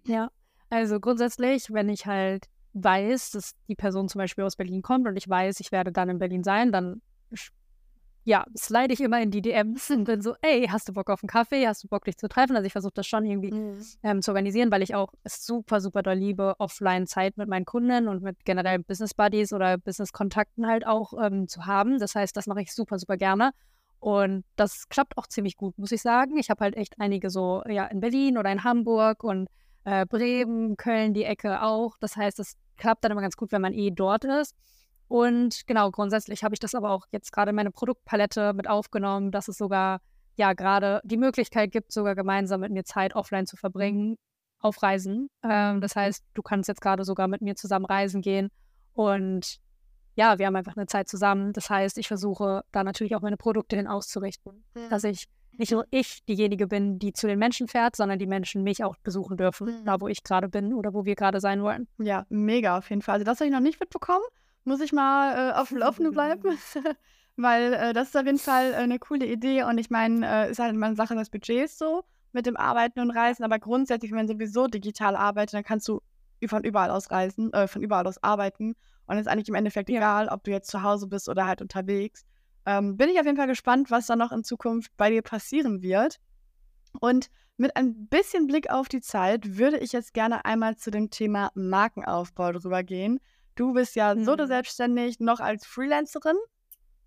Ja, 0.05 0.29
also 0.69 0.99
grundsätzlich, 0.99 1.73
wenn 1.73 1.89
ich 1.89 2.05
halt 2.05 2.45
weiß, 2.75 3.31
dass 3.31 3.53
die 3.67 3.75
Person 3.75 4.09
zum 4.09 4.19
Beispiel 4.19 4.43
aus 4.43 4.55
Berlin 4.55 4.81
kommt 4.81 5.07
und 5.07 5.15
ich 5.17 5.27
weiß, 5.27 5.59
ich 5.59 5.71
werde 5.71 5.91
dann 5.91 6.09
in 6.09 6.19
Berlin 6.19 6.43
sein, 6.43 6.71
dann 6.71 7.01
ja, 8.25 8.43
slide 8.57 8.91
ich 8.91 9.01
immer 9.01 9.21
in 9.21 9.29
die 9.29 9.41
DMs 9.41 9.89
und 9.91 10.05
bin 10.05 10.21
so, 10.21 10.35
ey, 10.41 10.67
hast 10.67 10.89
du 10.89 10.93
Bock 10.93 11.09
auf 11.09 11.21
einen 11.23 11.29
Kaffee? 11.29 11.67
Hast 11.67 11.83
du 11.83 11.87
Bock, 11.87 12.05
dich 12.05 12.17
zu 12.17 12.27
treffen? 12.27 12.55
Also 12.55 12.65
ich 12.65 12.73
versuche 12.73 12.93
das 12.95 13.07
schon 13.07 13.25
irgendwie 13.25 13.51
mhm. 13.51 13.79
ähm, 14.03 14.21
zu 14.21 14.31
organisieren, 14.31 14.71
weil 14.71 14.81
ich 14.81 14.95
auch 14.95 15.13
super, 15.25 15.79
super 15.79 16.01
doll 16.01 16.15
liebe, 16.15 16.55
Offline-Zeit 16.57 17.37
mit 17.37 17.47
meinen 17.47 17.65
Kunden 17.65 18.07
und 18.07 18.23
mit 18.23 18.43
generell 18.43 18.79
Business 18.79 19.13
Buddies 19.13 19.53
oder 19.53 19.77
Business-Kontakten 19.77 20.67
halt 20.67 20.85
auch 20.87 21.13
ähm, 21.21 21.47
zu 21.47 21.67
haben. 21.67 21.99
Das 21.99 22.15
heißt, 22.15 22.35
das 22.35 22.47
mache 22.47 22.61
ich 22.61 22.73
super, 22.73 22.97
super 22.97 23.15
gerne. 23.15 23.51
Und 23.99 24.43
das 24.55 24.89
klappt 24.89 25.17
auch 25.17 25.27
ziemlich 25.27 25.55
gut, 25.55 25.77
muss 25.77 25.91
ich 25.91 26.01
sagen. 26.01 26.37
Ich 26.37 26.49
habe 26.49 26.63
halt 26.63 26.75
echt 26.75 26.95
einige 26.99 27.29
so, 27.29 27.63
ja, 27.67 27.85
in 27.85 27.99
Berlin 27.99 28.37
oder 28.37 28.51
in 28.51 28.63
Hamburg 28.63 29.23
und 29.23 29.47
äh, 29.83 30.05
Bremen, 30.07 30.77
Köln, 30.77 31.13
die 31.13 31.23
Ecke 31.23 31.61
auch. 31.61 31.95
Das 31.99 32.17
heißt, 32.17 32.39
das 32.39 32.55
klappt 32.77 33.03
dann 33.03 33.11
immer 33.11 33.21
ganz 33.21 33.37
gut, 33.37 33.51
wenn 33.51 33.61
man 33.61 33.73
eh 33.73 33.91
dort 33.91 34.25
ist. 34.25 34.55
Und 35.07 35.67
genau, 35.67 35.91
grundsätzlich 35.91 36.43
habe 36.43 36.55
ich 36.55 36.59
das 36.59 36.75
aber 36.75 36.91
auch 36.91 37.05
jetzt 37.11 37.31
gerade 37.31 37.49
in 37.49 37.55
meine 37.55 37.71
Produktpalette 37.71 38.53
mit 38.53 38.67
aufgenommen, 38.67 39.31
dass 39.31 39.47
es 39.47 39.57
sogar 39.57 40.01
ja 40.35 40.53
gerade 40.53 41.01
die 41.03 41.17
Möglichkeit 41.17 41.71
gibt, 41.71 41.91
sogar 41.91 42.15
gemeinsam 42.15 42.61
mit 42.61 42.71
mir 42.71 42.83
Zeit 42.83 43.15
offline 43.15 43.45
zu 43.45 43.55
verbringen 43.55 44.17
auf 44.59 44.81
Reisen. 44.81 45.29
Ähm, 45.43 45.79
das 45.79 45.95
heißt, 45.95 46.23
du 46.33 46.41
kannst 46.41 46.67
jetzt 46.67 46.81
gerade 46.81 47.03
sogar 47.03 47.27
mit 47.27 47.41
mir 47.41 47.55
zusammen 47.55 47.85
reisen 47.85 48.21
gehen 48.21 48.49
und 48.93 49.59
ja, 50.15 50.39
wir 50.39 50.45
haben 50.47 50.55
einfach 50.55 50.77
eine 50.77 50.87
Zeit 50.87 51.09
zusammen. 51.09 51.51
Das 51.51 51.69
heißt, 51.69 51.97
ich 51.97 52.07
versuche 52.07 52.63
da 52.71 52.83
natürlich 52.83 53.15
auch 53.15 53.21
meine 53.21 53.37
Produkte 53.37 53.75
hin 53.75 53.87
auszurichten, 53.87 54.63
mhm. 54.73 54.89
dass 54.89 55.03
ich 55.03 55.25
nicht 55.57 55.71
nur 55.71 55.85
ich 55.91 56.23
diejenige 56.25 56.67
bin, 56.67 56.99
die 56.99 57.13
zu 57.13 57.27
den 57.27 57.39
Menschen 57.39 57.67
fährt, 57.67 57.95
sondern 57.95 58.19
die 58.19 58.27
Menschen 58.27 58.63
mich 58.63 58.83
auch 58.83 58.95
besuchen 58.97 59.37
dürfen, 59.37 59.67
Mhm. 59.67 59.85
da 59.85 60.01
wo 60.01 60.07
ich 60.07 60.23
gerade 60.23 60.49
bin 60.49 60.73
oder 60.73 60.93
wo 60.93 61.05
wir 61.05 61.15
gerade 61.15 61.39
sein 61.39 61.61
wollen. 61.63 61.87
Ja, 61.97 62.25
mega 62.29 62.77
auf 62.77 62.89
jeden 62.89 63.01
Fall. 63.01 63.13
Also 63.13 63.25
das 63.25 63.39
habe 63.39 63.47
ich 63.47 63.53
noch 63.53 63.59
nicht 63.61 63.79
mitbekommen. 63.79 64.23
Muss 64.63 64.81
ich 64.81 64.91
mal 64.93 65.51
äh, 65.51 65.53
auf 65.53 65.69
dem 65.69 65.77
Laufenden 65.77 66.13
bleiben. 66.13 66.41
Weil 67.37 67.73
äh, 67.73 67.93
das 67.93 68.07
ist 68.09 68.17
auf 68.17 68.25
jeden 68.25 68.37
Fall 68.39 68.71
äh, 68.71 68.75
eine 68.77 68.99
coole 68.99 69.25
Idee. 69.25 69.63
Und 69.63 69.77
ich 69.77 69.89
meine, 69.89 70.25
äh, 70.47 70.51
ist 70.51 70.59
halt 70.59 70.73
immer 70.73 70.87
eine 70.87 70.95
Sache 70.95 71.15
des 71.15 71.29
Budgets 71.29 71.77
so 71.77 72.03
mit 72.31 72.45
dem 72.45 72.57
Arbeiten 72.57 72.99
und 72.99 73.11
Reisen. 73.11 73.43
Aber 73.43 73.59
grundsätzlich, 73.59 74.11
wenn 74.11 74.17
man 74.17 74.27
sowieso 74.27 74.67
digital 74.67 75.15
arbeitet, 75.15 75.53
dann 75.53 75.63
kannst 75.63 75.87
du 75.87 76.01
von 76.47 76.63
überall 76.63 76.91
aus 76.91 77.09
reisen, 77.11 77.51
äh, 77.53 77.67
von 77.67 77.81
überall 77.81 78.05
aus 78.07 78.21
arbeiten. 78.23 78.75
Und 79.07 79.15
es 79.17 79.21
ist 79.21 79.27
eigentlich 79.27 79.49
im 79.49 79.55
Endeffekt 79.55 79.89
Ja. 79.89 79.97
egal, 79.97 80.27
ob 80.29 80.43
du 80.43 80.51
jetzt 80.51 80.69
zu 80.69 80.81
Hause 80.83 81.07
bist 81.07 81.27
oder 81.29 81.45
halt 81.47 81.61
unterwegs. 81.61 82.23
Ähm, 82.65 82.97
bin 82.97 83.09
ich 83.09 83.19
auf 83.19 83.25
jeden 83.25 83.37
Fall 83.37 83.47
gespannt, 83.47 83.91
was 83.91 84.07
da 84.07 84.15
noch 84.15 84.31
in 84.31 84.43
Zukunft 84.43 84.91
bei 84.97 85.09
dir 85.09 85.21
passieren 85.21 85.81
wird. 85.81 86.17
Und 86.99 87.29
mit 87.57 87.75
ein 87.75 88.07
bisschen 88.07 88.47
Blick 88.47 88.69
auf 88.69 88.89
die 88.89 89.01
Zeit 89.01 89.57
würde 89.57 89.77
ich 89.77 89.93
jetzt 89.93 90.13
gerne 90.13 90.45
einmal 90.45 90.75
zu 90.75 90.91
dem 90.91 91.09
Thema 91.09 91.51
Markenaufbau 91.55 92.51
drüber 92.51 92.83
gehen. 92.83 93.19
Du 93.55 93.73
bist 93.73 93.95
ja 93.95 94.13
Mhm. 94.13 94.47
selbstständig, 94.47 95.19
noch 95.19 95.39
als 95.39 95.65
Freelancerin, 95.65 96.35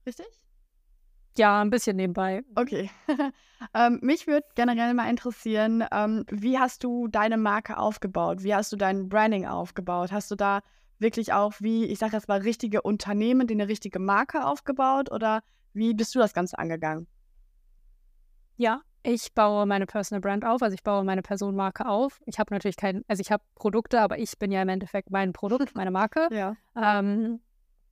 richtig? 0.06 0.26
Ja, 1.36 1.60
ein 1.60 1.70
bisschen 1.70 1.96
nebenbei. 1.96 2.42
Okay. 2.56 2.90
ähm, 3.74 4.00
mich 4.02 4.26
würde 4.26 4.46
generell 4.54 4.94
mal 4.94 5.08
interessieren, 5.08 5.84
ähm, 5.92 6.24
wie 6.30 6.58
hast 6.58 6.82
du 6.82 7.06
deine 7.06 7.36
Marke 7.36 7.76
aufgebaut? 7.78 8.42
Wie 8.42 8.54
hast 8.54 8.72
du 8.72 8.76
dein 8.76 9.08
Branding 9.08 9.46
aufgebaut? 9.46 10.10
Hast 10.10 10.30
du 10.30 10.34
da 10.34 10.62
wirklich 11.00 11.32
auch 11.32 11.54
wie, 11.60 11.84
ich 11.86 11.98
sage 11.98 12.16
jetzt 12.16 12.28
mal, 12.28 12.40
richtige 12.40 12.82
Unternehmen, 12.82 13.46
die 13.46 13.54
eine 13.54 13.68
richtige 13.68 13.98
Marke 13.98 14.44
aufgebaut? 14.44 15.10
Oder 15.12 15.42
wie 15.72 15.94
bist 15.94 16.14
du 16.14 16.18
das 16.18 16.34
Ganze 16.34 16.58
angegangen? 16.58 17.06
Ja, 18.56 18.82
ich 19.02 19.32
baue 19.32 19.64
meine 19.66 19.86
Personal 19.86 20.20
Brand 20.20 20.44
auf, 20.44 20.62
also 20.62 20.74
ich 20.74 20.82
baue 20.82 21.04
meine 21.04 21.22
Personenmarke 21.22 21.86
auf. 21.86 22.20
Ich 22.26 22.38
habe 22.38 22.52
natürlich 22.52 22.76
kein, 22.76 23.04
also 23.06 23.20
ich 23.20 23.30
habe 23.30 23.42
Produkte, 23.54 24.00
aber 24.00 24.18
ich 24.18 24.38
bin 24.38 24.50
ja 24.50 24.60
im 24.60 24.68
Endeffekt 24.68 25.10
mein 25.10 25.32
Produkt, 25.32 25.74
meine 25.74 25.90
Marke. 25.90 26.28
Ja. 26.30 26.56
Ähm, 26.76 27.40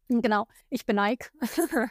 genau, 0.08 0.46
ich 0.68 0.84
bin 0.84 0.96
Nike. 0.96 1.30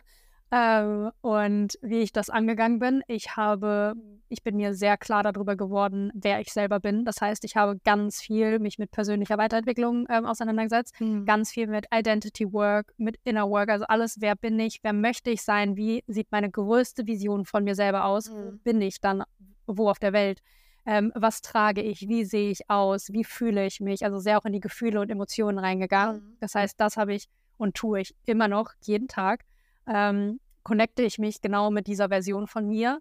ähm, 0.51 1.11
und 1.21 1.77
wie 1.81 1.99
ich 1.99 2.11
das 2.13 2.29
angegangen 2.29 2.79
bin, 2.79 3.01
ich 3.07 3.35
habe, 3.35 3.93
ich 4.29 4.43
bin 4.43 4.55
mir 4.55 4.73
sehr 4.73 4.95
klar 4.97 5.23
darüber 5.23 5.55
geworden, 5.55 6.11
wer 6.13 6.39
ich 6.39 6.53
selber 6.53 6.79
bin. 6.79 7.03
Das 7.03 7.19
heißt, 7.19 7.43
ich 7.45 7.55
habe 7.55 7.77
ganz 7.83 8.21
viel 8.21 8.59
mich 8.59 8.77
mit 8.77 8.91
persönlicher 8.91 9.37
Weiterentwicklung 9.37 10.05
ähm, 10.09 10.25
auseinandergesetzt, 10.25 10.99
Mhm. 11.01 11.25
ganz 11.25 11.51
viel 11.51 11.67
mit 11.67 11.87
Identity 11.93 12.51
Work, 12.53 12.93
mit 12.97 13.17
Inner 13.23 13.49
Work, 13.49 13.69
also 13.69 13.85
alles, 13.87 14.17
wer 14.21 14.35
bin 14.35 14.59
ich, 14.59 14.79
wer 14.83 14.93
möchte 14.93 15.29
ich 15.31 15.41
sein, 15.41 15.75
wie 15.77 16.03
sieht 16.07 16.31
meine 16.31 16.49
größte 16.49 17.07
Vision 17.07 17.45
von 17.45 17.63
mir 17.63 17.75
selber 17.75 18.05
aus, 18.05 18.31
wo 18.31 18.51
Mhm. 18.51 18.59
bin 18.63 18.81
ich 18.81 19.01
dann, 19.01 19.23
wo 19.67 19.89
auf 19.89 19.99
der 19.99 20.13
Welt. 20.13 20.39
Ähm, 20.85 21.11
was 21.15 21.41
trage 21.41 21.81
ich? 21.81 22.07
Wie 22.07 22.23
sehe 22.25 22.51
ich 22.51 22.69
aus? 22.69 23.11
Wie 23.11 23.23
fühle 23.23 23.65
ich 23.65 23.79
mich? 23.79 24.05
Also 24.05 24.19
sehr 24.19 24.37
auch 24.37 24.45
in 24.45 24.53
die 24.53 24.59
Gefühle 24.59 25.01
und 25.01 25.09
Emotionen 25.09 25.57
reingegangen. 25.57 26.17
Mhm. 26.21 26.37
Das 26.39 26.53
heißt, 26.53 26.79
das 26.79 26.95
habe 26.97 27.15
ich 27.15 27.25
und 27.57 27.73
tue 27.75 28.01
ich 28.01 28.13
immer 28.27 28.47
noch 28.47 28.71
jeden 28.83 29.07
Tag. 29.07 29.41
Ähm, 29.87 30.39
connecte 30.63 31.03
ich 31.03 31.19
mich 31.19 31.41
genau 31.41 31.71
mit 31.71 31.87
dieser 31.87 32.09
Version 32.09 32.47
von 32.47 32.67
mir. 32.67 32.99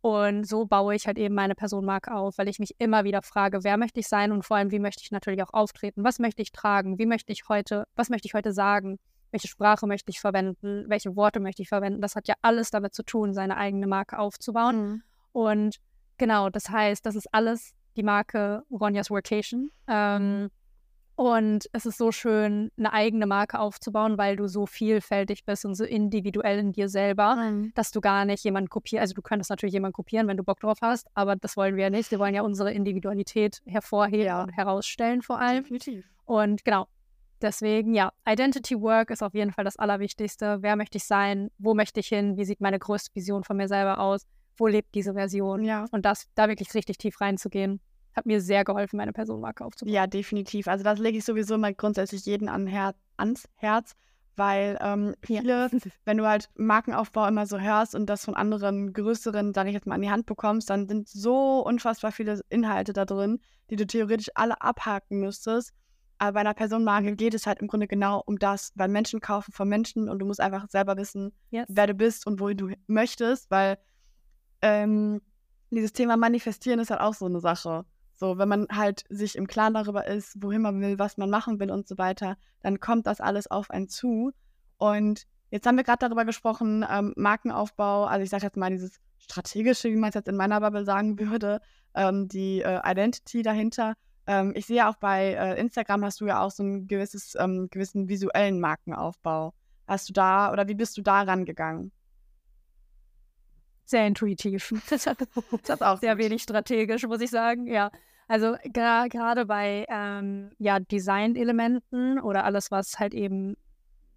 Und 0.00 0.48
so 0.48 0.66
baue 0.66 0.96
ich 0.96 1.06
halt 1.06 1.16
eben 1.16 1.34
meine 1.34 1.54
Personenmarke 1.54 2.12
auf, 2.12 2.36
weil 2.36 2.48
ich 2.48 2.58
mich 2.58 2.74
immer 2.78 3.04
wieder 3.04 3.22
frage, 3.22 3.62
wer 3.62 3.76
möchte 3.76 4.00
ich 4.00 4.08
sein 4.08 4.32
und 4.32 4.44
vor 4.44 4.56
allem, 4.56 4.72
wie 4.72 4.80
möchte 4.80 5.02
ich 5.04 5.12
natürlich 5.12 5.42
auch 5.44 5.52
auftreten? 5.52 6.02
Was 6.02 6.18
möchte 6.18 6.42
ich 6.42 6.50
tragen? 6.50 6.98
Wie 6.98 7.06
möchte 7.06 7.30
ich 7.30 7.48
heute, 7.48 7.86
was 7.94 8.10
möchte 8.10 8.26
ich 8.26 8.34
heute 8.34 8.52
sagen? 8.52 8.98
Welche 9.30 9.46
Sprache 9.46 9.86
möchte 9.86 10.10
ich 10.10 10.18
verwenden? 10.18 10.86
Welche 10.88 11.14
Worte 11.14 11.38
möchte 11.38 11.62
ich 11.62 11.68
verwenden? 11.68 12.00
Das 12.00 12.16
hat 12.16 12.26
ja 12.26 12.34
alles 12.42 12.72
damit 12.72 12.94
zu 12.94 13.04
tun, 13.04 13.32
seine 13.32 13.56
eigene 13.56 13.86
Marke 13.86 14.18
aufzubauen. 14.18 14.76
Mhm. 14.76 15.02
Und 15.30 15.76
genau, 16.18 16.50
das 16.50 16.68
heißt, 16.68 17.06
das 17.06 17.14
ist 17.14 17.32
alles 17.32 17.72
die 17.96 18.02
Marke 18.02 18.64
Ronjas 18.72 19.08
Workation. 19.08 19.70
Ähm, 19.86 20.50
und 21.16 21.66
es 21.72 21.86
ist 21.86 21.98
so 21.98 22.10
schön, 22.12 22.70
eine 22.78 22.92
eigene 22.92 23.26
Marke 23.26 23.58
aufzubauen, 23.58 24.18
weil 24.18 24.36
du 24.36 24.48
so 24.48 24.66
vielfältig 24.66 25.44
bist 25.44 25.64
und 25.64 25.74
so 25.74 25.84
individuell 25.84 26.58
in 26.58 26.72
dir 26.72 26.88
selber, 26.88 27.36
Mhm. 27.36 27.72
dass 27.74 27.90
du 27.90 28.00
gar 28.00 28.24
nicht 28.24 28.42
jemanden 28.44 28.68
kopierst. 28.70 29.00
Also 29.00 29.14
du 29.14 29.22
könntest 29.22 29.50
natürlich 29.50 29.74
jemanden 29.74 29.92
kopieren, 29.94 30.26
wenn 30.28 30.36
du 30.36 30.42
Bock 30.44 30.60
drauf 30.60 30.78
hast, 30.82 31.06
aber 31.14 31.36
das 31.36 31.56
wollen 31.56 31.76
wir 31.76 31.84
ja 31.84 31.90
nicht. 31.90 32.10
Wir 32.10 32.18
wollen 32.18 32.34
ja 32.34 32.42
unsere 32.42 32.72
Individualität 32.72 33.60
hervorheben 33.66 34.26
Ja. 34.26 34.42
und 34.42 34.50
herausstellen 34.50 35.22
vor 35.22 35.38
allem. 35.38 35.62
Definitiv. 35.64 36.04
Und 36.24 36.64
genau, 36.64 36.86
deswegen, 37.40 37.94
ja, 37.94 38.12
Identity 38.28 38.80
Work 38.80 39.10
ist 39.10 39.22
auf 39.22 39.34
jeden 39.34 39.52
Fall 39.52 39.64
das 39.64 39.76
Allerwichtigste. 39.76 40.58
Wer 40.60 40.76
möchte 40.76 40.98
ich 40.98 41.04
sein? 41.04 41.50
Wo 41.58 41.74
möchte 41.74 42.00
ich 42.00 42.08
hin? 42.08 42.36
Wie 42.36 42.44
sieht 42.44 42.60
meine 42.60 42.78
größte 42.78 43.14
Vision 43.14 43.44
von 43.44 43.56
mir 43.56 43.68
selber 43.68 43.98
aus? 43.98 44.26
Wo 44.56 44.66
lebt 44.66 44.94
diese 44.94 45.14
Version? 45.14 45.64
Ja. 45.64 45.86
Und 45.92 46.04
das, 46.04 46.26
da 46.34 46.48
wirklich 46.48 46.72
richtig 46.74 46.98
tief 46.98 47.20
reinzugehen, 47.20 47.80
hat 48.14 48.26
mir 48.26 48.40
sehr 48.40 48.64
geholfen, 48.64 48.96
meine 48.96 49.12
Personenmarke 49.12 49.64
aufzubauen. 49.64 49.94
Ja, 49.94 50.06
definitiv. 50.06 50.68
Also 50.68 50.84
das 50.84 50.98
lege 50.98 51.18
ich 51.18 51.24
sowieso 51.24 51.58
mal 51.58 51.74
grundsätzlich 51.74 52.24
jeden 52.26 52.48
an 52.48 52.66
Her 52.66 52.94
ans 53.16 53.48
Herz, 53.56 53.92
weil 54.36 54.78
ähm, 54.80 55.14
viele, 55.22 55.70
wenn 56.04 56.18
du 56.18 56.26
halt 56.26 56.48
Markenaufbau 56.56 57.26
immer 57.26 57.46
so 57.46 57.58
hörst 57.58 57.94
und 57.94 58.06
das 58.06 58.24
von 58.24 58.34
anderen 58.34 58.92
größeren, 58.92 59.54
sage 59.54 59.70
ich 59.70 59.74
jetzt 59.74 59.86
mal, 59.86 59.94
an 59.94 60.02
die 60.02 60.10
Hand 60.10 60.26
bekommst, 60.26 60.70
dann 60.70 60.88
sind 60.88 61.08
so 61.08 61.64
unfassbar 61.64 62.12
viele 62.12 62.40
Inhalte 62.48 62.92
da 62.92 63.04
drin, 63.04 63.40
die 63.70 63.76
du 63.76 63.86
theoretisch 63.86 64.28
alle 64.34 64.60
abhaken 64.60 65.20
müsstest. 65.20 65.72
Aber 66.18 66.34
bei 66.34 66.40
einer 66.40 66.54
Personenmarke 66.54 67.16
geht 67.16 67.34
es 67.34 67.46
halt 67.46 67.58
im 67.60 67.66
Grunde 67.66 67.88
genau 67.88 68.22
um 68.24 68.38
das, 68.38 68.70
weil 68.76 68.88
Menschen 68.88 69.20
kaufen 69.20 69.52
von 69.52 69.68
Menschen 69.68 70.08
und 70.08 70.20
du 70.20 70.26
musst 70.26 70.40
einfach 70.40 70.68
selber 70.68 70.96
wissen, 70.96 71.32
Yes. 71.50 71.66
wer 71.68 71.88
du 71.88 71.94
bist 71.94 72.26
und 72.26 72.38
wohin 72.38 72.56
du 72.56 72.70
möchtest, 72.86 73.50
weil 73.50 73.76
ähm, 74.60 75.20
dieses 75.70 75.92
Thema 75.92 76.16
Manifestieren 76.16 76.78
ist 76.78 76.90
halt 76.90 77.00
auch 77.00 77.14
so 77.14 77.26
eine 77.26 77.40
Sache. 77.40 77.84
So, 78.22 78.38
wenn 78.38 78.48
man 78.48 78.68
halt 78.70 79.02
sich 79.08 79.34
im 79.34 79.48
Klaren 79.48 79.74
darüber 79.74 80.06
ist, 80.06 80.40
wohin 80.40 80.62
man 80.62 80.80
will, 80.80 81.00
was 81.00 81.16
man 81.16 81.28
machen 81.28 81.58
will 81.58 81.72
und 81.72 81.88
so 81.88 81.98
weiter, 81.98 82.36
dann 82.60 82.78
kommt 82.78 83.08
das 83.08 83.20
alles 83.20 83.50
auf 83.50 83.68
einen 83.72 83.88
zu. 83.88 84.30
Und 84.78 85.26
jetzt 85.50 85.66
haben 85.66 85.76
wir 85.76 85.82
gerade 85.82 86.06
darüber 86.06 86.24
gesprochen, 86.24 86.86
ähm, 86.88 87.14
Markenaufbau, 87.16 88.04
also 88.04 88.22
ich 88.22 88.30
sage 88.30 88.44
jetzt 88.44 88.56
mal 88.56 88.70
dieses 88.70 89.00
strategische, 89.18 89.90
wie 89.90 89.96
man 89.96 90.10
es 90.10 90.14
jetzt 90.14 90.28
in 90.28 90.36
meiner 90.36 90.60
Bubble 90.60 90.84
sagen 90.84 91.18
würde, 91.18 91.60
ähm, 91.94 92.28
die 92.28 92.62
äh, 92.62 92.80
Identity 92.88 93.42
dahinter. 93.42 93.94
Ähm, 94.28 94.52
ich 94.54 94.66
sehe 94.66 94.88
auch 94.88 94.94
bei 94.98 95.32
äh, 95.32 95.58
Instagram 95.58 96.04
hast 96.04 96.20
du 96.20 96.26
ja 96.26 96.42
auch 96.42 96.52
so 96.52 96.62
ein 96.62 96.86
gewisses, 96.86 97.34
ähm, 97.40 97.70
gewissen 97.72 98.08
visuellen 98.08 98.60
Markenaufbau. 98.60 99.52
Hast 99.88 100.08
du 100.08 100.12
da 100.12 100.52
oder 100.52 100.68
wie 100.68 100.76
bist 100.76 100.96
du 100.96 101.02
da 101.02 101.22
rangegangen? 101.22 101.90
Sehr 103.84 104.06
intuitiv. 104.06 104.72
Das 104.90 105.06
ist 105.08 105.82
auch 105.82 105.98
sehr 105.98 106.14
gut. 106.14 106.24
wenig 106.24 106.44
strategisch, 106.44 107.04
muss 107.08 107.20
ich 107.20 107.30
sagen. 107.30 107.66
Ja. 107.66 107.90
Also 108.28 108.54
gra- 108.72 109.08
gerade 109.08 109.46
bei 109.46 109.86
ähm, 109.88 110.50
ja, 110.58 110.80
Designelementen 110.80 112.20
oder 112.20 112.44
alles, 112.44 112.70
was 112.70 112.98
halt 112.98 113.14
eben, 113.14 113.56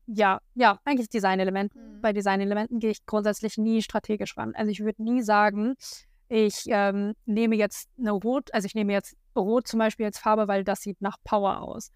ja, 0.08 0.40
ja, 0.54 0.80
eigentlich 0.86 1.10
Designelementen. 1.10 1.98
Mhm. 1.98 2.02
Bei 2.02 2.14
Designelementen 2.14 2.80
gehe 2.80 2.92
ich 2.92 3.06
grundsätzlich 3.06 3.58
nie 3.58 3.82
strategisch 3.82 4.38
ran. 4.38 4.54
Also 4.56 4.72
ich 4.72 4.80
würde 4.82 5.04
nie 5.04 5.22
sagen, 5.22 5.76
ich 6.28 6.64
ähm, 6.68 7.14
nehme 7.26 7.56
jetzt 7.56 7.90
eine 8.00 8.12
Rot, 8.12 8.54
also 8.54 8.66
ich 8.66 8.76
nehme 8.76 8.94
jetzt 8.94 9.16
Rot 9.36 9.68
zum 9.68 9.80
Beispiel 9.80 10.06
als 10.06 10.18
Farbe, 10.18 10.48
weil 10.48 10.64
das 10.64 10.82
sieht 10.82 11.02
nach 11.02 11.18
Power 11.24 11.62
aus. 11.62 11.92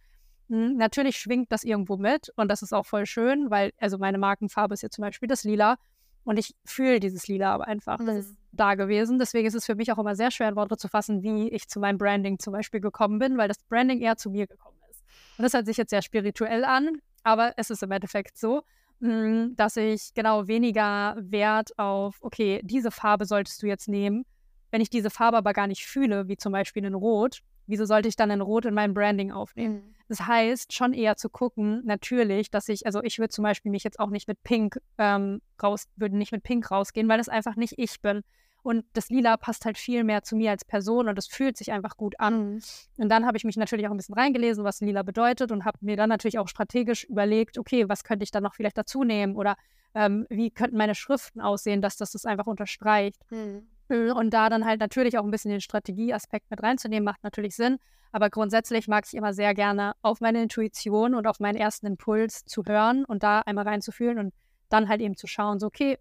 Hm, 0.49 0.75
Natürlich 0.77 1.17
schwingt 1.17 1.51
das 1.51 1.63
irgendwo 1.63 1.97
mit 1.97 2.31
und 2.35 2.49
das 2.49 2.61
ist 2.61 2.73
auch 2.73 2.85
voll 2.85 3.05
schön, 3.05 3.49
weil, 3.49 3.71
also 3.77 3.97
meine 3.97 4.17
Markenfarbe 4.17 4.73
ist 4.73 4.81
jetzt 4.83 4.95
zum 4.95 5.03
Beispiel 5.03 5.27
das 5.27 5.43
Lila 5.43 5.77
und 6.23 6.37
ich 6.37 6.55
fühle 6.65 6.99
dieses 6.99 7.27
Lila 7.27 7.53
aber 7.53 7.67
einfach. 7.67 7.97
Das 7.97 8.07
Mhm. 8.07 8.19
ist 8.19 8.35
da 8.51 8.75
gewesen. 8.75 9.19
Deswegen 9.19 9.47
ist 9.47 9.53
es 9.55 9.65
für 9.65 9.75
mich 9.75 9.91
auch 9.91 9.97
immer 9.99 10.15
sehr 10.15 10.31
schwer 10.31 10.49
in 10.49 10.55
Worte 10.55 10.77
zu 10.77 10.87
fassen, 10.87 11.21
wie 11.23 11.49
ich 11.49 11.67
zu 11.67 11.79
meinem 11.79 11.97
Branding 11.97 12.39
zum 12.39 12.53
Beispiel 12.53 12.79
gekommen 12.81 13.19
bin, 13.19 13.37
weil 13.37 13.47
das 13.47 13.57
Branding 13.69 14.01
eher 14.01 14.17
zu 14.17 14.29
mir 14.29 14.47
gekommen 14.47 14.77
ist. 14.89 15.03
Und 15.37 15.43
das 15.43 15.53
hört 15.53 15.65
sich 15.65 15.77
jetzt 15.77 15.91
sehr 15.91 16.01
spirituell 16.01 16.65
an, 16.65 16.97
aber 17.23 17.53
es 17.57 17.69
ist 17.69 17.83
im 17.83 17.91
Endeffekt 17.91 18.37
so, 18.37 18.63
mh, 18.99 19.49
dass 19.55 19.77
ich 19.77 20.13
genau 20.13 20.47
weniger 20.47 21.15
Wert 21.19 21.77
auf, 21.77 22.17
okay, 22.21 22.59
diese 22.63 22.91
Farbe 22.91 23.25
solltest 23.25 23.61
du 23.61 23.67
jetzt 23.67 23.87
nehmen. 23.87 24.25
Wenn 24.71 24.81
ich 24.81 24.89
diese 24.89 25.09
Farbe 25.09 25.37
aber 25.37 25.53
gar 25.53 25.67
nicht 25.67 25.85
fühle, 25.85 26.27
wie 26.27 26.37
zum 26.37 26.51
Beispiel 26.51 26.83
in 26.85 26.93
Rot, 26.93 27.39
wieso 27.69 27.85
sollte 27.85 28.09
ich 28.09 28.15
dann 28.15 28.31
in 28.31 28.41
Rot 28.41 28.65
in 28.65 28.73
meinem 28.73 28.93
Branding 28.93 29.31
aufnehmen? 29.31 29.75
Mhm. 29.75 29.95
Das 30.09 30.25
heißt, 30.25 30.73
schon 30.73 30.93
eher 30.93 31.15
zu 31.17 31.29
gucken, 31.29 31.83
natürlich, 31.85 32.49
dass 32.49 32.67
ich, 32.67 32.85
also 32.87 33.01
ich 33.03 33.19
würde 33.19 33.29
zum 33.29 33.43
Beispiel 33.43 33.71
mich 33.71 33.83
jetzt 33.83 33.99
auch 33.99 34.09
nicht 34.09 34.27
mit 34.27 34.41
Pink 34.43 34.79
ähm, 34.97 35.39
raus, 35.61 35.85
würde 35.95 36.17
nicht 36.17 36.31
mit 36.31 36.41
Pink 36.41 36.69
rausgehen, 36.71 37.07
weil 37.07 37.19
das 37.19 37.29
einfach 37.29 37.55
nicht 37.55 37.75
ich 37.77 38.01
bin. 38.01 38.23
Und 38.61 38.85
das 38.93 39.09
Lila 39.09 39.37
passt 39.37 39.65
halt 39.65 39.77
viel 39.77 40.03
mehr 40.03 40.23
zu 40.23 40.35
mir 40.35 40.51
als 40.51 40.65
Person 40.65 41.07
und 41.07 41.17
es 41.17 41.27
fühlt 41.27 41.57
sich 41.57 41.71
einfach 41.71 41.95
gut 41.95 42.19
an. 42.19 42.55
Mhm. 42.55 42.61
Und 42.97 43.09
dann 43.09 43.25
habe 43.25 43.37
ich 43.37 43.43
mich 43.43 43.55
natürlich 43.55 43.87
auch 43.87 43.91
ein 43.91 43.97
bisschen 43.97 44.15
reingelesen, 44.15 44.63
was 44.63 44.81
Lila 44.81 45.03
bedeutet 45.03 45.51
und 45.51 45.63
habe 45.63 45.77
mir 45.81 45.95
dann 45.95 46.09
natürlich 46.09 46.39
auch 46.39 46.47
strategisch 46.47 47.03
überlegt, 47.03 47.57
okay, 47.57 47.87
was 47.87 48.03
könnte 48.03 48.23
ich 48.23 48.31
dann 48.31 48.43
noch 48.43 48.55
vielleicht 48.55 48.77
dazu 48.77 49.03
nehmen 49.03 49.35
oder 49.35 49.55
ähm, 49.93 50.25
wie 50.29 50.51
könnten 50.51 50.77
meine 50.77 50.95
Schriften 50.95 51.39
aussehen, 51.39 51.81
dass 51.81 51.97
das 51.97 52.11
das 52.11 52.25
einfach 52.25 52.47
unterstreicht. 52.47 53.21
Mhm. 53.31 53.67
Und 53.89 54.31
da 54.31 54.49
dann 54.49 54.65
halt 54.65 54.79
natürlich 54.79 55.17
auch 55.17 55.23
ein 55.23 55.31
bisschen 55.31 55.51
den 55.51 55.61
Strategieaspekt 55.61 56.49
mit 56.49 56.61
reinzunehmen, 56.61 57.03
macht 57.03 57.23
natürlich 57.23 57.55
Sinn. 57.55 57.77
Aber 58.11 58.29
grundsätzlich 58.29 58.87
mag 58.87 59.05
ich 59.07 59.13
immer 59.13 59.33
sehr 59.33 59.53
gerne 59.53 59.93
auf 60.01 60.21
meine 60.21 60.41
Intuition 60.41 61.13
und 61.13 61.27
auf 61.27 61.39
meinen 61.39 61.57
ersten 61.57 61.85
Impuls 61.87 62.45
zu 62.45 62.63
hören 62.65 63.05
und 63.05 63.23
da 63.23 63.41
einmal 63.41 63.67
reinzufühlen 63.67 64.17
und 64.19 64.33
dann 64.69 64.89
halt 64.89 65.01
eben 65.01 65.15
zu 65.15 65.27
schauen, 65.27 65.59
so, 65.59 65.67
okay, 65.67 65.97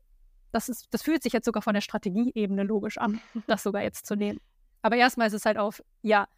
das, 0.53 0.69
ist, 0.69 0.87
das 0.91 1.03
fühlt 1.03 1.23
sich 1.23 1.33
jetzt 1.33 1.45
sogar 1.45 1.63
von 1.63 1.75
der 1.75 1.81
Strategieebene 1.81 2.63
logisch 2.63 2.99
an, 2.99 3.21
das 3.47 3.63
sogar 3.63 3.83
jetzt 3.83 4.07
zu 4.07 4.15
nehmen. 4.17 4.41
Aber 4.83 4.97
erstmal 4.97 5.27
ist 5.27 5.35
es 5.35 5.45
halt 5.45 5.59
auf, 5.59 5.83
ja, 6.03 6.29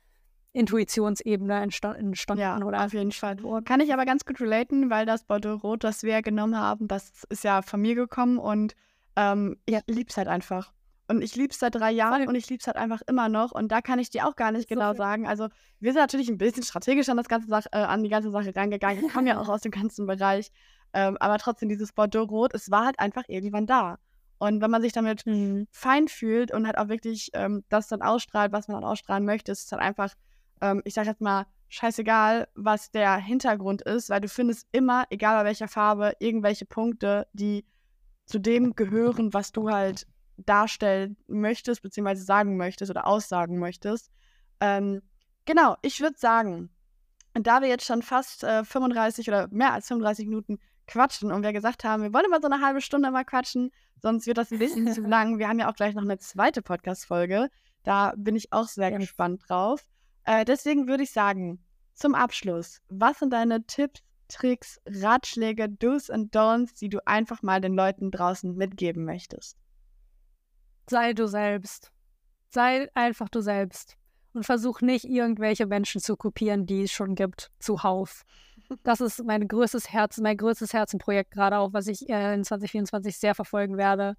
Intuitionsebene 0.53 1.61
entstanden. 1.61 2.15
Ja, 2.37 2.57
oder? 2.59 2.85
auf 2.85 2.93
jeden 2.93 3.13
Fall. 3.13 3.37
Kann 3.65 3.81
ich 3.81 3.93
aber 3.93 4.05
ganz 4.05 4.25
gut 4.25 4.41
relaten, 4.41 4.91
weil 4.91 5.07
das 5.07 5.23
Bordeaux 5.23 5.63
Rot, 5.63 5.85
das 5.85 6.03
wir 6.03 6.23
genommen 6.23 6.57
haben, 6.57 6.89
das 6.89 7.25
ist 7.29 7.45
ja 7.45 7.63
von 7.63 7.81
mir 7.81 7.95
gekommen 7.95 8.39
und 8.39 8.75
ähm, 9.15 9.59
ich 9.67 9.79
liebe 9.87 10.11
es 10.11 10.17
halt 10.17 10.27
einfach. 10.27 10.73
Und 11.11 11.23
ich 11.23 11.37
liebe 11.37 11.53
es 11.53 11.59
seit 11.59 11.75
drei 11.75 11.91
Jahren 11.91 12.29
und 12.29 12.35
ich 12.35 12.49
liebe 12.49 12.61
es 12.61 12.67
halt 12.67 12.77
einfach 12.77 13.03
immer 13.07 13.29
noch. 13.29 13.53
Und 13.53 13.71
da 13.73 13.81
kann 13.81 13.99
ich 13.99 14.11
dir 14.11 14.27
auch 14.27 14.37
gar 14.37 14.53
nicht 14.53 14.69
genau 14.69 14.93
so 14.93 14.99
sagen. 14.99 15.27
Also, 15.27 15.49
wir 15.81 15.93
sind 15.93 16.01
natürlich 16.01 16.29
ein 16.29 16.39
bisschen 16.39 16.63
strategisch 16.63 17.09
an, 17.09 17.17
das 17.17 17.29
ganze 17.29 17.49
Sach 17.49 17.67
äh, 17.73 17.79
an 17.79 18.03
die 18.03 18.09
ganze 18.09 18.31
Sache 18.31 18.55
rangegangen. 18.55 19.05
Ich 19.05 19.13
komme 19.13 19.29
ja 19.29 19.41
auch 19.41 19.49
aus 19.51 19.61
dem 19.61 19.73
ganzen 19.73 20.07
Bereich. 20.07 20.51
Ähm, 20.93 21.17
aber 21.21 21.39
trotzdem, 21.39 21.69
dieses 21.69 21.93
Bordeaux-Rot, 21.93 22.55
es 22.55 22.71
war 22.71 22.87
halt 22.87 22.99
einfach 22.99 23.25
irgendwann 23.29 23.67
da. 23.67 23.99
Und 24.39 24.63
wenn 24.63 24.71
man 24.71 24.83
sich 24.83 24.93
damit 24.93 25.27
mhm. 25.27 25.67
fein 25.71 26.09
fühlt 26.09 26.53
und 26.53 26.67
halt 26.67 26.79
auch 26.79 26.89
wirklich 26.89 27.31
ähm, 27.35 27.65
das 27.69 27.89
dann 27.89 28.03
ausstrahlt, 28.03 28.53
was 28.53 28.69
man 28.69 28.81
dann 28.81 28.91
ausstrahlen 28.91 29.25
möchte, 29.25 29.53
ist 29.53 29.67
es 29.67 29.73
halt 29.73 29.83
einfach 29.83 30.15
ähm, 30.61 30.83
ich 30.85 30.95
sag 30.95 31.07
jetzt 31.07 31.21
mal, 31.21 31.47
scheißegal, 31.69 32.49
was 32.55 32.91
der 32.91 33.17
Hintergrund 33.17 33.83
ist, 33.83 34.11
weil 34.11 34.21
du 34.21 34.29
findest 34.29 34.67
immer, 34.73 35.05
egal 35.11 35.41
bei 35.41 35.49
welcher 35.49 35.69
Farbe, 35.69 36.15
irgendwelche 36.19 36.67
Punkte, 36.67 37.27
die 37.33 37.65
zu 38.27 38.39
dem 38.41 38.75
gehören, 38.75 39.33
was 39.33 39.53
du 39.53 39.71
halt 39.71 40.07
darstellen 40.47 41.17
möchtest, 41.27 41.83
beziehungsweise 41.83 42.25
sagen 42.25 42.57
möchtest 42.57 42.91
oder 42.91 43.07
aussagen 43.07 43.59
möchtest. 43.59 44.11
Ähm, 44.61 45.03
genau, 45.45 45.77
ich 45.83 46.01
würde 46.01 46.19
sagen, 46.19 46.71
da 47.35 47.61
wir 47.61 47.69
jetzt 47.69 47.87
schon 47.87 48.03
fast 48.03 48.45
äh, 48.45 48.65
35 48.65 49.29
oder 49.29 49.49
mehr 49.51 49.73
als 49.73 49.89
35 49.89 50.27
Minuten 50.27 50.59
quatschen 50.87 51.31
und 51.31 51.43
wir 51.43 51.53
gesagt 51.53 51.85
haben, 51.85 52.03
wir 52.03 52.13
wollen 52.13 52.25
immer 52.27 52.41
so 52.41 52.49
eine 52.49 52.65
halbe 52.65 52.81
Stunde 52.81 53.11
mal 53.11 53.25
quatschen, 53.25 53.71
sonst 54.03 54.27
wird 54.27 54.39
das 54.39 54.51
ein 54.51 54.59
bisschen 54.59 54.93
zu 54.93 55.01
lang. 55.07 55.39
Wir 55.39 55.49
haben 55.49 55.59
ja 55.59 55.71
auch 55.71 55.77
gleich 55.77 55.95
noch 55.95 56.03
eine 56.03 56.19
zweite 56.19 56.63
Podcast-Folge. 56.63 57.49
Da 57.85 58.13
bin 58.17 58.37
ich 58.37 58.53
auch 58.53 58.67
sehr 58.67 58.91
gespannt 58.91 59.43
drauf. 59.49 59.87
Äh, 60.25 60.45
deswegen 60.45 60.89
würde 60.89 61.05
ich 61.05 61.13
sagen, 61.13 61.65
zum 61.95 62.15
Abschluss, 62.15 62.81
was 62.89 63.19
sind 63.19 63.33
deine 63.33 63.65
Tipps, 63.67 64.03
Tricks, 64.29 64.81
Ratschläge, 64.87 65.69
Do's 65.69 66.09
und 66.09 66.35
Don'ts, 66.35 66.79
die 66.79 66.89
du 66.89 67.05
einfach 67.07 67.43
mal 67.43 67.61
den 67.61 67.75
Leuten 67.75 68.11
draußen 68.11 68.55
mitgeben 68.55 69.05
möchtest? 69.05 69.57
Sei 70.91 71.13
du 71.13 71.27
selbst. 71.27 71.91
Sei 72.51 72.89
einfach 72.95 73.29
du 73.29 73.41
selbst. 73.41 73.97
Und 74.33 74.45
versuch 74.45 74.81
nicht, 74.81 75.05
irgendwelche 75.05 75.67
Menschen 75.67 76.01
zu 76.01 76.17
kopieren, 76.17 76.67
die 76.67 76.83
es 76.83 76.93
schon 76.93 77.15
gibt, 77.15 77.51
zuhauf. 77.59 78.23
Das 78.83 79.01
ist 79.01 79.25
mein 79.25 79.49
größtes 79.49 79.93
Herz, 79.93 80.19
mein 80.19 80.37
größtes 80.37 80.73
Herzenprojekt 80.73 81.31
gerade 81.33 81.59
auch, 81.59 81.73
was 81.73 81.87
ich 81.87 82.09
äh, 82.09 82.35
in 82.35 82.45
2024 82.45 83.19
sehr 83.19 83.35
verfolgen 83.35 83.77
werde 83.77 84.17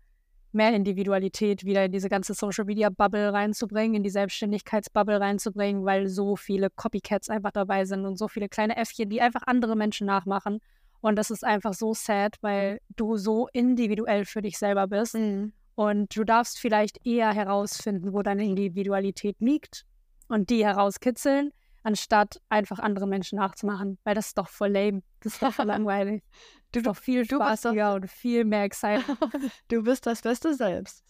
mehr 0.53 0.73
Individualität 0.73 1.63
wieder 1.63 1.85
in 1.85 1.91
diese 1.91 2.09
ganze 2.09 2.33
Social 2.33 2.65
Media 2.65 2.89
Bubble 2.89 3.31
reinzubringen, 3.31 3.95
in 3.95 4.03
die 4.03 4.09
Selbstständigkeitsbubble 4.09 5.19
reinzubringen, 5.19 5.85
weil 5.85 6.07
so 6.07 6.35
viele 6.35 6.69
Copycats 6.69 7.29
einfach 7.29 7.51
dabei 7.51 7.85
sind 7.85 8.05
und 8.05 8.17
so 8.17 8.27
viele 8.27 8.49
kleine 8.49 8.75
Äffchen, 8.75 9.09
die 9.09 9.21
einfach 9.21 9.43
andere 9.45 9.75
Menschen 9.75 10.07
nachmachen. 10.07 10.59
Und 10.99 11.15
das 11.15 11.31
ist 11.31 11.43
einfach 11.43 11.73
so 11.73 11.93
sad, 11.93 12.35
weil 12.41 12.79
du 12.95 13.17
so 13.17 13.47
individuell 13.53 14.25
für 14.25 14.41
dich 14.41 14.57
selber 14.57 14.87
bist. 14.87 15.15
Mhm. 15.15 15.53
Und 15.81 16.15
du 16.15 16.23
darfst 16.23 16.59
vielleicht 16.59 17.03
eher 17.07 17.33
herausfinden, 17.33 18.13
wo 18.13 18.21
deine 18.21 18.45
Individualität 18.45 19.37
liegt 19.39 19.83
und 20.27 20.51
die 20.51 20.63
herauskitzeln, 20.63 21.53
anstatt 21.81 22.39
einfach 22.49 22.77
andere 22.77 23.07
Menschen 23.07 23.39
nachzumachen, 23.39 23.97
weil 24.03 24.13
das 24.13 24.27
ist 24.27 24.37
doch 24.37 24.47
voll 24.47 24.69
lame. 24.69 25.01
Das 25.21 25.33
ist 25.33 25.41
doch 25.41 25.51
voll 25.51 25.65
langweilig. 25.75 26.23
Du, 26.71 26.81
ist 26.81 26.85
doch 26.85 26.95
viel 26.95 27.25
spaßiger 27.25 27.95
und 27.95 28.11
viel 28.11 28.45
mehr 28.45 28.65
exciting. 28.65 29.17
du 29.69 29.81
bist 29.81 30.05
das 30.05 30.21
Beste 30.21 30.53
selbst. 30.53 31.03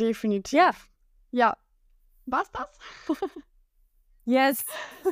Definitiv. 0.00 0.58
Ja. 0.58 0.72
Ja. 1.30 1.56
Was 2.26 2.50
das? 2.50 2.78
yes. 4.24 4.64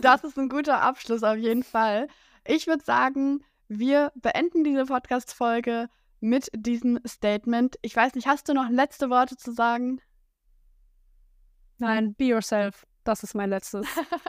Das 0.02 0.24
ist 0.24 0.36
ein 0.40 0.48
guter 0.48 0.82
Abschluss 0.82 1.22
auf 1.22 1.36
jeden 1.36 1.62
Fall. 1.62 2.08
Ich 2.44 2.66
würde 2.66 2.82
sagen, 2.84 3.44
wir 3.68 4.10
beenden 4.16 4.64
diese 4.64 4.86
Podcast-Folge 4.86 5.88
mit 6.20 6.50
diesem 6.54 6.98
Statement. 7.06 7.76
Ich 7.82 7.94
weiß 7.94 8.14
nicht, 8.14 8.26
hast 8.26 8.48
du 8.48 8.54
noch 8.54 8.68
letzte 8.68 9.10
Worte 9.10 9.36
zu 9.36 9.52
sagen? 9.52 10.00
Nein, 11.78 12.14
be 12.14 12.24
yourself. 12.24 12.86
Das 13.04 13.22
ist 13.22 13.34
mein 13.34 13.50
letztes. 13.50 13.86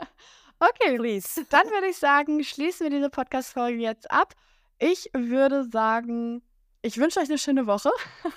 okay, 0.60 0.96
Please. 0.96 1.44
dann 1.50 1.66
würde 1.70 1.88
ich 1.88 1.96
sagen, 1.96 2.44
schließen 2.44 2.84
wir 2.84 2.90
diese 2.90 3.10
Podcast-Folge 3.10 3.80
jetzt 3.80 4.10
ab. 4.10 4.34
Ich 4.78 5.10
würde 5.14 5.64
sagen, 5.64 6.42
ich 6.82 6.98
wünsche 6.98 7.20
euch 7.20 7.28
eine 7.28 7.38
schöne 7.38 7.66
Woche 7.66 7.90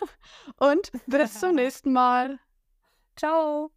und 0.57 0.91
bis 1.05 1.39
zum 1.39 1.55
nächsten 1.55 1.93
Mal. 1.93 2.39
Ciao. 3.15 3.71